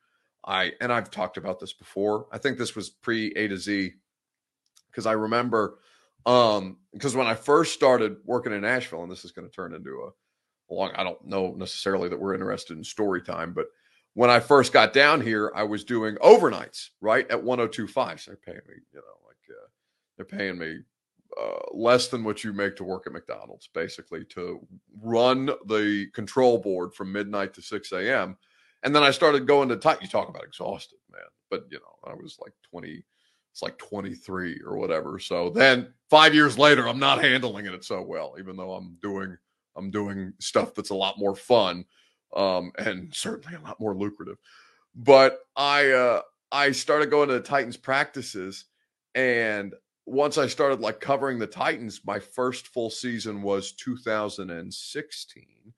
I 0.45 0.73
and 0.81 0.91
I've 0.91 1.11
talked 1.11 1.37
about 1.37 1.59
this 1.59 1.73
before. 1.73 2.27
I 2.31 2.37
think 2.37 2.57
this 2.57 2.75
was 2.75 2.89
pre 2.89 3.31
A 3.35 3.47
to 3.47 3.57
Z 3.57 3.93
because 4.89 5.05
I 5.05 5.13
remember 5.13 5.79
um 6.25 6.77
because 6.91 7.15
when 7.15 7.27
I 7.27 7.35
first 7.35 7.73
started 7.73 8.17
working 8.25 8.51
in 8.53 8.61
Nashville, 8.61 9.03
and 9.03 9.11
this 9.11 9.23
is 9.23 9.31
going 9.31 9.47
to 9.47 9.53
turn 9.53 9.73
into 9.73 10.07
a, 10.07 10.09
a 10.69 10.73
long, 10.73 10.91
I 10.95 11.03
don't 11.03 11.23
know 11.25 11.53
necessarily 11.55 12.09
that 12.09 12.19
we're 12.19 12.33
interested 12.33 12.75
in 12.75 12.83
story 12.83 13.21
time, 13.21 13.53
but 13.53 13.67
when 14.17 14.31
I 14.31 14.39
first 14.39 14.73
got 14.73 14.93
down 14.93 15.21
here, 15.21 15.51
I 15.53 15.61
was 15.61 15.83
doing 15.83 16.15
overnights 16.15 16.89
right 17.01 17.29
at 17.29 17.43
1025. 17.43 18.19
So 18.19 18.31
they're 18.31 18.37
paying 18.37 18.67
me, 18.67 18.73
you 18.91 18.97
know, 18.97 19.27
like 19.27 19.37
uh, 19.47 19.67
they're 20.15 20.25
paying 20.25 20.57
me 20.57 20.79
uh, 21.39 21.59
less 21.71 22.07
than 22.07 22.23
what 22.23 22.43
you 22.43 22.51
make 22.51 22.75
to 22.77 22.83
work 22.83 23.05
at 23.05 23.13
McDonald's, 23.13 23.69
basically, 23.75 24.25
to 24.25 24.65
run 25.03 25.51
the 25.67 26.07
control 26.15 26.57
board 26.57 26.95
from 26.95 27.11
midnight 27.11 27.53
to 27.53 27.61
6 27.61 27.91
a.m. 27.91 28.35
And 28.81 28.95
then 28.95 29.03
I 29.03 29.11
started 29.11 29.45
going 29.45 29.69
to 29.69 29.77
tight. 29.77 30.01
You 30.01 30.07
talk 30.07 30.29
about 30.29 30.45
exhausted, 30.45 30.97
man. 31.11 31.21
But, 31.51 31.65
you 31.69 31.77
know, 31.77 32.11
I 32.11 32.15
was 32.15 32.39
like 32.41 32.53
20, 32.71 33.03
it's 33.51 33.61
like 33.61 33.77
23 33.77 34.61
or 34.65 34.79
whatever. 34.79 35.19
So 35.19 35.51
then 35.51 35.93
five 36.09 36.33
years 36.33 36.57
later, 36.57 36.87
I'm 36.87 36.97
not 36.97 37.23
handling 37.23 37.67
it 37.67 37.83
so 37.83 38.01
well, 38.01 38.33
even 38.39 38.57
though 38.57 38.71
I'm 38.71 38.97
doing, 38.99 39.37
I'm 39.75 39.91
doing 39.91 40.33
stuff 40.39 40.73
that's 40.73 40.89
a 40.89 40.95
lot 40.95 41.19
more 41.19 41.35
fun 41.35 41.85
um, 42.35 42.71
and 42.77 43.13
certainly 43.13 43.57
a 43.57 43.61
lot 43.61 43.79
more 43.79 43.95
lucrative. 43.95 44.37
But 44.95 45.39
I, 45.55 45.91
uh, 45.91 46.21
I 46.51 46.71
started 46.71 47.09
going 47.09 47.29
to 47.29 47.35
the 47.35 47.41
Titans 47.41 47.77
practices 47.77 48.65
and 49.15 49.73
once 50.07 50.37
I 50.37 50.47
started 50.47 50.79
like 50.79 51.01
covering 51.01 51.37
the 51.37 51.45
Titans, 51.45 52.01
my 52.05 52.17
first 52.17 52.67
full 52.67 52.89
season 52.89 53.41
was 53.41 53.73
2016. 53.73 55.73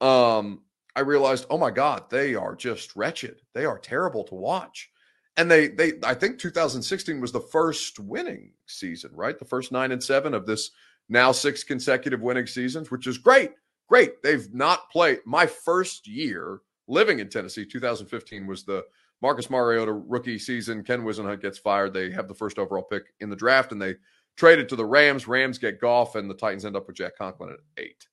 Um, 0.00 0.62
I 0.96 1.00
realized, 1.00 1.44
oh 1.50 1.58
my 1.58 1.70
God, 1.70 2.04
they 2.08 2.34
are 2.34 2.56
just 2.56 2.96
wretched. 2.96 3.42
They 3.52 3.66
are 3.66 3.78
terrible 3.78 4.24
to 4.24 4.34
watch. 4.34 4.90
And 5.36 5.50
they 5.50 5.68
they 5.68 5.92
I 6.02 6.14
think 6.14 6.38
2016 6.38 7.20
was 7.20 7.32
the 7.32 7.40
first 7.40 7.98
winning 7.98 8.52
season, 8.64 9.10
right? 9.14 9.38
The 9.38 9.44
first 9.44 9.70
nine 9.70 9.92
and 9.92 10.02
seven 10.02 10.32
of 10.32 10.46
this 10.46 10.70
now 11.10 11.32
six 11.32 11.62
consecutive 11.62 12.22
winning 12.22 12.46
seasons, 12.46 12.90
which 12.90 13.06
is 13.06 13.18
great. 13.18 13.52
Great. 13.88 14.22
They've 14.22 14.52
not 14.52 14.90
played 14.90 15.20
my 15.24 15.46
first 15.46 16.08
year 16.08 16.60
living 16.88 17.18
in 17.18 17.28
Tennessee, 17.28 17.64
2015 17.64 18.46
was 18.46 18.64
the 18.64 18.84
Marcus 19.22 19.50
Mariota 19.50 19.92
rookie 19.92 20.38
season. 20.38 20.84
Ken 20.84 21.02
Whisenhunt 21.02 21.40
gets 21.40 21.58
fired. 21.58 21.92
They 21.92 22.10
have 22.10 22.28
the 22.28 22.34
first 22.34 22.58
overall 22.58 22.82
pick 22.82 23.04
in 23.20 23.30
the 23.30 23.36
draft, 23.36 23.72
and 23.72 23.80
they 23.80 23.94
trade 24.36 24.58
it 24.58 24.68
to 24.68 24.76
the 24.76 24.84
Rams. 24.84 25.26
Rams 25.26 25.58
get 25.58 25.80
Goff, 25.80 26.14
and 26.14 26.28
the 26.28 26.34
Titans 26.34 26.64
end 26.64 26.76
up 26.76 26.86
with 26.86 26.96
Jack 26.96 27.16
Conklin 27.16 27.50
at 27.50 27.82
eight. 27.82 28.06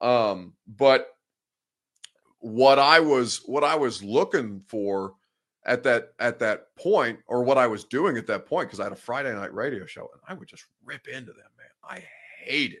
Um, 0.00 0.54
but 0.66 1.08
what 2.38 2.78
I 2.78 3.00
was 3.00 3.42
what 3.46 3.64
I 3.64 3.74
was 3.74 4.02
looking 4.02 4.62
for 4.68 5.14
at 5.66 5.82
that 5.84 6.12
at 6.20 6.38
that 6.38 6.74
point, 6.76 7.18
or 7.26 7.42
what 7.42 7.58
I 7.58 7.66
was 7.66 7.84
doing 7.84 8.16
at 8.16 8.26
that 8.28 8.46
point, 8.46 8.68
because 8.68 8.80
I 8.80 8.84
had 8.84 8.92
a 8.92 8.96
Friday 8.96 9.34
night 9.34 9.54
radio 9.54 9.86
show, 9.86 10.08
and 10.12 10.20
I 10.28 10.34
would 10.34 10.48
just 10.48 10.66
rip 10.84 11.08
into 11.08 11.32
them, 11.32 11.50
man. 11.58 11.66
I 11.82 12.04
hated 12.38 12.80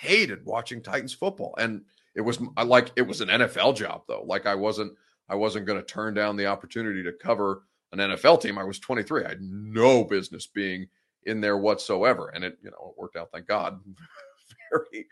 hated 0.00 0.44
watching 0.44 0.82
Titans 0.82 1.12
football, 1.12 1.54
and 1.58 1.82
it 2.14 2.22
was 2.22 2.40
like 2.64 2.92
it 2.96 3.02
was 3.02 3.20
an 3.20 3.28
NFL 3.28 3.76
job 3.76 4.02
though. 4.08 4.24
Like 4.26 4.46
I 4.46 4.54
wasn't 4.54 4.92
I 5.28 5.34
wasn't 5.34 5.66
going 5.66 5.78
to 5.78 5.86
turn 5.86 6.14
down 6.14 6.36
the 6.36 6.46
opportunity 6.46 7.02
to 7.04 7.12
cover 7.12 7.62
an 7.92 7.98
NFL 7.98 8.40
team. 8.40 8.58
I 8.58 8.64
was 8.64 8.78
23. 8.78 9.24
I 9.24 9.28
had 9.28 9.42
no 9.42 10.04
business 10.04 10.46
being 10.46 10.88
in 11.24 11.40
there 11.40 11.58
whatsoever. 11.58 12.30
And 12.34 12.44
it, 12.44 12.58
you 12.62 12.70
know, 12.70 12.92
it 12.92 13.00
worked 13.00 13.16
out, 13.16 13.30
thank 13.32 13.46
God, 13.46 13.80
very, 14.72 15.06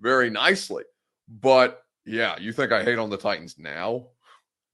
very 0.00 0.30
nicely. 0.30 0.84
But 1.28 1.82
yeah, 2.04 2.38
you 2.38 2.52
think 2.52 2.72
I 2.72 2.84
hate 2.84 2.98
on 2.98 3.10
the 3.10 3.16
Titans 3.16 3.56
now, 3.58 4.08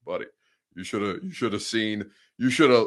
buddy? 0.04 0.26
You 0.74 0.84
should 0.84 1.02
have 1.02 1.24
you 1.24 1.32
should 1.32 1.52
have 1.52 1.62
seen 1.62 2.10
you 2.38 2.48
should 2.48 2.70
have 2.70 2.86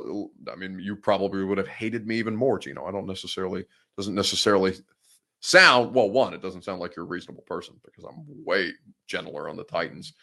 I 0.52 0.56
mean, 0.56 0.80
you 0.80 0.96
probably 0.96 1.44
would 1.44 1.58
have 1.58 1.68
hated 1.68 2.08
me 2.08 2.16
even 2.16 2.36
more, 2.36 2.60
Gino. 2.60 2.86
I 2.86 2.92
don't 2.92 3.08
necessarily 3.08 3.66
doesn't 3.98 4.16
necessarily 4.16 4.74
sound 5.44 5.94
well, 5.94 6.10
one, 6.10 6.34
it 6.34 6.42
doesn't 6.42 6.64
sound 6.64 6.80
like 6.80 6.96
you're 6.96 7.04
a 7.04 7.08
reasonable 7.08 7.44
person 7.44 7.76
because 7.84 8.06
I'm 8.06 8.24
way 8.46 8.72
gentler 9.08 9.50
on 9.50 9.58
the 9.58 9.66
Titans 9.66 10.14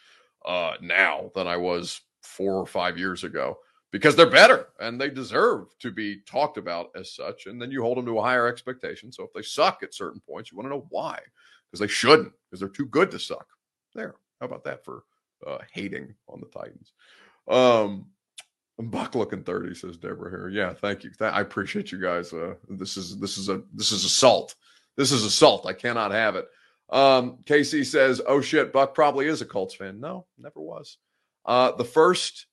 uh, 0.46 0.72
now 0.80 1.30
than 1.34 1.46
I 1.46 1.58
was 1.58 2.00
four 2.22 2.54
or 2.54 2.66
five 2.66 2.96
years 2.96 3.22
ago 3.22 3.58
because 3.90 4.16
they're 4.16 4.30
better 4.30 4.68
and 4.80 4.98
they 4.98 5.10
deserve 5.10 5.78
to 5.80 5.90
be 5.90 6.20
talked 6.26 6.56
about 6.56 6.88
as 6.96 7.12
such. 7.14 7.46
And 7.46 7.60
then 7.60 7.70
you 7.70 7.82
hold 7.82 7.98
them 7.98 8.06
to 8.06 8.18
a 8.18 8.22
higher 8.22 8.46
expectation. 8.46 9.12
So 9.12 9.22
if 9.22 9.32
they 9.34 9.42
suck 9.42 9.82
at 9.82 9.92
certain 9.92 10.22
points, 10.26 10.50
you 10.50 10.56
want 10.56 10.70
to 10.70 10.74
know 10.74 10.86
why 10.88 11.18
because 11.66 11.80
they 11.80 11.92
shouldn't 11.92 12.32
because 12.48 12.60
they're 12.60 12.70
too 12.70 12.86
good 12.86 13.10
to 13.10 13.18
suck. 13.18 13.46
There. 13.94 14.14
How 14.40 14.46
about 14.46 14.64
that 14.64 14.86
for 14.86 15.02
uh, 15.46 15.58
hating 15.70 16.14
on 16.28 16.40
the 16.40 16.46
Titans? 16.46 16.92
Um, 17.46 18.06
Buck 18.78 19.14
looking 19.14 19.42
30 19.42 19.74
says 19.74 19.98
Deborah 19.98 20.30
here. 20.30 20.48
Yeah, 20.48 20.72
thank 20.72 21.04
you. 21.04 21.10
I 21.20 21.42
appreciate 21.42 21.92
you 21.92 22.00
guys. 22.00 22.32
Uh, 22.32 22.54
this 22.70 22.96
is 22.96 23.18
this 23.18 23.36
is 23.36 23.50
a 23.50 23.62
this 23.74 23.92
is 23.92 24.06
assault. 24.06 24.54
This 24.96 25.12
is 25.12 25.24
assault. 25.24 25.66
I 25.66 25.72
cannot 25.72 26.12
have 26.12 26.36
it. 26.36 26.46
Um, 26.90 27.38
Casey 27.46 27.84
says, 27.84 28.20
"Oh 28.26 28.40
shit, 28.40 28.72
Buck 28.72 28.94
probably 28.94 29.26
is 29.26 29.40
a 29.40 29.46
Colts 29.46 29.74
fan." 29.74 30.00
No, 30.00 30.26
never 30.38 30.60
was. 30.60 30.98
Uh, 31.44 31.72
the 31.72 31.84
first, 31.84 32.46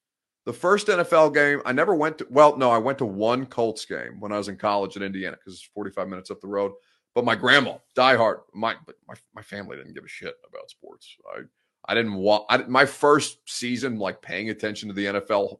the 0.45 0.53
first 0.53 0.87
NFL 0.87 1.33
game, 1.33 1.61
I 1.65 1.71
never 1.71 1.95
went 1.95 2.19
to. 2.19 2.27
Well, 2.29 2.55
no, 2.57 2.69
I 2.69 2.77
went 2.77 2.99
to 2.99 3.05
one 3.05 3.45
Colts 3.47 3.85
game 3.85 4.19
when 4.19 4.31
I 4.31 4.37
was 4.37 4.47
in 4.47 4.57
college 4.57 4.95
in 4.95 5.03
Indiana 5.03 5.37
because 5.37 5.53
it's 5.53 5.69
45 5.73 6.07
minutes 6.07 6.31
up 6.31 6.39
the 6.39 6.47
road. 6.47 6.71
But 7.15 7.25
my 7.25 7.35
grandma, 7.35 7.77
diehard, 7.95 8.41
my 8.53 8.75
my 9.07 9.15
my 9.33 9.41
family 9.41 9.77
didn't 9.77 9.93
give 9.93 10.05
a 10.05 10.07
shit 10.07 10.35
about 10.47 10.69
sports. 10.69 11.15
I 11.35 11.41
I 11.87 11.95
didn't 11.95 12.13
want 12.13 12.45
I, 12.49 12.57
my 12.57 12.85
first 12.85 13.39
season 13.47 13.97
like 13.97 14.21
paying 14.21 14.51
attention 14.51 14.87
to 14.89 14.93
the 14.93 15.05
NFL, 15.05 15.57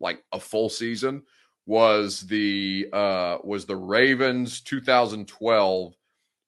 like 0.00 0.24
a 0.32 0.40
full 0.40 0.68
season 0.68 1.22
was 1.66 2.22
the 2.22 2.88
uh 2.92 3.38
was 3.44 3.66
the 3.66 3.76
Ravens 3.76 4.62
2012 4.62 5.94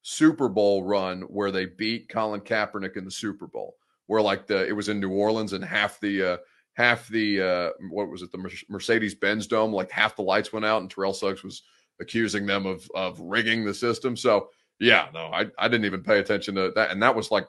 Super 0.02 0.48
Bowl 0.48 0.84
run 0.84 1.22
where 1.22 1.50
they 1.50 1.66
beat 1.66 2.08
Colin 2.08 2.40
Kaepernick 2.40 2.96
in 2.96 3.04
the 3.04 3.10
Super 3.10 3.46
Bowl, 3.46 3.76
where 4.06 4.20
like 4.20 4.46
the 4.46 4.66
it 4.66 4.72
was 4.72 4.88
in 4.88 5.00
New 5.00 5.12
Orleans 5.12 5.52
and 5.52 5.64
half 5.64 6.00
the 6.00 6.32
uh, 6.32 6.36
half 6.74 7.08
the 7.08 7.40
uh, 7.40 7.70
what 7.90 8.08
was 8.08 8.22
it 8.22 8.32
the 8.32 8.50
Mercedes 8.68 9.14
Benz 9.14 9.46
Dome 9.46 9.72
like 9.72 9.90
half 9.90 10.16
the 10.16 10.22
lights 10.22 10.52
went 10.52 10.66
out 10.66 10.82
and 10.82 10.90
Terrell 10.90 11.14
Suggs 11.14 11.44
was 11.44 11.62
accusing 12.00 12.46
them 12.46 12.66
of 12.66 12.90
of 12.94 13.18
rigging 13.20 13.64
the 13.64 13.72
system. 13.72 14.16
So 14.16 14.48
yeah, 14.80 15.08
no, 15.14 15.26
I 15.26 15.46
I 15.56 15.68
didn't 15.68 15.86
even 15.86 16.02
pay 16.02 16.18
attention 16.18 16.56
to 16.56 16.72
that, 16.74 16.90
and 16.90 17.02
that 17.02 17.14
was 17.14 17.30
like 17.30 17.46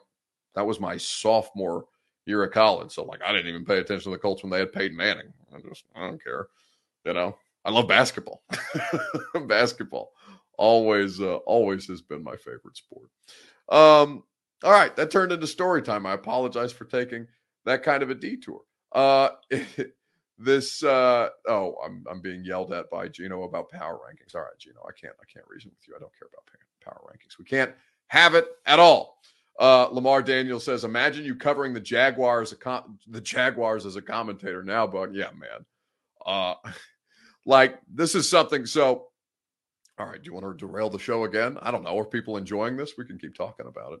that 0.54 0.66
was 0.66 0.78
my 0.78 0.96
sophomore 0.96 1.86
year 2.26 2.44
of 2.44 2.52
college. 2.52 2.92
So 2.92 3.02
like 3.02 3.20
I 3.22 3.32
didn't 3.32 3.48
even 3.48 3.64
pay 3.64 3.78
attention 3.78 4.12
to 4.12 4.16
the 4.16 4.22
Colts 4.22 4.44
when 4.44 4.50
they 4.50 4.60
had 4.60 4.72
Peyton 4.72 4.96
Manning. 4.96 5.32
I 5.52 5.60
just 5.60 5.84
I 5.96 6.06
don't 6.06 6.22
care, 6.22 6.46
you 7.04 7.14
know. 7.14 7.36
I 7.64 7.70
love 7.70 7.88
basketball. 7.88 8.42
basketball 9.46 10.12
always 10.58 11.20
uh, 11.20 11.36
always 11.36 11.86
has 11.88 12.02
been 12.02 12.22
my 12.22 12.36
favorite 12.36 12.76
sport. 12.76 13.08
Um, 13.68 14.24
all 14.62 14.72
right, 14.72 14.94
that 14.96 15.10
turned 15.10 15.32
into 15.32 15.46
story 15.46 15.82
time. 15.82 16.06
I 16.06 16.12
apologize 16.12 16.72
for 16.72 16.84
taking 16.84 17.26
that 17.64 17.82
kind 17.82 18.02
of 18.02 18.10
a 18.10 18.14
detour. 18.14 18.62
Uh, 18.92 19.30
this 20.38 20.82
uh, 20.82 21.28
oh, 21.48 21.76
I'm 21.84 22.04
I'm 22.10 22.20
being 22.20 22.44
yelled 22.44 22.72
at 22.72 22.90
by 22.90 23.08
Gino 23.08 23.42
about 23.42 23.70
power 23.70 23.98
rankings. 23.98 24.34
All 24.34 24.42
right, 24.42 24.58
Gino, 24.58 24.80
I 24.88 24.92
can't 24.92 25.14
I 25.20 25.24
can't 25.32 25.46
reason 25.48 25.70
with 25.70 25.88
you. 25.88 25.94
I 25.96 26.00
don't 26.00 26.12
care 26.18 26.28
about 26.32 26.44
power 26.84 27.10
rankings. 27.10 27.38
We 27.38 27.44
can't 27.44 27.72
have 28.08 28.34
it 28.34 28.46
at 28.66 28.78
all. 28.78 29.18
Uh, 29.58 29.86
Lamar 29.90 30.22
Daniel 30.22 30.58
says, 30.58 30.84
"Imagine 30.84 31.24
you 31.24 31.36
covering 31.36 31.72
the 31.72 31.80
Jaguars, 31.80 32.52
com- 32.54 32.98
the 33.06 33.20
Jaguars 33.20 33.86
as 33.86 33.96
a 33.96 34.02
commentator 34.02 34.62
now." 34.62 34.86
But 34.86 35.14
yeah, 35.14 35.30
man, 35.38 35.64
uh, 36.26 36.54
like 37.46 37.78
this 37.92 38.14
is 38.14 38.28
something. 38.28 38.66
So 38.66 39.08
all 39.98 40.06
right, 40.06 40.22
do 40.22 40.26
you 40.26 40.34
want 40.34 40.46
to 40.46 40.66
derail 40.66 40.90
the 40.90 40.98
show 40.98 41.24
again? 41.24 41.56
I 41.62 41.70
don't 41.70 41.84
know. 41.84 41.98
Are 41.98 42.04
people 42.04 42.36
enjoying 42.36 42.76
this? 42.76 42.94
We 42.98 43.04
can 43.04 43.18
keep 43.18 43.36
talking 43.36 43.66
about 43.66 43.92
it 43.92 44.00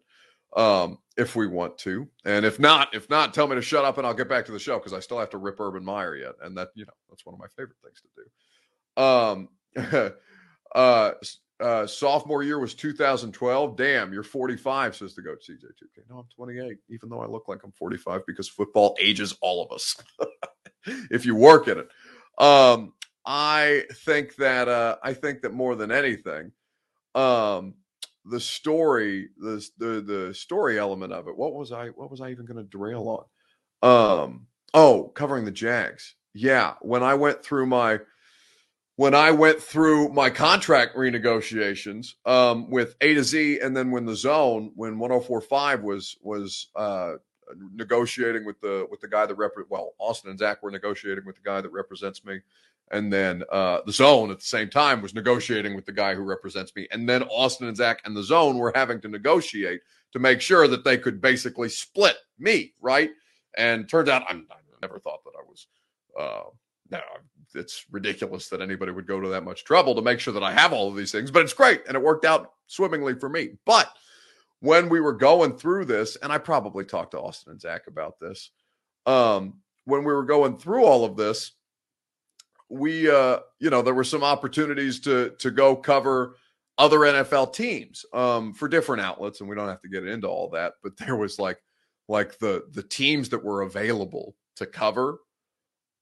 um, 0.60 0.98
if 1.16 1.36
we 1.36 1.46
want 1.46 1.78
to. 1.78 2.08
And 2.24 2.44
if 2.44 2.58
not, 2.58 2.94
if 2.94 3.08
not, 3.10 3.34
tell 3.34 3.46
me 3.46 3.54
to 3.56 3.62
shut 3.62 3.84
up 3.84 3.98
and 3.98 4.06
I'll 4.06 4.14
get 4.14 4.28
back 4.28 4.44
to 4.46 4.52
the 4.52 4.58
show 4.58 4.78
because 4.78 4.92
I 4.92 5.00
still 5.00 5.18
have 5.18 5.30
to 5.30 5.38
rip 5.38 5.60
Urban 5.60 5.84
Meyer 5.84 6.16
yet. 6.16 6.34
And 6.42 6.56
that, 6.56 6.68
you 6.74 6.84
know, 6.84 6.92
that's 7.08 7.24
one 7.24 7.34
of 7.34 7.40
my 7.40 7.46
favorite 7.56 7.76
things 7.82 8.02
to 8.02 8.08
do. 8.16 9.02
Um, 9.02 10.12
uh, 10.74 11.12
uh, 11.60 11.86
sophomore 11.86 12.42
year 12.42 12.58
was 12.58 12.74
2012. 12.74 13.76
Damn, 13.76 14.12
you're 14.12 14.22
45, 14.22 14.96
says 14.96 15.14
the 15.14 15.22
goat 15.22 15.38
CJ2K. 15.48 16.10
No, 16.10 16.18
I'm 16.18 16.26
28, 16.34 16.78
even 16.88 17.08
though 17.08 17.20
I 17.20 17.26
look 17.26 17.48
like 17.48 17.60
I'm 17.64 17.72
45 17.72 18.26
because 18.26 18.48
football 18.48 18.96
ages 19.00 19.36
all 19.40 19.64
of 19.64 19.72
us 19.72 19.96
if 21.10 21.24
you 21.24 21.34
work 21.34 21.68
in 21.68 21.78
it. 21.78 21.88
Um, 22.42 22.92
I 23.26 23.84
think 24.04 24.36
that 24.36 24.68
uh, 24.68 24.96
I 25.02 25.14
think 25.14 25.42
that 25.42 25.52
more 25.52 25.76
than 25.76 25.90
anything, 25.90 26.52
um, 27.14 27.74
the 28.24 28.40
story, 28.40 29.28
the 29.38 29.66
the 29.78 30.00
the 30.00 30.34
story 30.34 30.78
element 30.78 31.12
of 31.12 31.28
it. 31.28 31.36
What 31.36 31.54
was 31.54 31.72
I? 31.72 31.88
What 31.88 32.10
was 32.10 32.20
I 32.20 32.30
even 32.30 32.46
going 32.46 32.58
to 32.58 32.64
derail 32.64 33.26
on? 33.82 34.20
Um, 34.22 34.46
oh, 34.72 35.12
covering 35.14 35.44
the 35.44 35.50
Jags. 35.50 36.14
Yeah, 36.34 36.74
when 36.80 37.02
I 37.02 37.14
went 37.14 37.44
through 37.44 37.66
my 37.66 38.00
when 38.96 39.14
I 39.14 39.30
went 39.30 39.60
through 39.60 40.10
my 40.10 40.30
contract 40.30 40.96
renegotiations 40.96 42.14
um, 42.26 42.70
with 42.70 42.94
A 43.00 43.14
to 43.14 43.24
Z, 43.24 43.60
and 43.60 43.76
then 43.76 43.90
when 43.90 44.04
the 44.04 44.16
zone, 44.16 44.72
when 44.74 44.98
1045 44.98 45.82
was 45.82 46.16
was 46.22 46.68
uh, 46.76 47.14
negotiating 47.74 48.44
with 48.44 48.60
the 48.60 48.86
with 48.90 49.00
the 49.00 49.08
guy 49.08 49.26
that 49.26 49.34
rep 49.34 49.52
well 49.68 49.94
Austin 49.98 50.30
and 50.30 50.38
Zach 50.38 50.62
were 50.62 50.70
negotiating 50.70 51.24
with 51.24 51.36
the 51.36 51.42
guy 51.42 51.60
that 51.60 51.72
represents 51.72 52.24
me 52.24 52.40
and 52.90 53.12
then 53.12 53.42
uh, 53.50 53.80
the 53.86 53.92
zone 53.92 54.30
at 54.30 54.38
the 54.38 54.44
same 54.44 54.68
time 54.68 55.00
was 55.00 55.14
negotiating 55.14 55.74
with 55.74 55.86
the 55.86 55.92
guy 55.92 56.14
who 56.14 56.22
represents 56.22 56.74
me. 56.76 56.86
And 56.90 57.08
then 57.08 57.22
Austin 57.24 57.68
and 57.68 57.76
Zach 57.76 58.00
and 58.04 58.16
the 58.16 58.22
zone 58.22 58.58
were 58.58 58.72
having 58.74 59.00
to 59.02 59.08
negotiate 59.08 59.80
to 60.12 60.18
make 60.18 60.40
sure 60.40 60.68
that 60.68 60.84
they 60.84 60.98
could 60.98 61.20
basically 61.20 61.68
split 61.68 62.16
me, 62.38 62.72
right? 62.80 63.10
And 63.56 63.88
turns 63.88 64.08
out 64.08 64.24
I'm, 64.28 64.46
I 64.50 64.56
never 64.82 64.98
thought 64.98 65.24
that 65.24 65.32
I 65.38 65.42
was. 65.48 65.66
Uh, 66.18 66.50
no, 66.90 67.00
it's 67.54 67.84
ridiculous 67.90 68.48
that 68.48 68.60
anybody 68.60 68.92
would 68.92 69.06
go 69.06 69.20
to 69.20 69.28
that 69.28 69.44
much 69.44 69.64
trouble 69.64 69.94
to 69.94 70.02
make 70.02 70.20
sure 70.20 70.34
that 70.34 70.42
I 70.42 70.52
have 70.52 70.72
all 70.72 70.88
of 70.88 70.96
these 70.96 71.10
things, 71.10 71.30
but 71.30 71.42
it's 71.42 71.52
great 71.52 71.82
and 71.86 71.96
it 71.96 72.02
worked 72.02 72.24
out 72.24 72.52
swimmingly 72.66 73.14
for 73.14 73.28
me. 73.28 73.50
But 73.64 73.90
when 74.60 74.88
we 74.88 75.00
were 75.00 75.12
going 75.12 75.56
through 75.56 75.86
this, 75.86 76.16
and 76.16 76.32
I 76.32 76.38
probably 76.38 76.84
talked 76.84 77.12
to 77.12 77.20
Austin 77.20 77.52
and 77.52 77.60
Zach 77.60 77.86
about 77.86 78.18
this, 78.20 78.50
um, 79.06 79.58
when 79.84 80.04
we 80.04 80.12
were 80.12 80.24
going 80.24 80.58
through 80.58 80.84
all 80.84 81.04
of 81.04 81.16
this, 81.16 81.52
we 82.68 83.10
uh 83.10 83.38
you 83.60 83.70
know 83.70 83.82
there 83.82 83.94
were 83.94 84.04
some 84.04 84.24
opportunities 84.24 85.00
to 85.00 85.30
to 85.38 85.50
go 85.50 85.76
cover 85.76 86.36
other 86.78 87.00
NFL 87.00 87.52
teams 87.54 88.04
um 88.12 88.52
for 88.52 88.68
different 88.68 89.02
outlets 89.02 89.40
and 89.40 89.48
we 89.48 89.54
don't 89.54 89.68
have 89.68 89.82
to 89.82 89.88
get 89.88 90.06
into 90.06 90.26
all 90.26 90.48
that 90.50 90.74
but 90.82 90.96
there 90.96 91.16
was 91.16 91.38
like 91.38 91.62
like 92.08 92.38
the 92.38 92.64
the 92.72 92.82
teams 92.82 93.28
that 93.28 93.44
were 93.44 93.62
available 93.62 94.34
to 94.56 94.66
cover 94.66 95.18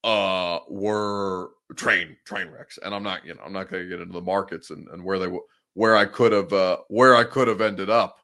uh 0.03 0.59
were 0.69 1.51
train 1.75 2.15
train 2.25 2.49
wrecks. 2.49 2.79
And 2.83 2.93
I'm 2.93 3.03
not 3.03 3.25
you 3.25 3.33
know 3.33 3.41
I'm 3.45 3.53
not 3.53 3.69
going 3.69 3.83
to 3.83 3.89
get 3.89 4.01
into 4.01 4.13
the 4.13 4.21
markets 4.21 4.69
and 4.69 4.87
and 4.89 5.03
where 5.03 5.19
they 5.19 5.27
were 5.27 5.41
where 5.73 5.95
I 5.95 6.05
could 6.05 6.31
have 6.31 6.51
uh 6.53 6.77
where 6.87 7.15
I 7.15 7.23
could 7.23 7.47
have 7.47 7.61
ended 7.61 7.89
up 7.89 8.17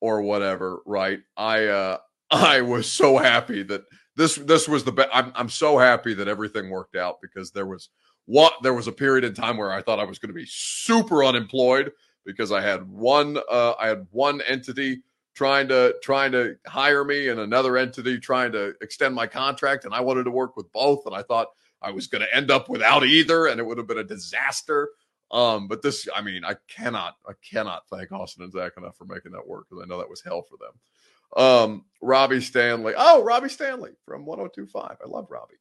or 0.00 0.22
whatever 0.22 0.80
right? 0.86 1.20
I 1.36 1.66
uh 1.66 1.98
I 2.30 2.60
was 2.60 2.90
so 2.90 3.18
happy 3.18 3.62
that 3.64 3.84
this 4.16 4.36
this 4.36 4.68
was 4.68 4.84
the 4.84 4.92
best. 4.92 5.10
I'm 5.12 5.32
I'm 5.34 5.48
so 5.48 5.78
happy 5.78 6.14
that 6.14 6.28
everything 6.28 6.70
worked 6.70 6.96
out 6.96 7.20
because 7.20 7.50
there 7.50 7.66
was 7.66 7.90
what 8.24 8.54
there 8.62 8.74
was 8.74 8.88
a 8.88 8.92
period 8.92 9.24
in 9.24 9.34
time 9.34 9.56
where 9.56 9.72
I 9.72 9.82
thought 9.82 10.00
I 10.00 10.04
was 10.04 10.18
going 10.18 10.30
to 10.30 10.34
be 10.34 10.46
super 10.46 11.24
unemployed 11.24 11.92
because 12.24 12.50
I 12.50 12.60
had 12.60 12.88
one 12.88 13.38
uh, 13.50 13.74
I 13.78 13.88
had 13.88 14.06
one 14.10 14.40
entity 14.42 15.02
trying 15.34 15.68
to 15.68 15.94
trying 16.02 16.32
to 16.32 16.56
hire 16.66 17.04
me 17.04 17.28
and 17.28 17.40
another 17.40 17.76
entity 17.76 18.18
trying 18.18 18.52
to 18.52 18.74
extend 18.80 19.14
my 19.14 19.26
contract 19.26 19.84
and 19.84 19.94
I 19.94 20.00
wanted 20.00 20.24
to 20.24 20.30
work 20.30 20.56
with 20.56 20.70
both 20.72 21.06
and 21.06 21.14
I 21.14 21.22
thought 21.22 21.48
I 21.82 21.90
was 21.90 22.06
going 22.06 22.22
to 22.22 22.36
end 22.36 22.50
up 22.50 22.68
without 22.68 23.04
either 23.04 23.46
and 23.46 23.60
it 23.60 23.66
would 23.66 23.78
have 23.78 23.86
been 23.86 23.98
a 23.98 24.04
disaster. 24.04 24.90
Um, 25.30 25.68
but 25.68 25.82
this, 25.82 26.08
I 26.14 26.22
mean, 26.22 26.44
I 26.44 26.56
cannot, 26.68 27.16
I 27.28 27.32
cannot 27.48 27.82
thank 27.90 28.12
Austin 28.12 28.44
and 28.44 28.52
Zach 28.52 28.72
enough 28.76 28.96
for 28.96 29.04
making 29.04 29.32
that 29.32 29.46
work 29.46 29.66
because 29.68 29.84
I 29.84 29.88
know 29.88 29.98
that 29.98 30.08
was 30.08 30.22
hell 30.22 30.42
for 30.42 30.56
them. 30.56 30.72
Um, 31.36 31.84
Robbie 32.02 32.40
Stanley. 32.40 32.94
Oh, 32.96 33.22
Robbie 33.22 33.48
Stanley 33.48 33.92
from 34.04 34.26
1025. 34.26 34.96
I 35.02 35.08
love 35.08 35.26
Robbie. 35.30 35.54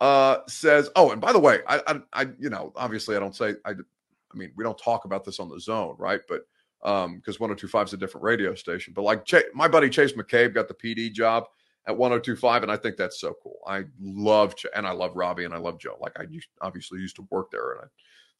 Uh, 0.00 0.38
says, 0.46 0.90
oh, 0.96 1.10
and 1.10 1.20
by 1.20 1.32
the 1.32 1.38
way, 1.38 1.60
I, 1.66 1.82
I, 1.86 2.00
I, 2.12 2.26
you 2.38 2.50
know, 2.50 2.72
obviously 2.76 3.16
I 3.16 3.20
don't 3.20 3.34
say, 3.34 3.54
I, 3.64 3.70
I 3.70 4.36
mean, 4.36 4.52
we 4.56 4.62
don't 4.62 4.78
talk 4.78 5.04
about 5.04 5.24
this 5.24 5.40
on 5.40 5.48
the 5.48 5.60
zone, 5.60 5.96
right? 5.98 6.20
But, 6.28 6.42
um, 6.84 7.16
because 7.16 7.40
1025 7.40 7.88
is 7.88 7.92
a 7.94 7.96
different 7.96 8.24
radio 8.24 8.54
station, 8.54 8.92
but 8.94 9.02
like 9.02 9.24
Ch- 9.24 9.50
my 9.54 9.66
buddy 9.66 9.88
Chase 9.88 10.12
McCabe 10.12 10.54
got 10.54 10.68
the 10.68 10.74
PD 10.74 11.12
job 11.12 11.44
at 11.88 11.96
1025, 11.96 12.62
and 12.62 12.70
I 12.70 12.76
think 12.76 12.96
that's 12.96 13.20
so 13.20 13.34
cool. 13.42 13.58
I 13.66 13.84
love, 14.00 14.54
Ch- 14.54 14.66
and 14.76 14.86
I 14.86 14.92
love 14.92 15.16
Robbie 15.16 15.44
and 15.44 15.54
I 15.54 15.58
love 15.58 15.80
Joe. 15.80 15.96
Like 16.00 16.16
I 16.20 16.24
used, 16.30 16.48
obviously 16.60 17.00
used 17.00 17.16
to 17.16 17.26
work 17.30 17.50
there, 17.50 17.72
and 17.72 17.80
I, 17.80 17.84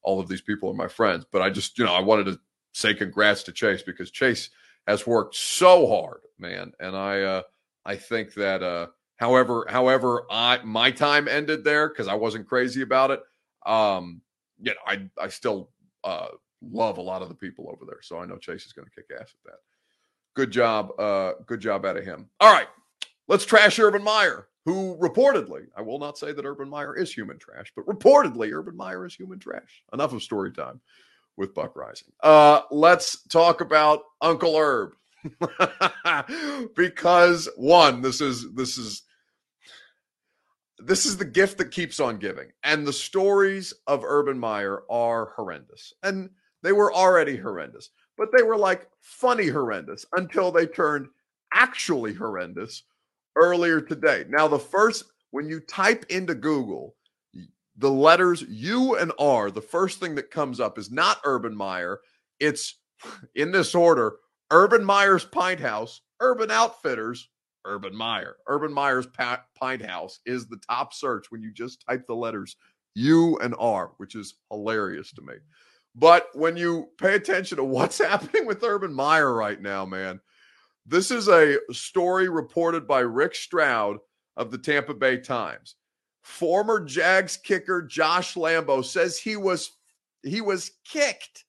all 0.03 0.21
of 0.21 0.29
these 0.29 0.43
people 0.43 0.71
are 0.71 0.75
my 0.75 0.87
friends, 0.87 1.25
but 1.33 1.43
I 1.43 1.51
just, 1.51 1.77
you 1.77 1.85
know, 1.85 1.95
I 1.95 2.01
wanted 2.01 2.27
to 2.27 2.39
say 2.73 2.95
congrats 2.95 3.43
to 3.45 3.53
Chase 3.53 3.83
because 3.83 4.13
Chase, 4.13 4.51
has 4.89 5.07
worked 5.07 5.35
so 5.35 5.87
hard, 5.87 6.21
man. 6.39 6.73
And 6.81 6.97
I 6.97 7.23
uh, 7.23 7.43
I 7.85 7.97
think 7.97 8.35
that 8.35 8.63
uh, 8.63 8.89
however 9.17 9.67
however 9.69 10.25
I 10.31 10.59
my 10.65 10.91
time 10.91 11.29
ended 11.29 11.65
there 11.65 11.89
because 11.89 12.09
I 12.09 12.15
wasn't 12.15 12.49
crazy 12.49 12.83
about 12.83 13.11
it. 13.11 13.21
Um, 13.67 14.23
know, 14.61 14.73
I 14.87 15.09
I 15.21 15.29
still 15.29 15.71
uh, 16.05 16.29
love 16.63 16.99
a 16.99 17.03
lot 17.03 17.23
of 17.23 17.29
the 17.29 17.35
people 17.35 17.69
over 17.71 17.85
there, 17.85 18.03
so 18.03 18.19
I 18.19 18.27
know 18.27 18.37
Chase 18.37 18.67
is 18.67 18.73
going 18.73 18.87
to 18.87 18.95
kick 18.95 19.07
ass 19.15 19.35
at 19.45 19.53
that. 19.53 19.59
Good 20.35 20.51
job, 20.51 20.93
uh, 21.01 21.33
good 21.47 21.61
job 21.61 21.85
out 21.85 21.97
of 21.97 22.05
him. 22.05 22.29
All 22.41 22.53
right, 22.53 22.69
let's 23.27 23.45
trash 23.45 23.79
Urban 23.79 24.05
Meyer, 24.05 24.49
who 24.65 24.97
reportedly, 24.99 25.67
I 25.77 25.83
will 25.83 25.99
not 25.99 26.17
say 26.17 26.33
that 26.33 26.45
Urban 26.45 26.69
Meyer 26.69 26.97
is 26.97 27.13
human 27.13 27.39
trash, 27.39 27.73
but 27.75 27.87
reportedly 27.87 28.53
Urban 28.53 28.77
Meyer 28.77 29.05
is 29.05 29.15
human 29.15 29.39
trash. 29.39 29.83
Enough 29.93 30.13
of 30.13 30.23
story 30.23 30.53
time 30.53 30.81
with 31.37 31.55
Buck 31.55 31.75
Reising. 31.75 32.11
Uh, 32.23 32.63
let's 32.71 33.23
talk 33.29 33.61
about 33.61 34.03
Uncle 34.21 34.57
Herb. 34.57 34.93
because 36.77 37.49
one, 37.57 38.01
this 38.03 38.21
is 38.21 38.53
this 38.55 38.79
is 38.79 39.03
this 40.79 41.07
is 41.07 41.17
the 41.17 41.25
gift 41.25 41.59
that 41.59 41.71
keeps 41.71 42.01
on 42.01 42.19
giving. 42.19 42.49
And 42.63 42.87
the 42.87 42.93
stories 42.93 43.75
of 43.87 44.05
Urban 44.05 44.39
Meyer 44.39 44.83
are 44.91 45.33
horrendous. 45.37 45.93
And 46.03 46.31
they 46.63 46.73
were 46.73 46.93
already 46.93 47.37
horrendous, 47.37 47.91
but 48.17 48.29
they 48.37 48.43
were 48.43 48.57
like 48.57 48.89
funny 49.01 49.49
horrendous 49.49 50.07
until 50.13 50.51
they 50.51 50.67
turned 50.67 51.09
actually 51.53 52.15
horrendous 52.15 52.85
earlier 53.37 53.81
today. 53.81 54.25
Now, 54.29 54.49
the 54.49 54.59
first, 54.59 55.05
when 55.31 55.49
you 55.49 55.61
type 55.61 56.05
into 56.09 56.35
Google 56.35 56.95
the 57.77 57.91
letters 57.91 58.43
U 58.49 58.97
and 58.97 59.13
R, 59.21 59.51
the 59.51 59.61
first 59.61 60.01
thing 60.01 60.17
that 60.17 60.33
comes 60.33 60.59
up 60.59 60.79
is 60.79 60.91
not 60.91 61.21
Urban 61.25 61.57
Meyer. 61.57 62.01
It's 62.41 62.81
in 63.37 63.53
this 63.53 63.75
order 63.75 64.17
Urban 64.51 64.85
Meyer's 64.85 65.25
Pint 65.25 65.61
House, 65.61 66.01
Urban 66.21 66.51
Outfitters, 66.51 67.29
Urban 67.65 67.95
Meyer. 67.95 68.37
Urban 68.47 68.73
Meyer's 68.73 69.07
Pint 69.07 69.85
House 69.85 70.21
is 70.25 70.47
the 70.47 70.61
top 70.69 70.95
search 70.95 71.31
when 71.31 71.43
you 71.43 71.53
just 71.53 71.85
type 71.87 72.07
the 72.07 72.15
letters 72.15 72.57
U 72.95 73.39
and 73.39 73.55
R, 73.59 73.93
which 73.99 74.15
is 74.15 74.35
hilarious 74.51 75.13
to 75.13 75.23
me. 75.23 75.35
But 75.95 76.29
when 76.35 76.57
you 76.57 76.89
pay 76.99 77.15
attention 77.15 77.57
to 77.57 77.65
what's 77.65 77.99
happening 78.05 78.47
with 78.47 78.65
Urban 78.65 78.93
Meyer 78.93 79.33
right 79.33 79.61
now, 79.61 79.85
man, 79.85 80.21
this 80.87 81.11
is 81.11 81.29
a 81.29 81.59
story 81.71 82.29
reported 82.29 82.89
by 82.89 83.01
Rick 83.01 83.35
Stroud 83.35 83.99
of 84.37 84.51
the 84.51 84.59
Tampa 84.59 84.95
Bay 84.95 85.19
Times. 85.19 85.77
Former 86.23 86.81
Jags 86.81 87.37
kicker 87.37 87.83
Josh 87.83 88.35
Lambo 88.35 88.85
says 88.85 89.19
he 89.19 89.37
was 89.37 89.73
he 90.23 90.41
was 90.41 90.73
kicked. 90.85 91.45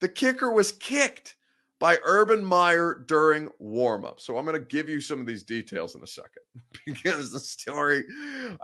The 0.00 0.08
kicker 0.08 0.52
was 0.52 0.72
kicked 0.72 1.36
by 1.80 1.98
Urban 2.04 2.44
Meyer 2.44 3.02
during 3.08 3.48
warmup. 3.60 4.20
So 4.20 4.36
I'm 4.36 4.44
going 4.44 4.54
to 4.54 4.64
give 4.64 4.88
you 4.88 5.00
some 5.00 5.18
of 5.18 5.26
these 5.26 5.42
details 5.42 5.96
in 5.96 6.02
a 6.02 6.06
second 6.06 6.42
because 6.86 7.32
the 7.32 7.40
story 7.40 8.04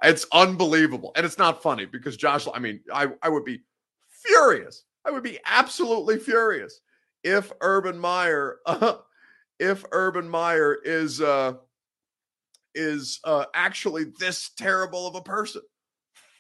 it's 0.03 0.27
unbelievable 0.33 1.13
and 1.17 1.27
it's 1.27 1.39
not 1.39 1.63
funny 1.63 1.87
because 1.87 2.17
Josh 2.17 2.47
I 2.55 2.61
mean 2.61 2.81
I 2.93 3.09
I 3.23 3.31
would 3.31 3.45
be 3.45 3.63
furious. 4.09 4.85
I 5.05 5.11
would 5.11 5.23
be 5.23 5.41
absolutely 5.45 6.19
furious 6.19 6.81
if 7.25 7.53
Urban 7.61 7.99
Meyer 7.99 8.59
uh, 8.67 8.99
if 9.59 9.85
Urban 9.91 10.29
Meyer 10.29 10.77
is 10.85 11.21
uh 11.21 11.55
is 12.75 13.21
uh, 13.25 13.47
actually 13.55 14.05
this 14.21 14.51
terrible 14.59 15.07
of 15.07 15.15
a 15.15 15.23
person. 15.23 15.63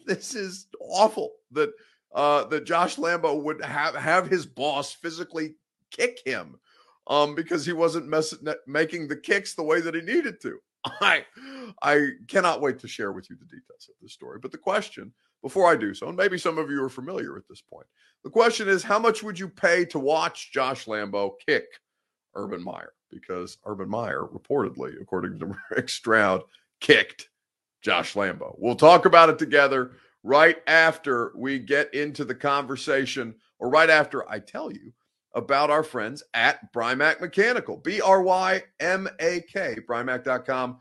This 0.04 0.34
is 0.34 0.68
awful 0.78 1.32
that 1.52 1.70
uh, 2.14 2.44
that 2.44 2.64
Josh 2.64 2.96
Lambo 2.96 3.42
would 3.42 3.64
have 3.64 3.96
have 3.96 4.28
his 4.28 4.46
boss 4.46 4.92
physically 4.92 5.54
kick 5.90 6.20
him 6.24 6.58
um, 7.08 7.34
because 7.34 7.64
he 7.64 7.72
wasn't 7.72 8.08
mess- 8.08 8.34
making 8.66 9.08
the 9.08 9.16
kicks 9.16 9.54
the 9.54 9.62
way 9.62 9.80
that 9.80 9.94
he 9.94 10.00
needed 10.00 10.40
to. 10.42 10.58
I 11.00 11.24
I 11.82 12.10
cannot 12.28 12.60
wait 12.60 12.78
to 12.80 12.88
share 12.88 13.12
with 13.12 13.28
you 13.30 13.36
the 13.36 13.44
details 13.44 13.88
of 13.88 13.94
this 14.00 14.12
story. 14.12 14.38
But 14.40 14.52
the 14.52 14.58
question, 14.58 15.12
before 15.42 15.70
I 15.70 15.76
do 15.76 15.94
so, 15.94 16.08
and 16.08 16.16
maybe 16.16 16.38
some 16.38 16.58
of 16.58 16.70
you 16.70 16.82
are 16.82 16.88
familiar 16.88 17.36
at 17.36 17.48
this 17.48 17.60
point, 17.60 17.86
the 18.24 18.30
question 18.30 18.68
is, 18.68 18.82
how 18.82 18.98
much 18.98 19.22
would 19.22 19.38
you 19.38 19.48
pay 19.48 19.84
to 19.86 19.98
watch 19.98 20.52
Josh 20.52 20.86
Lambo 20.86 21.32
kick 21.46 21.66
Urban 22.34 22.62
Meyer? 22.62 22.92
because 23.10 23.58
Urban 23.64 23.88
Meyer 23.88 24.22
reportedly, 24.22 25.00
according 25.00 25.38
to 25.40 25.56
Rick 25.70 25.88
Stroud, 25.88 26.42
kicked 26.80 27.28
Josh 27.82 28.14
Lambo. 28.14 28.54
We'll 28.58 28.76
talk 28.76 29.06
about 29.06 29.28
it 29.28 29.38
together 29.38 29.92
right 30.22 30.56
after 30.66 31.32
we 31.36 31.58
get 31.58 31.92
into 31.94 32.24
the 32.24 32.34
conversation, 32.34 33.34
or 33.58 33.68
right 33.68 33.90
after 33.90 34.28
I 34.30 34.40
tell 34.40 34.70
you 34.70 34.92
about 35.36 35.70
our 35.70 35.82
friends 35.82 36.22
at 36.34 36.72
Brymak 36.72 37.20
Mechanical. 37.20 37.76
B 37.76 38.00
R 38.00 38.22
Y 38.22 38.62
M 38.80 39.08
A 39.20 39.42
K, 39.42 39.76
Brymak.com 39.86 40.78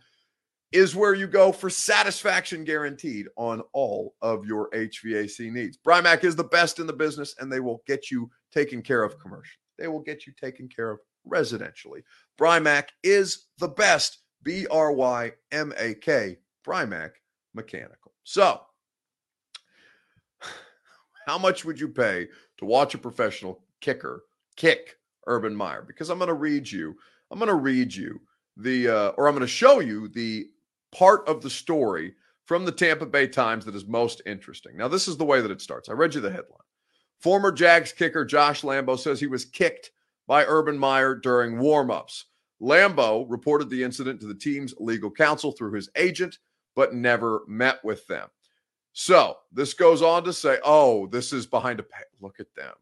is 0.72 0.96
where 0.96 1.14
you 1.14 1.28
go 1.28 1.52
for 1.52 1.70
satisfaction 1.70 2.64
guaranteed 2.64 3.28
on 3.38 3.62
all 3.74 4.16
of 4.22 4.46
your 4.46 4.70
HVAC 4.72 5.52
needs. 5.52 5.78
Brymak 5.78 6.24
is 6.24 6.36
the 6.36 6.44
best 6.44 6.80
in 6.80 6.88
the 6.88 6.94
business 6.94 7.36
and 7.40 7.52
they 7.52 7.60
will 7.60 7.84
get 7.86 8.10
you 8.10 8.30
taken 8.52 8.82
care 8.82 9.04
of 9.04 9.20
commercially. 9.20 9.62
They 9.78 9.88
will 9.88 10.02
get 10.02 10.26
you 10.26 10.34
taken 10.34 10.68
care 10.68 10.92
of 10.92 11.00
residentially. 11.30 12.04
Brymak 12.40 12.88
is 13.04 13.48
the 13.60 13.68
best. 13.68 14.20
B 14.42 14.68
R 14.68 14.92
Y 14.92 15.32
M 15.52 15.74
A 15.78 15.96
K, 15.96 16.38
Brymak 16.66 17.12
Mechanical. 17.54 18.14
So, 18.24 18.62
how 21.28 21.38
much 21.38 21.66
would 21.66 21.80
you 21.80 21.90
pay 21.90 22.28
to 22.58 22.66
watch 22.66 22.94
a 22.94 23.00
professional 23.00 23.64
kicker 23.82 24.24
kick 24.56 24.98
Urban 25.28 25.56
Meyer? 25.56 25.84
Because 25.86 26.10
I'm 26.10 26.18
going 26.18 26.28
to 26.28 26.34
read 26.34 26.70
you, 26.70 26.96
I'm 27.32 27.40
going 27.40 27.50
to 27.50 27.56
read 27.56 27.94
you 27.94 28.22
the, 28.58 28.88
uh, 28.88 29.10
or 29.18 29.28
I'm 29.28 29.34
going 29.34 29.42
to 29.42 29.48
show 29.48 29.80
you 29.80 30.08
the 30.08 30.48
part 30.92 31.28
of 31.28 31.42
the 31.42 31.50
story 31.50 32.14
from 32.46 32.64
the 32.64 32.72
Tampa 32.72 33.06
Bay 33.06 33.28
Times 33.28 33.66
that 33.66 33.76
is 33.76 33.88
most 33.88 34.22
interesting. 34.26 34.78
Now, 34.78 34.88
this 34.88 35.08
is 35.08 35.18
the 35.18 35.26
way 35.26 35.42
that 35.42 35.52
it 35.52 35.62
starts. 35.62 35.90
I 35.90 35.94
read 35.94 36.14
you 36.14 36.22
the 36.22 36.30
headline. 36.30 36.60
Former 37.20 37.52
Jags 37.52 37.92
kicker 37.92 38.24
Josh 38.24 38.62
Lambo 38.62 38.98
says 38.98 39.20
he 39.20 39.28
was 39.28 39.46
kicked 39.46 39.92
by 40.28 40.46
Urban 40.46 40.78
Meyer 40.78 41.16
during 41.16 41.56
warmups. 41.56 42.24
Lambo 42.62 43.26
reported 43.30 43.70
the 43.70 43.84
incident 43.84 44.20
to 44.22 44.28
the 44.28 44.36
team's 44.36 44.74
legal 44.80 45.12
counsel 45.12 45.52
through 45.52 45.74
his 45.74 45.90
agent, 45.96 46.38
but 46.76 46.94
never 46.94 47.42
met 47.48 47.84
with 47.84 48.06
them. 48.08 48.30
So 48.94 49.38
this 49.52 49.74
goes 49.74 50.02
on 50.02 50.24
to 50.24 50.34
say, 50.34 50.58
oh, 50.64 51.08
this 51.08 51.34
is 51.34 51.46
behind 51.46 51.80
a 51.80 51.84
pay. 51.84 52.04
Look 52.22 52.40
at 52.40 52.54
them. 52.56 52.74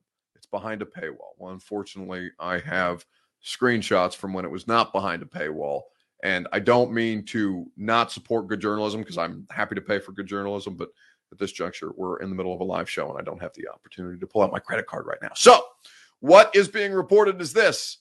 Behind 0.54 0.84
a 0.84 0.86
paywall. 0.86 1.34
Well, 1.40 1.52
unfortunately, 1.52 2.30
I 2.40 2.60
have 2.60 3.04
screenshots 3.44 4.16
from 4.16 4.34
when 4.34 4.46
it 4.46 4.52
was 4.52 4.68
not 4.68 4.94
behind 4.94 5.24
a 5.24 5.26
paywall. 5.26 5.82
And 6.22 6.48
I 6.54 6.60
don't 6.60 6.94
mean 6.94 7.26
to 7.26 7.66
not 7.76 8.12
support 8.12 8.48
good 8.48 8.62
journalism 8.62 9.02
because 9.02 9.18
I'm 9.18 9.48
happy 9.50 9.74
to 9.74 9.82
pay 9.82 9.98
for 9.98 10.12
good 10.12 10.28
journalism, 10.28 10.76
but 10.76 10.90
at 11.32 11.40
this 11.40 11.52
juncture, 11.52 11.92
we're 11.98 12.20
in 12.20 12.30
the 12.30 12.36
middle 12.36 12.54
of 12.54 12.62
a 12.62 12.64
live 12.64 12.88
show 12.88 13.10
and 13.10 13.20
I 13.20 13.24
don't 13.24 13.42
have 13.42 13.56
the 13.56 13.68
opportunity 13.68 14.20
to 14.20 14.28
pull 14.28 14.44
out 14.44 14.52
my 14.52 14.60
credit 14.60 14.86
card 14.86 15.08
right 15.08 15.18
now. 15.24 15.32
So, 15.34 15.60
what 16.20 16.56
is 16.56 16.68
being 16.68 16.94
reported 16.94 17.42
is 17.42 17.52
this. 17.52 17.98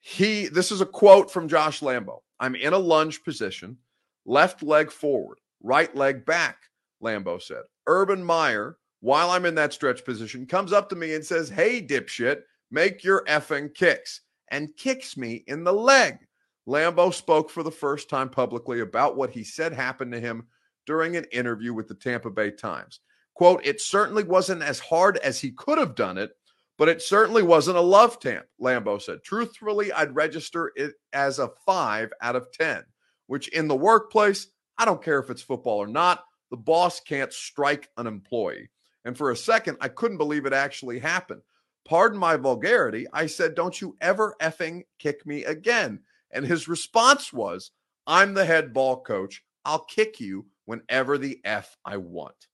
He 0.00 0.46
this 0.46 0.72
is 0.72 0.80
a 0.80 0.86
quote 0.86 1.30
from 1.30 1.46
Josh 1.46 1.80
Lambo. 1.80 2.20
I'm 2.40 2.54
in 2.54 2.72
a 2.72 2.78
lunge 2.78 3.22
position, 3.22 3.76
left 4.24 4.62
leg 4.62 4.90
forward, 4.90 5.38
right 5.62 5.94
leg 5.94 6.24
back, 6.24 6.56
Lambo 7.02 7.40
said. 7.40 7.62
Urban 7.86 8.24
Meyer, 8.24 8.78
while 9.06 9.30
I'm 9.30 9.44
in 9.44 9.54
that 9.54 9.72
stretch 9.72 10.04
position, 10.04 10.46
comes 10.46 10.72
up 10.72 10.88
to 10.88 10.96
me 10.96 11.14
and 11.14 11.24
says, 11.24 11.48
"Hey 11.48 11.80
dipshit, 11.80 12.42
make 12.72 13.04
your 13.04 13.24
effing 13.26 13.72
kicks." 13.72 14.22
And 14.48 14.76
kicks 14.76 15.16
me 15.16 15.44
in 15.46 15.62
the 15.62 15.72
leg. 15.72 16.26
Lambo 16.66 17.14
spoke 17.14 17.48
for 17.48 17.62
the 17.62 17.70
first 17.70 18.10
time 18.10 18.28
publicly 18.28 18.80
about 18.80 19.16
what 19.16 19.30
he 19.30 19.44
said 19.44 19.72
happened 19.72 20.10
to 20.10 20.18
him 20.18 20.48
during 20.86 21.16
an 21.16 21.24
interview 21.30 21.72
with 21.72 21.86
the 21.86 21.94
Tampa 21.94 22.30
Bay 22.30 22.50
Times. 22.50 22.98
Quote, 23.34 23.64
it 23.64 23.80
certainly 23.80 24.24
wasn't 24.24 24.62
as 24.62 24.80
hard 24.80 25.18
as 25.18 25.40
he 25.40 25.52
could 25.52 25.78
have 25.78 25.94
done 25.94 26.18
it, 26.18 26.32
but 26.76 26.88
it 26.88 27.00
certainly 27.00 27.44
wasn't 27.44 27.76
a 27.76 27.80
love 27.80 28.18
tamp, 28.18 28.46
Lambo 28.60 29.00
said. 29.00 29.22
Truthfully, 29.22 29.92
I'd 29.92 30.16
register 30.16 30.72
it 30.74 30.94
as 31.12 31.38
a 31.38 31.52
five 31.64 32.12
out 32.22 32.34
of 32.34 32.50
10, 32.50 32.82
which 33.28 33.46
in 33.48 33.68
the 33.68 33.76
workplace, 33.76 34.48
I 34.78 34.84
don't 34.84 35.02
care 35.02 35.20
if 35.20 35.30
it's 35.30 35.42
football 35.42 35.78
or 35.78 35.86
not, 35.86 36.24
the 36.50 36.56
boss 36.56 36.98
can't 36.98 37.32
strike 37.32 37.88
an 37.98 38.08
employee. 38.08 38.68
And 39.06 39.16
for 39.16 39.30
a 39.30 39.36
second, 39.36 39.78
I 39.80 39.86
couldn't 39.86 40.18
believe 40.18 40.46
it 40.46 40.52
actually 40.52 40.98
happened. 40.98 41.40
Pardon 41.86 42.18
my 42.18 42.36
vulgarity. 42.36 43.06
I 43.12 43.26
said, 43.26 43.54
Don't 43.54 43.80
you 43.80 43.96
ever 44.00 44.34
effing 44.42 44.82
kick 44.98 45.24
me 45.24 45.44
again. 45.44 46.00
And 46.32 46.44
his 46.44 46.66
response 46.66 47.32
was, 47.32 47.70
I'm 48.08 48.34
the 48.34 48.44
head 48.44 48.74
ball 48.74 49.00
coach. 49.02 49.44
I'll 49.64 49.84
kick 49.84 50.18
you 50.18 50.46
whenever 50.64 51.18
the 51.18 51.40
F 51.44 51.76
I 51.84 51.98
want. 51.98 52.48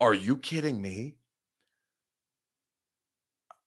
Are 0.00 0.14
you 0.14 0.36
kidding 0.36 0.80
me? 0.80 1.16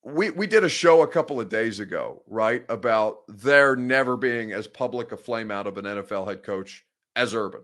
We 0.05 0.30
we 0.30 0.47
did 0.47 0.63
a 0.63 0.70
show 0.70 1.01
a 1.01 1.07
couple 1.07 1.41
of 1.41 1.49
days 1.49 1.82
ago, 1.82 2.24
right, 2.28 2.63
about 2.70 3.24
there 3.28 3.76
never 3.76 4.15
being 4.15 4.53
as 4.53 4.68
public 4.68 5.11
a 5.11 5.18
flame 5.18 5.51
out 5.51 5.68
of 5.68 5.78
an 5.78 5.84
NFL 5.84 6.30
head 6.30 6.43
coach 6.43 6.86
as 7.18 7.36
Urban. 7.36 7.63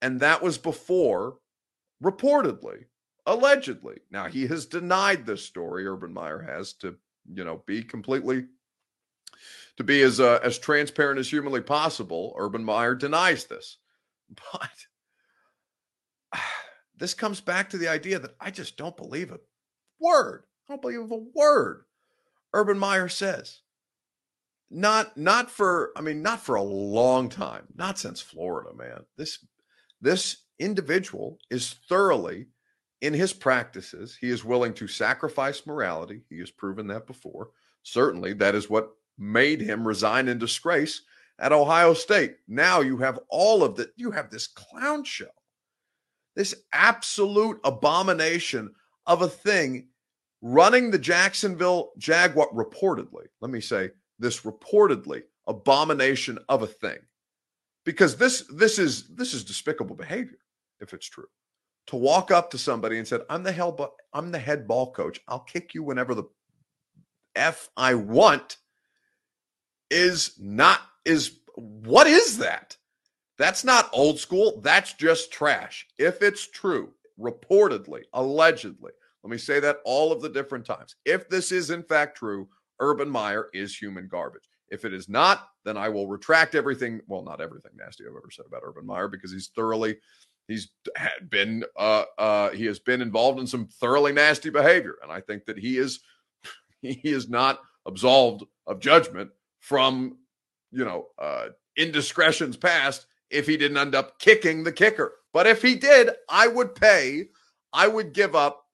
And 0.00 0.20
that 0.20 0.42
was 0.42 0.56
before 0.56 1.36
reportedly, 2.02 2.84
allegedly. 3.30 3.98
Now 4.10 4.26
he 4.26 4.46
has 4.48 4.66
denied 4.66 5.24
this 5.24 5.44
story 5.44 5.86
Urban 5.86 6.12
Meyer 6.12 6.40
has 6.40 6.72
to, 6.74 6.96
you 7.32 7.44
know, 7.44 7.62
be 7.66 7.82
completely 7.82 8.46
to 9.76 9.84
be 9.84 10.02
as 10.02 10.20
uh, 10.20 10.40
as 10.42 10.58
transparent 10.58 11.18
as 11.18 11.30
humanly 11.30 11.60
possible. 11.60 12.34
Urban 12.36 12.64
Meyer 12.64 12.94
denies 12.94 13.46
this. 13.46 13.78
But 14.52 14.70
this 16.96 17.14
comes 17.14 17.40
back 17.40 17.70
to 17.70 17.78
the 17.78 17.88
idea 17.88 18.18
that 18.20 18.36
I 18.40 18.50
just 18.50 18.76
don't 18.76 18.96
believe 18.96 19.32
a 19.32 19.40
word. 19.98 20.44
I 20.68 20.72
don't 20.72 20.82
believe 20.82 21.10
a 21.10 21.24
word 21.34 21.84
Urban 22.52 22.78
Meyer 22.78 23.08
says. 23.08 23.60
Not 24.70 25.16
not 25.16 25.50
for 25.50 25.90
I 25.96 26.00
mean 26.00 26.22
not 26.22 26.40
for 26.40 26.56
a 26.56 26.62
long 26.62 27.28
time. 27.28 27.66
Not 27.74 27.98
since 27.98 28.20
Florida, 28.20 28.70
man. 28.76 29.04
This 29.16 29.44
this 30.00 30.44
individual 30.58 31.38
is 31.50 31.74
thoroughly 31.88 32.46
in 33.00 33.14
his 33.14 33.32
practices. 33.32 34.16
He 34.20 34.30
is 34.30 34.44
willing 34.44 34.74
to 34.74 34.86
sacrifice 34.88 35.66
morality. 35.66 36.22
He 36.28 36.38
has 36.40 36.50
proven 36.50 36.86
that 36.88 37.06
before. 37.06 37.50
Certainly 37.82 38.34
that 38.34 38.54
is 38.54 38.68
what 38.68 38.90
made 39.18 39.60
him 39.60 39.86
resign 39.86 40.28
in 40.28 40.38
disgrace 40.38 41.02
at 41.38 41.52
Ohio 41.52 41.94
State. 41.94 42.36
Now 42.46 42.80
you 42.80 42.96
have 42.98 43.18
all 43.28 43.62
of 43.62 43.76
that. 43.76 43.92
You 43.96 44.10
have 44.10 44.30
this 44.30 44.46
clown 44.46 45.04
show, 45.04 45.30
this 46.36 46.54
absolute 46.72 47.58
abomination 47.64 48.74
of 49.06 49.22
a 49.22 49.28
thing 49.28 49.88
running 50.42 50.90
the 50.90 50.98
Jacksonville 50.98 51.92
Jaguar 51.98 52.48
reportedly. 52.52 53.26
Let 53.40 53.50
me 53.50 53.60
say 53.60 53.90
this 54.18 54.42
reportedly 54.42 55.22
abomination 55.46 56.38
of 56.48 56.62
a 56.62 56.66
thing. 56.66 56.98
Because 57.84 58.16
this 58.16 58.44
this 58.54 58.78
is 58.78 59.08
this 59.08 59.32
is 59.32 59.42
despicable 59.42 59.96
behavior 59.96 60.38
if 60.80 60.92
it's 60.92 61.08
true. 61.08 61.26
To 61.88 61.96
walk 61.96 62.30
up 62.30 62.50
to 62.50 62.58
somebody 62.58 62.98
and 62.98 63.08
said, 63.08 63.22
"I'm 63.28 63.42
the 63.42 63.52
hell 63.52 63.96
I'm 64.12 64.30
the 64.30 64.38
head 64.38 64.68
ball 64.68 64.92
coach. 64.92 65.20
I'll 65.26 65.40
kick 65.40 65.74
you 65.74 65.82
whenever 65.82 66.14
the 66.14 66.24
f 67.34 67.68
I 67.76 67.94
want." 67.94 68.58
is 69.90 70.34
not 70.38 70.80
is 71.04 71.40
what 71.56 72.06
is 72.06 72.38
that? 72.38 72.76
That's 73.38 73.64
not 73.64 73.90
old 73.92 74.18
school. 74.18 74.60
That's 74.62 74.92
just 74.94 75.32
trash. 75.32 75.86
If 75.98 76.22
it's 76.22 76.48
true, 76.48 76.92
reportedly, 77.18 78.02
allegedly, 78.12 78.92
let 79.22 79.30
me 79.30 79.38
say 79.38 79.60
that 79.60 79.78
all 79.84 80.12
of 80.12 80.22
the 80.22 80.28
different 80.28 80.64
times. 80.64 80.96
If 81.04 81.28
this 81.28 81.50
is 81.52 81.70
in 81.70 81.82
fact 81.82 82.16
true, 82.16 82.48
Urban 82.80 83.10
Meyer 83.10 83.48
is 83.52 83.76
human 83.76 84.08
garbage. 84.08 84.48
If 84.68 84.84
it 84.84 84.94
is 84.94 85.08
not, 85.08 85.48
then 85.64 85.76
I 85.76 85.88
will 85.88 86.06
retract 86.06 86.54
everything. 86.54 87.00
Well, 87.08 87.22
not 87.22 87.40
everything 87.40 87.72
nasty 87.74 88.04
I've 88.04 88.10
ever 88.10 88.30
said 88.30 88.46
about 88.46 88.62
Urban 88.64 88.86
Meyer 88.86 89.08
because 89.08 89.32
he's 89.32 89.48
thoroughly, 89.48 89.98
he's 90.50 90.68
been, 91.28 91.64
uh, 91.76 92.04
uh, 92.18 92.50
he 92.50 92.66
has 92.66 92.78
been 92.78 93.00
involved 93.00 93.40
in 93.40 93.46
some 93.46 93.66
thoroughly 93.66 94.12
nasty 94.12 94.50
behavior, 94.50 94.96
and 95.02 95.10
I 95.10 95.20
think 95.20 95.46
that 95.46 95.58
he 95.58 95.78
is, 95.78 96.00
he 96.82 97.00
is 97.04 97.28
not 97.28 97.60
absolved 97.86 98.44
of 98.66 98.80
judgment 98.80 99.30
from 99.60 100.16
you 100.72 100.84
know, 100.84 101.06
uh, 101.18 101.48
indiscretions 101.76 102.56
past 102.56 103.06
if 103.30 103.46
he 103.46 103.56
didn't 103.56 103.76
end 103.76 103.94
up 103.94 104.18
kicking 104.18 104.64
the 104.64 104.72
kicker. 104.72 105.12
But 105.32 105.46
if 105.46 105.62
he 105.62 105.74
did, 105.76 106.10
I 106.28 106.48
would 106.48 106.74
pay, 106.74 107.28
I 107.72 107.88
would 107.88 108.12
give 108.12 108.34
up. 108.34 108.64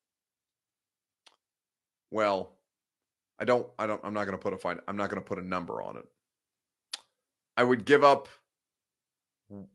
Well, 2.11 2.53
I 3.39 3.45
don't, 3.45 3.66
I 3.79 3.87
don't, 3.87 4.01
I'm 4.05 4.14
not 4.14 4.24
going 4.24 4.39
to 4.39 4.43
put 4.43 4.55
a 4.55 4.59
fine, 4.59 4.79
I'm 4.89 4.97
not 4.97 5.11
going 5.11 5.22
to 5.22 5.29
put 5.29 5.39
a 5.39 5.47
number 5.47 5.83
on 5.83 5.97
it. 5.97 6.07
I 7.57 7.64
would 7.64 7.85
give 7.85 8.05
up, 8.05 8.29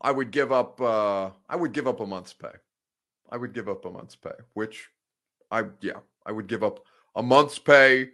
I 0.01 0.11
would 0.11 0.31
give 0.31 0.51
up, 0.51 0.79
uh, 0.81 1.29
I 1.49 1.55
would 1.55 1.71
give 1.71 1.87
up 1.87 1.99
a 1.99 2.05
month's 2.05 2.33
pay. 2.33 2.51
I 3.29 3.37
would 3.37 3.53
give 3.53 3.69
up 3.69 3.85
a 3.85 3.89
month's 3.89 4.15
pay, 4.15 4.31
which 4.53 4.89
I, 5.49 5.63
yeah, 5.81 5.99
I 6.25 6.31
would 6.31 6.47
give 6.47 6.63
up 6.63 6.81
a 7.15 7.23
month's 7.23 7.59
pay 7.59 8.09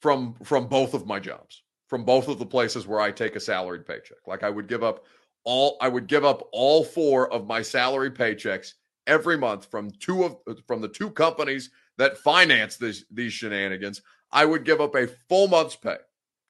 from 0.00 0.34
from 0.42 0.66
both 0.66 0.94
of 0.94 1.06
my 1.06 1.18
jobs 1.18 1.62
from 1.88 2.04
both 2.04 2.28
of 2.28 2.38
the 2.38 2.46
places 2.46 2.86
where 2.86 3.00
I 3.00 3.10
take 3.10 3.36
a 3.36 3.40
salaried 3.40 3.86
paycheck. 3.86 4.18
Like 4.26 4.42
I 4.42 4.50
would 4.50 4.68
give 4.68 4.82
up 4.82 5.04
all 5.44 5.76
I 5.80 5.88
would 5.88 6.06
give 6.06 6.24
up 6.24 6.48
all 6.52 6.84
four 6.84 7.32
of 7.32 7.46
my 7.46 7.62
salary 7.62 8.10
paychecks 8.10 8.72
every 9.06 9.38
month 9.38 9.66
from 9.66 9.90
two 10.00 10.24
of 10.24 10.36
from 10.66 10.80
the 10.80 10.88
two 10.88 11.10
companies 11.10 11.70
that 11.98 12.18
finance 12.18 12.76
this, 12.76 13.04
these 13.10 13.32
shenanigans. 13.32 14.02
I 14.32 14.44
would 14.44 14.64
give 14.64 14.80
up 14.80 14.94
a 14.96 15.06
full 15.06 15.48
month's 15.48 15.76
pay 15.76 15.96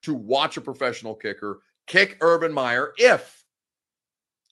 to 0.03 0.15
watch 0.15 0.57
a 0.57 0.63
professional 0.63 1.15
kicker 1.15 1.61
kick 1.87 2.17
Urban 2.21 2.53
Meyer 2.53 2.93
if 2.97 3.45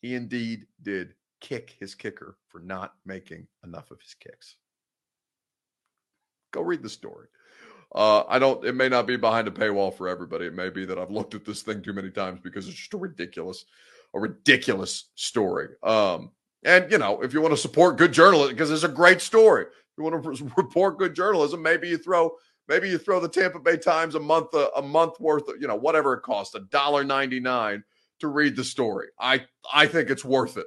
he 0.04 0.14
indeed 0.14 0.66
did 0.82 1.14
kick 1.40 1.76
his 1.80 1.94
kicker 1.94 2.36
for 2.48 2.60
not 2.60 2.92
making 3.06 3.46
enough 3.64 3.90
of 3.90 3.98
his 4.02 4.12
kicks. 4.12 4.56
Go 6.52 6.60
read 6.60 6.82
the 6.82 6.90
story. 6.90 7.26
Uh, 7.94 8.24
I 8.28 8.38
don't. 8.38 8.62
It 8.66 8.74
may 8.74 8.90
not 8.90 9.06
be 9.06 9.16
behind 9.16 9.48
a 9.48 9.50
paywall 9.50 9.96
for 9.96 10.06
everybody. 10.06 10.44
It 10.44 10.52
may 10.52 10.68
be 10.68 10.84
that 10.84 10.98
I've 10.98 11.10
looked 11.10 11.34
at 11.34 11.46
this 11.46 11.62
thing 11.62 11.80
too 11.80 11.94
many 11.94 12.10
times 12.10 12.40
because 12.44 12.68
it's 12.68 12.76
just 12.76 12.92
a 12.92 12.98
ridiculous, 12.98 13.64
a 14.12 14.20
ridiculous 14.20 15.06
story. 15.14 15.68
Um, 15.82 16.32
and 16.64 16.92
you 16.92 16.98
know, 16.98 17.22
if 17.22 17.32
you 17.32 17.40
want 17.40 17.54
to 17.54 17.56
support 17.56 17.96
good 17.96 18.12
journalism, 18.12 18.54
because 18.54 18.70
it's 18.70 18.84
a 18.84 18.88
great 18.88 19.22
story, 19.22 19.64
you 19.96 20.04
want 20.04 20.22
to 20.22 20.52
report 20.58 20.98
good 20.98 21.14
journalism. 21.14 21.62
Maybe 21.62 21.88
you 21.88 21.96
throw, 21.96 22.36
maybe 22.68 22.90
you 22.90 22.98
throw 22.98 23.20
the 23.20 23.28
Tampa 23.28 23.58
Bay 23.58 23.78
Times 23.78 24.16
a 24.16 24.20
month, 24.20 24.52
a, 24.52 24.68
a 24.76 24.82
month 24.82 25.18
worth, 25.18 25.48
of, 25.48 25.62
you 25.62 25.66
know, 25.66 25.76
whatever 25.76 26.12
it 26.12 26.22
costs, 26.22 26.54
a 26.54 26.60
dollar 26.60 27.04
ninety 27.04 27.40
nine 27.40 27.82
to 28.20 28.28
read 28.28 28.56
the 28.56 28.64
story. 28.64 29.08
I, 29.18 29.44
I 29.72 29.86
think 29.86 30.10
it's 30.10 30.24
worth 30.24 30.56
it. 30.56 30.66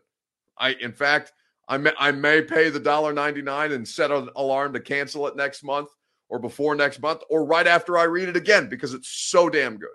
I, 0.57 0.73
in 0.73 0.91
fact, 0.91 1.31
I 1.67 1.77
may, 1.77 1.91
I 1.99 2.11
may 2.11 2.41
pay 2.41 2.69
the 2.69 2.79
dollar 2.79 3.13
ninety 3.13 3.41
nine 3.41 3.71
and 3.73 3.87
set 3.87 4.11
an 4.11 4.29
alarm 4.35 4.73
to 4.73 4.79
cancel 4.79 5.27
it 5.27 5.35
next 5.35 5.63
month 5.63 5.89
or 6.29 6.39
before 6.39 6.75
next 6.75 7.01
month 7.01 7.21
or 7.29 7.45
right 7.45 7.67
after 7.67 7.97
I 7.97 8.03
read 8.03 8.29
it 8.29 8.37
again 8.37 8.69
because 8.69 8.93
it's 8.93 9.09
so 9.09 9.49
damn 9.49 9.77
good. 9.77 9.89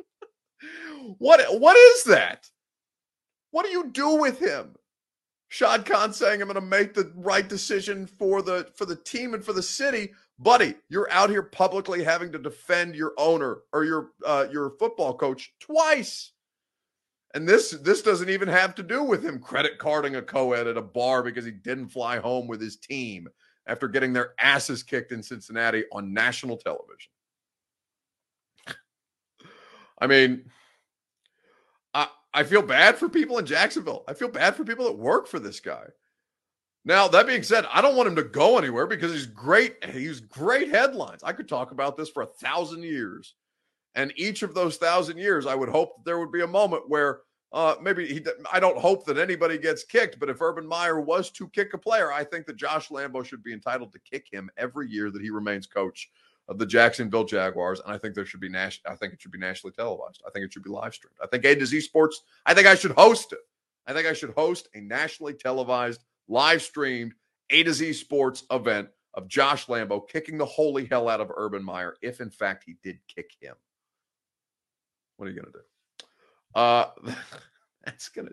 what 1.18 1.40
what 1.60 1.76
is 1.76 2.04
that? 2.04 2.48
What 3.50 3.66
do 3.66 3.72
you 3.72 3.90
do 3.90 4.16
with 4.16 4.38
him? 4.38 4.74
Shad 5.48 5.84
Khan 5.84 6.12
saying 6.12 6.40
I'm 6.40 6.46
going 6.46 6.54
to 6.54 6.60
make 6.60 6.94
the 6.94 7.12
right 7.16 7.48
decision 7.48 8.06
for 8.06 8.40
the 8.40 8.68
for 8.74 8.86
the 8.86 8.96
team 8.96 9.34
and 9.34 9.44
for 9.44 9.52
the 9.52 9.62
city, 9.62 10.12
buddy. 10.40 10.74
You're 10.88 11.10
out 11.12 11.30
here 11.30 11.42
publicly 11.42 12.02
having 12.02 12.32
to 12.32 12.38
defend 12.38 12.96
your 12.96 13.12
owner 13.18 13.58
or 13.72 13.84
your 13.84 14.10
uh, 14.26 14.46
your 14.50 14.70
football 14.78 15.14
coach 15.16 15.52
twice. 15.60 16.32
And 17.34 17.48
this 17.48 17.70
this 17.70 18.02
doesn't 18.02 18.30
even 18.30 18.48
have 18.48 18.74
to 18.76 18.82
do 18.82 19.04
with 19.04 19.24
him 19.24 19.38
credit 19.38 19.78
carding 19.78 20.16
a 20.16 20.22
co-ed 20.22 20.66
at 20.66 20.76
a 20.76 20.82
bar 20.82 21.22
because 21.22 21.44
he 21.44 21.52
didn't 21.52 21.90
fly 21.90 22.18
home 22.18 22.48
with 22.48 22.60
his 22.60 22.76
team 22.76 23.28
after 23.66 23.86
getting 23.86 24.12
their 24.12 24.34
asses 24.40 24.82
kicked 24.82 25.12
in 25.12 25.22
Cincinnati 25.22 25.84
on 25.92 26.12
national 26.12 26.56
television. 26.56 27.12
I 30.00 30.06
mean, 30.06 30.50
I 31.94 32.08
I 32.34 32.42
feel 32.42 32.62
bad 32.62 32.96
for 32.96 33.08
people 33.08 33.38
in 33.38 33.46
Jacksonville. 33.46 34.02
I 34.08 34.14
feel 34.14 34.28
bad 34.28 34.56
for 34.56 34.64
people 34.64 34.86
that 34.86 34.98
work 34.98 35.28
for 35.28 35.38
this 35.38 35.60
guy. 35.60 35.84
Now, 36.84 37.08
that 37.08 37.26
being 37.26 37.42
said, 37.42 37.66
I 37.70 37.82
don't 37.82 37.96
want 37.96 38.08
him 38.08 38.16
to 38.16 38.22
go 38.22 38.56
anywhere 38.56 38.86
because 38.86 39.12
he's 39.12 39.26
great. 39.26 39.84
He's 39.92 40.20
great 40.20 40.70
headlines. 40.70 41.22
I 41.22 41.32
could 41.32 41.48
talk 41.48 41.72
about 41.72 41.96
this 41.96 42.08
for 42.08 42.22
a 42.22 42.26
thousand 42.26 42.84
years. 42.84 43.34
And 43.94 44.12
each 44.16 44.42
of 44.42 44.54
those 44.54 44.76
thousand 44.76 45.18
years, 45.18 45.46
I 45.46 45.54
would 45.54 45.68
hope 45.68 45.96
that 45.96 46.04
there 46.04 46.18
would 46.18 46.32
be 46.32 46.42
a 46.42 46.46
moment 46.46 46.88
where 46.88 47.20
uh, 47.52 47.74
maybe 47.82 48.06
he, 48.06 48.24
I 48.52 48.60
don't 48.60 48.78
hope 48.78 49.04
that 49.06 49.18
anybody 49.18 49.58
gets 49.58 49.82
kicked, 49.82 50.20
but 50.20 50.30
if 50.30 50.40
Urban 50.40 50.66
Meyer 50.66 51.00
was 51.00 51.30
to 51.30 51.48
kick 51.48 51.74
a 51.74 51.78
player, 51.78 52.12
I 52.12 52.22
think 52.22 52.46
that 52.46 52.56
Josh 52.56 52.88
Lambo 52.88 53.24
should 53.24 53.42
be 53.42 53.52
entitled 53.52 53.92
to 53.92 53.98
kick 53.98 54.28
him 54.30 54.48
every 54.56 54.88
year 54.88 55.10
that 55.10 55.20
he 55.20 55.30
remains 55.30 55.66
coach 55.66 56.10
of 56.48 56.58
the 56.58 56.66
Jacksonville 56.66 57.24
Jaguars, 57.24 57.80
and 57.80 57.92
I 57.92 57.98
think 57.98 58.14
there 58.14 58.26
should 58.26 58.40
be 58.40 58.48
national. 58.48 58.92
I 58.92 58.96
think 58.96 59.12
it 59.12 59.20
should 59.20 59.32
be 59.32 59.38
nationally 59.38 59.72
televised. 59.72 60.22
I 60.26 60.30
think 60.30 60.44
it 60.44 60.52
should 60.52 60.64
be 60.64 60.70
live 60.70 60.94
streamed. 60.94 61.16
I 61.22 61.26
think 61.26 61.44
A 61.44 61.54
to 61.56 61.66
Z 61.66 61.80
Sports. 61.80 62.22
I 62.46 62.54
think 62.54 62.66
I 62.66 62.74
should 62.74 62.92
host 62.92 63.32
it. 63.32 63.38
I 63.86 63.92
think 63.92 64.06
I 64.06 64.12
should 64.12 64.30
host 64.30 64.68
a 64.74 64.80
nationally 64.80 65.34
televised, 65.34 66.04
live 66.30 66.62
streamed 66.62 67.12
A 67.50 67.62
to 67.62 67.72
Z 67.72 67.92
Sports 67.92 68.44
event 68.50 68.88
of 69.14 69.28
Josh 69.28 69.66
Lambo 69.66 70.08
kicking 70.08 70.38
the 70.38 70.46
holy 70.46 70.86
hell 70.86 71.08
out 71.08 71.20
of 71.20 71.30
Urban 71.36 71.62
Meyer, 71.62 71.96
if 72.00 72.20
in 72.20 72.30
fact 72.30 72.64
he 72.64 72.76
did 72.82 72.98
kick 73.08 73.32
him. 73.40 73.54
What 75.16 75.26
are 75.26 75.32
you 75.32 75.40
gonna 75.40 75.52
do? 75.52 76.06
Uh, 76.54 77.14
that's 77.84 78.08
gonna 78.08 78.30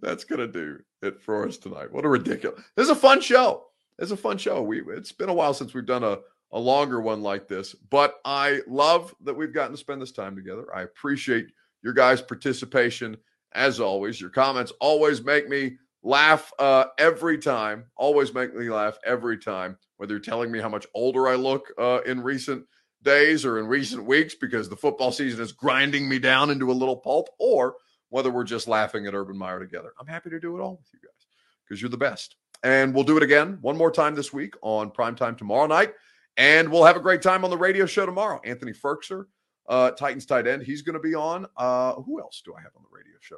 that's 0.00 0.24
gonna 0.24 0.46
do 0.46 0.78
it 1.02 1.20
for 1.20 1.48
us 1.48 1.56
tonight. 1.56 1.92
What 1.92 2.04
a 2.04 2.08
ridiculous! 2.08 2.62
This 2.76 2.84
is 2.84 2.90
a 2.90 2.94
fun 2.94 3.20
show. 3.20 3.66
It's 3.98 4.12
a 4.12 4.16
fun 4.16 4.38
show. 4.38 4.62
We 4.62 4.82
it's 4.82 5.12
been 5.12 5.28
a 5.28 5.34
while 5.34 5.54
since 5.54 5.74
we've 5.74 5.86
done 5.86 6.04
a 6.04 6.18
a 6.52 6.58
longer 6.58 7.00
one 7.00 7.22
like 7.22 7.48
this. 7.48 7.74
But 7.74 8.16
I 8.24 8.60
love 8.66 9.14
that 9.22 9.34
we've 9.34 9.54
gotten 9.54 9.72
to 9.72 9.78
spend 9.78 10.02
this 10.02 10.12
time 10.12 10.36
together. 10.36 10.66
I 10.74 10.82
appreciate 10.82 11.46
your 11.82 11.92
guys' 11.92 12.20
participation 12.20 13.16
as 13.52 13.80
always. 13.80 14.20
Your 14.20 14.30
comments 14.30 14.72
always 14.80 15.24
make 15.24 15.48
me 15.48 15.78
laugh 16.02 16.52
uh, 16.58 16.86
every 16.98 17.38
time. 17.38 17.84
Always 17.96 18.32
make 18.34 18.54
me 18.54 18.68
laugh 18.70 18.98
every 19.04 19.38
time. 19.38 19.76
Whether 19.96 20.14
you're 20.14 20.20
telling 20.20 20.50
me 20.50 20.60
how 20.60 20.68
much 20.68 20.86
older 20.94 21.28
I 21.28 21.34
look 21.34 21.66
uh, 21.78 22.00
in 22.06 22.22
recent 22.22 22.64
days 23.02 23.44
or 23.44 23.58
in 23.58 23.66
recent 23.66 24.04
weeks 24.04 24.34
because 24.34 24.68
the 24.68 24.76
football 24.76 25.12
season 25.12 25.42
is 25.42 25.52
grinding 25.52 26.08
me 26.08 26.18
down 26.18 26.50
into 26.50 26.70
a 26.70 26.72
little 26.72 26.96
pulp, 26.96 27.28
or 27.38 27.76
whether 28.08 28.30
we're 28.30 28.44
just 28.44 28.68
laughing 28.68 29.06
at 29.06 29.14
Urban 29.14 29.36
Meyer 29.36 29.60
together. 29.60 29.92
I'm 29.98 30.06
happy 30.06 30.30
to 30.30 30.40
do 30.40 30.56
it 30.56 30.60
all 30.60 30.76
with 30.76 30.88
you 30.92 31.00
guys 31.02 31.26
because 31.64 31.80
you're 31.80 31.90
the 31.90 31.96
best. 31.96 32.36
And 32.62 32.94
we'll 32.94 33.04
do 33.04 33.16
it 33.16 33.22
again 33.22 33.58
one 33.62 33.76
more 33.76 33.90
time 33.90 34.14
this 34.14 34.32
week 34.32 34.54
on 34.62 34.90
primetime 34.90 35.36
tomorrow 35.36 35.66
night. 35.66 35.94
And 36.36 36.70
we'll 36.70 36.84
have 36.84 36.96
a 36.96 37.00
great 37.00 37.22
time 37.22 37.44
on 37.44 37.50
the 37.50 37.56
radio 37.56 37.86
show 37.86 38.06
tomorrow. 38.06 38.40
Anthony 38.44 38.72
Firkser, 38.72 39.24
uh, 39.68 39.90
Titans 39.92 40.26
tight 40.26 40.46
end, 40.46 40.62
he's 40.62 40.82
going 40.82 40.94
to 40.94 41.00
be 41.00 41.14
on. 41.14 41.46
Uh, 41.56 41.94
who 41.94 42.20
else 42.20 42.42
do 42.44 42.54
I 42.54 42.60
have 42.60 42.72
on 42.76 42.82
the 42.82 42.96
radio 42.96 43.14
show 43.20 43.36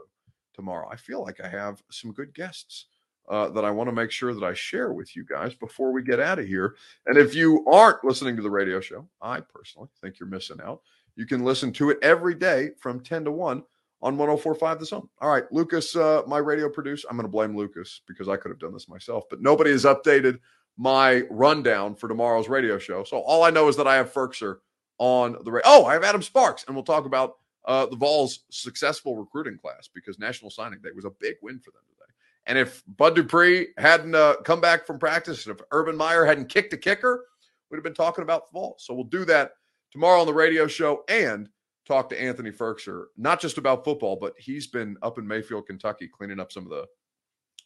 tomorrow? 0.54 0.88
I 0.90 0.96
feel 0.96 1.22
like 1.22 1.40
I 1.40 1.48
have 1.48 1.82
some 1.90 2.12
good 2.12 2.34
guests 2.34 2.86
uh, 3.28 3.48
that 3.50 3.64
I 3.64 3.70
want 3.70 3.88
to 3.88 3.94
make 3.94 4.10
sure 4.10 4.34
that 4.34 4.44
I 4.44 4.54
share 4.54 4.92
with 4.92 5.14
you 5.16 5.24
guys 5.24 5.54
before 5.54 5.92
we 5.92 6.02
get 6.02 6.20
out 6.20 6.38
of 6.38 6.46
here. 6.46 6.76
And 7.06 7.16
if 7.16 7.34
you 7.34 7.64
aren't 7.66 8.04
listening 8.04 8.36
to 8.36 8.42
the 8.42 8.50
radio 8.50 8.80
show, 8.80 9.08
I 9.20 9.40
personally 9.40 9.88
think 10.00 10.18
you're 10.18 10.28
missing 10.28 10.58
out. 10.62 10.82
You 11.16 11.26
can 11.26 11.44
listen 11.44 11.72
to 11.74 11.90
it 11.90 11.98
every 12.02 12.34
day 12.34 12.70
from 12.78 13.00
10 13.00 13.24
to 13.24 13.30
1 13.30 13.62
on 14.02 14.16
1045 14.16 14.80
The 14.80 14.86
Zone. 14.86 15.08
All 15.20 15.30
right, 15.30 15.44
Lucas, 15.52 15.94
uh, 15.94 16.22
my 16.26 16.38
radio 16.38 16.68
producer, 16.68 17.06
I'm 17.08 17.16
going 17.16 17.26
to 17.26 17.30
blame 17.30 17.56
Lucas 17.56 18.00
because 18.08 18.28
I 18.28 18.36
could 18.36 18.50
have 18.50 18.58
done 18.58 18.72
this 18.72 18.88
myself, 18.88 19.24
but 19.30 19.40
nobody 19.40 19.70
has 19.70 19.84
updated 19.84 20.38
my 20.76 21.22
rundown 21.30 21.94
for 21.94 22.08
tomorrow's 22.08 22.48
radio 22.48 22.78
show. 22.78 23.04
So 23.04 23.18
all 23.18 23.44
I 23.44 23.50
know 23.50 23.68
is 23.68 23.76
that 23.76 23.86
I 23.86 23.96
have 23.96 24.12
Firkser 24.12 24.56
on 24.98 25.36
the 25.44 25.52
radio. 25.52 25.62
Oh, 25.66 25.84
I 25.84 25.92
have 25.92 26.04
Adam 26.04 26.22
Sparks, 26.22 26.64
and 26.66 26.74
we'll 26.74 26.84
talk 26.84 27.06
about 27.06 27.36
uh, 27.64 27.86
the 27.86 27.96
Vols' 27.96 28.40
successful 28.50 29.16
recruiting 29.16 29.58
class 29.58 29.88
because 29.92 30.18
National 30.18 30.50
Signing 30.50 30.80
Day 30.82 30.90
was 30.94 31.04
a 31.04 31.10
big 31.20 31.36
win 31.42 31.58
for 31.58 31.70
them 31.70 31.82
today. 31.88 32.12
And 32.46 32.58
if 32.58 32.82
Bud 32.96 33.14
Dupree 33.14 33.68
hadn't 33.78 34.14
uh, 34.14 34.36
come 34.44 34.60
back 34.60 34.86
from 34.86 34.98
practice, 34.98 35.46
and 35.46 35.56
if 35.56 35.64
Urban 35.70 35.96
Meyer 35.96 36.24
hadn't 36.24 36.48
kicked 36.48 36.72
a 36.72 36.76
kicker, 36.76 37.26
we'd 37.70 37.76
have 37.76 37.84
been 37.84 37.94
talking 37.94 38.22
about 38.22 38.52
the 38.52 38.58
Vols. 38.58 38.84
So 38.84 38.94
we'll 38.94 39.04
do 39.04 39.24
that 39.26 39.52
tomorrow 39.92 40.20
on 40.20 40.26
the 40.26 40.34
radio 40.34 40.66
show 40.66 41.04
and 41.08 41.48
talk 41.86 42.08
to 42.08 42.20
Anthony 42.20 42.50
Firkser, 42.50 43.06
not 43.16 43.40
just 43.40 43.58
about 43.58 43.84
football, 43.84 44.16
but 44.16 44.34
he's 44.38 44.66
been 44.66 44.96
up 45.02 45.18
in 45.18 45.26
Mayfield, 45.26 45.66
Kentucky, 45.66 46.08
cleaning 46.08 46.40
up 46.40 46.52
some 46.52 46.64
of 46.64 46.70
the 46.70 46.86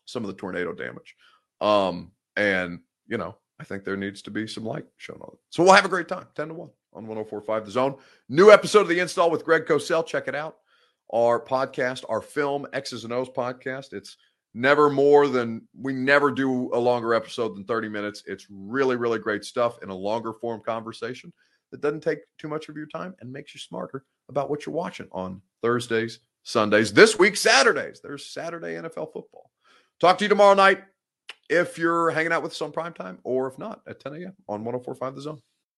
some 0.05 0.23
of 0.23 0.29
the 0.29 0.35
tornado 0.35 0.73
damage. 0.73 1.17
Um, 1.61 2.13
and 2.37 2.81
you 3.09 3.19
know, 3.19 3.37
I 3.59 3.65
think 3.65 3.85
there 3.85 3.97
needs 3.97 4.23
to 4.23 4.31
be 4.31 4.47
some 4.47 4.65
light 4.65 4.85
shown 4.97 5.19
on 5.21 5.31
it. 5.33 5.39
So 5.51 5.63
we'll 5.63 5.73
have 5.73 5.85
a 5.85 5.89
great 5.89 6.09
time, 6.09 6.27
10 6.35 6.49
to 6.49 6.55
1 6.55 6.69
on 6.97 7.07
1045 7.07 7.67
The 7.67 7.71
Zone. 7.71 7.97
New 8.29 8.51
episode 8.51 8.81
of 8.81 8.89
The 8.89 9.01
Install 9.01 9.31
with 9.31 9.45
Greg 9.45 9.67
Cosell. 9.67 10.07
Check 10.07 10.29
it 10.29 10.35
out. 10.35 10.57
Our 11.13 11.39
podcast, 11.45 12.05
our 12.09 12.21
film, 12.21 12.67
X's 12.73 13.05
and 13.05 13.13
O's 13.13 13.29
podcast. 13.29 13.93
It's 13.93 14.17
never 14.55 14.91
more 14.91 15.29
than, 15.29 15.69
we 15.79 15.93
never 15.93 16.31
do 16.31 16.75
a 16.75 16.79
longer 16.79 17.15
episode 17.15 17.55
than 17.55 17.65
30 17.65 17.89
minutes. 17.89 18.23
It's 18.27 18.47
really, 18.51 18.97
really 18.97 19.19
great 19.19 19.45
stuff 19.45 19.79
in 19.83 19.91
a 19.91 19.95
longer 19.95 20.33
form 20.33 20.63
conversation 20.65 21.33
that 21.71 21.81
doesn't 21.81 22.03
take 22.03 22.21
too 22.39 22.49
much 22.49 22.69
of 22.69 22.77
your 22.77 22.87
time 22.87 23.15
and 23.21 23.31
makes 23.31 23.55
you 23.55 23.61
smarter 23.61 24.05
about 24.29 24.51
what 24.51 24.67
you're 24.67 24.75
watching 24.75 25.09
on 25.13 25.43
Thursdays, 25.63 26.21
Sundays, 26.43 26.93
this 26.93 27.19
week, 27.19 27.37
Saturdays. 27.37 28.01
There's 28.03 28.27
Saturday 28.27 28.75
NFL 28.75 29.13
football. 29.13 29.51
Talk 30.01 30.19
to 30.19 30.25
you 30.25 30.29
tomorrow 30.29 30.55
night 30.55 30.83
if 31.49 31.79
you're 31.79 32.11
hanging 32.11 32.33
out 32.33 32.43
with 32.43 32.53
us 32.53 32.63
on 32.63 32.73
prime 32.73 32.93
time, 32.93 33.19
or 33.23 33.47
if 33.47 33.59
not, 33.59 33.83
at 33.87 34.01
10 34.01 34.15
a.m. 34.15 34.35
on 34.49 34.65
1045 34.65 35.15
The 35.15 35.21
Zone. 35.21 35.41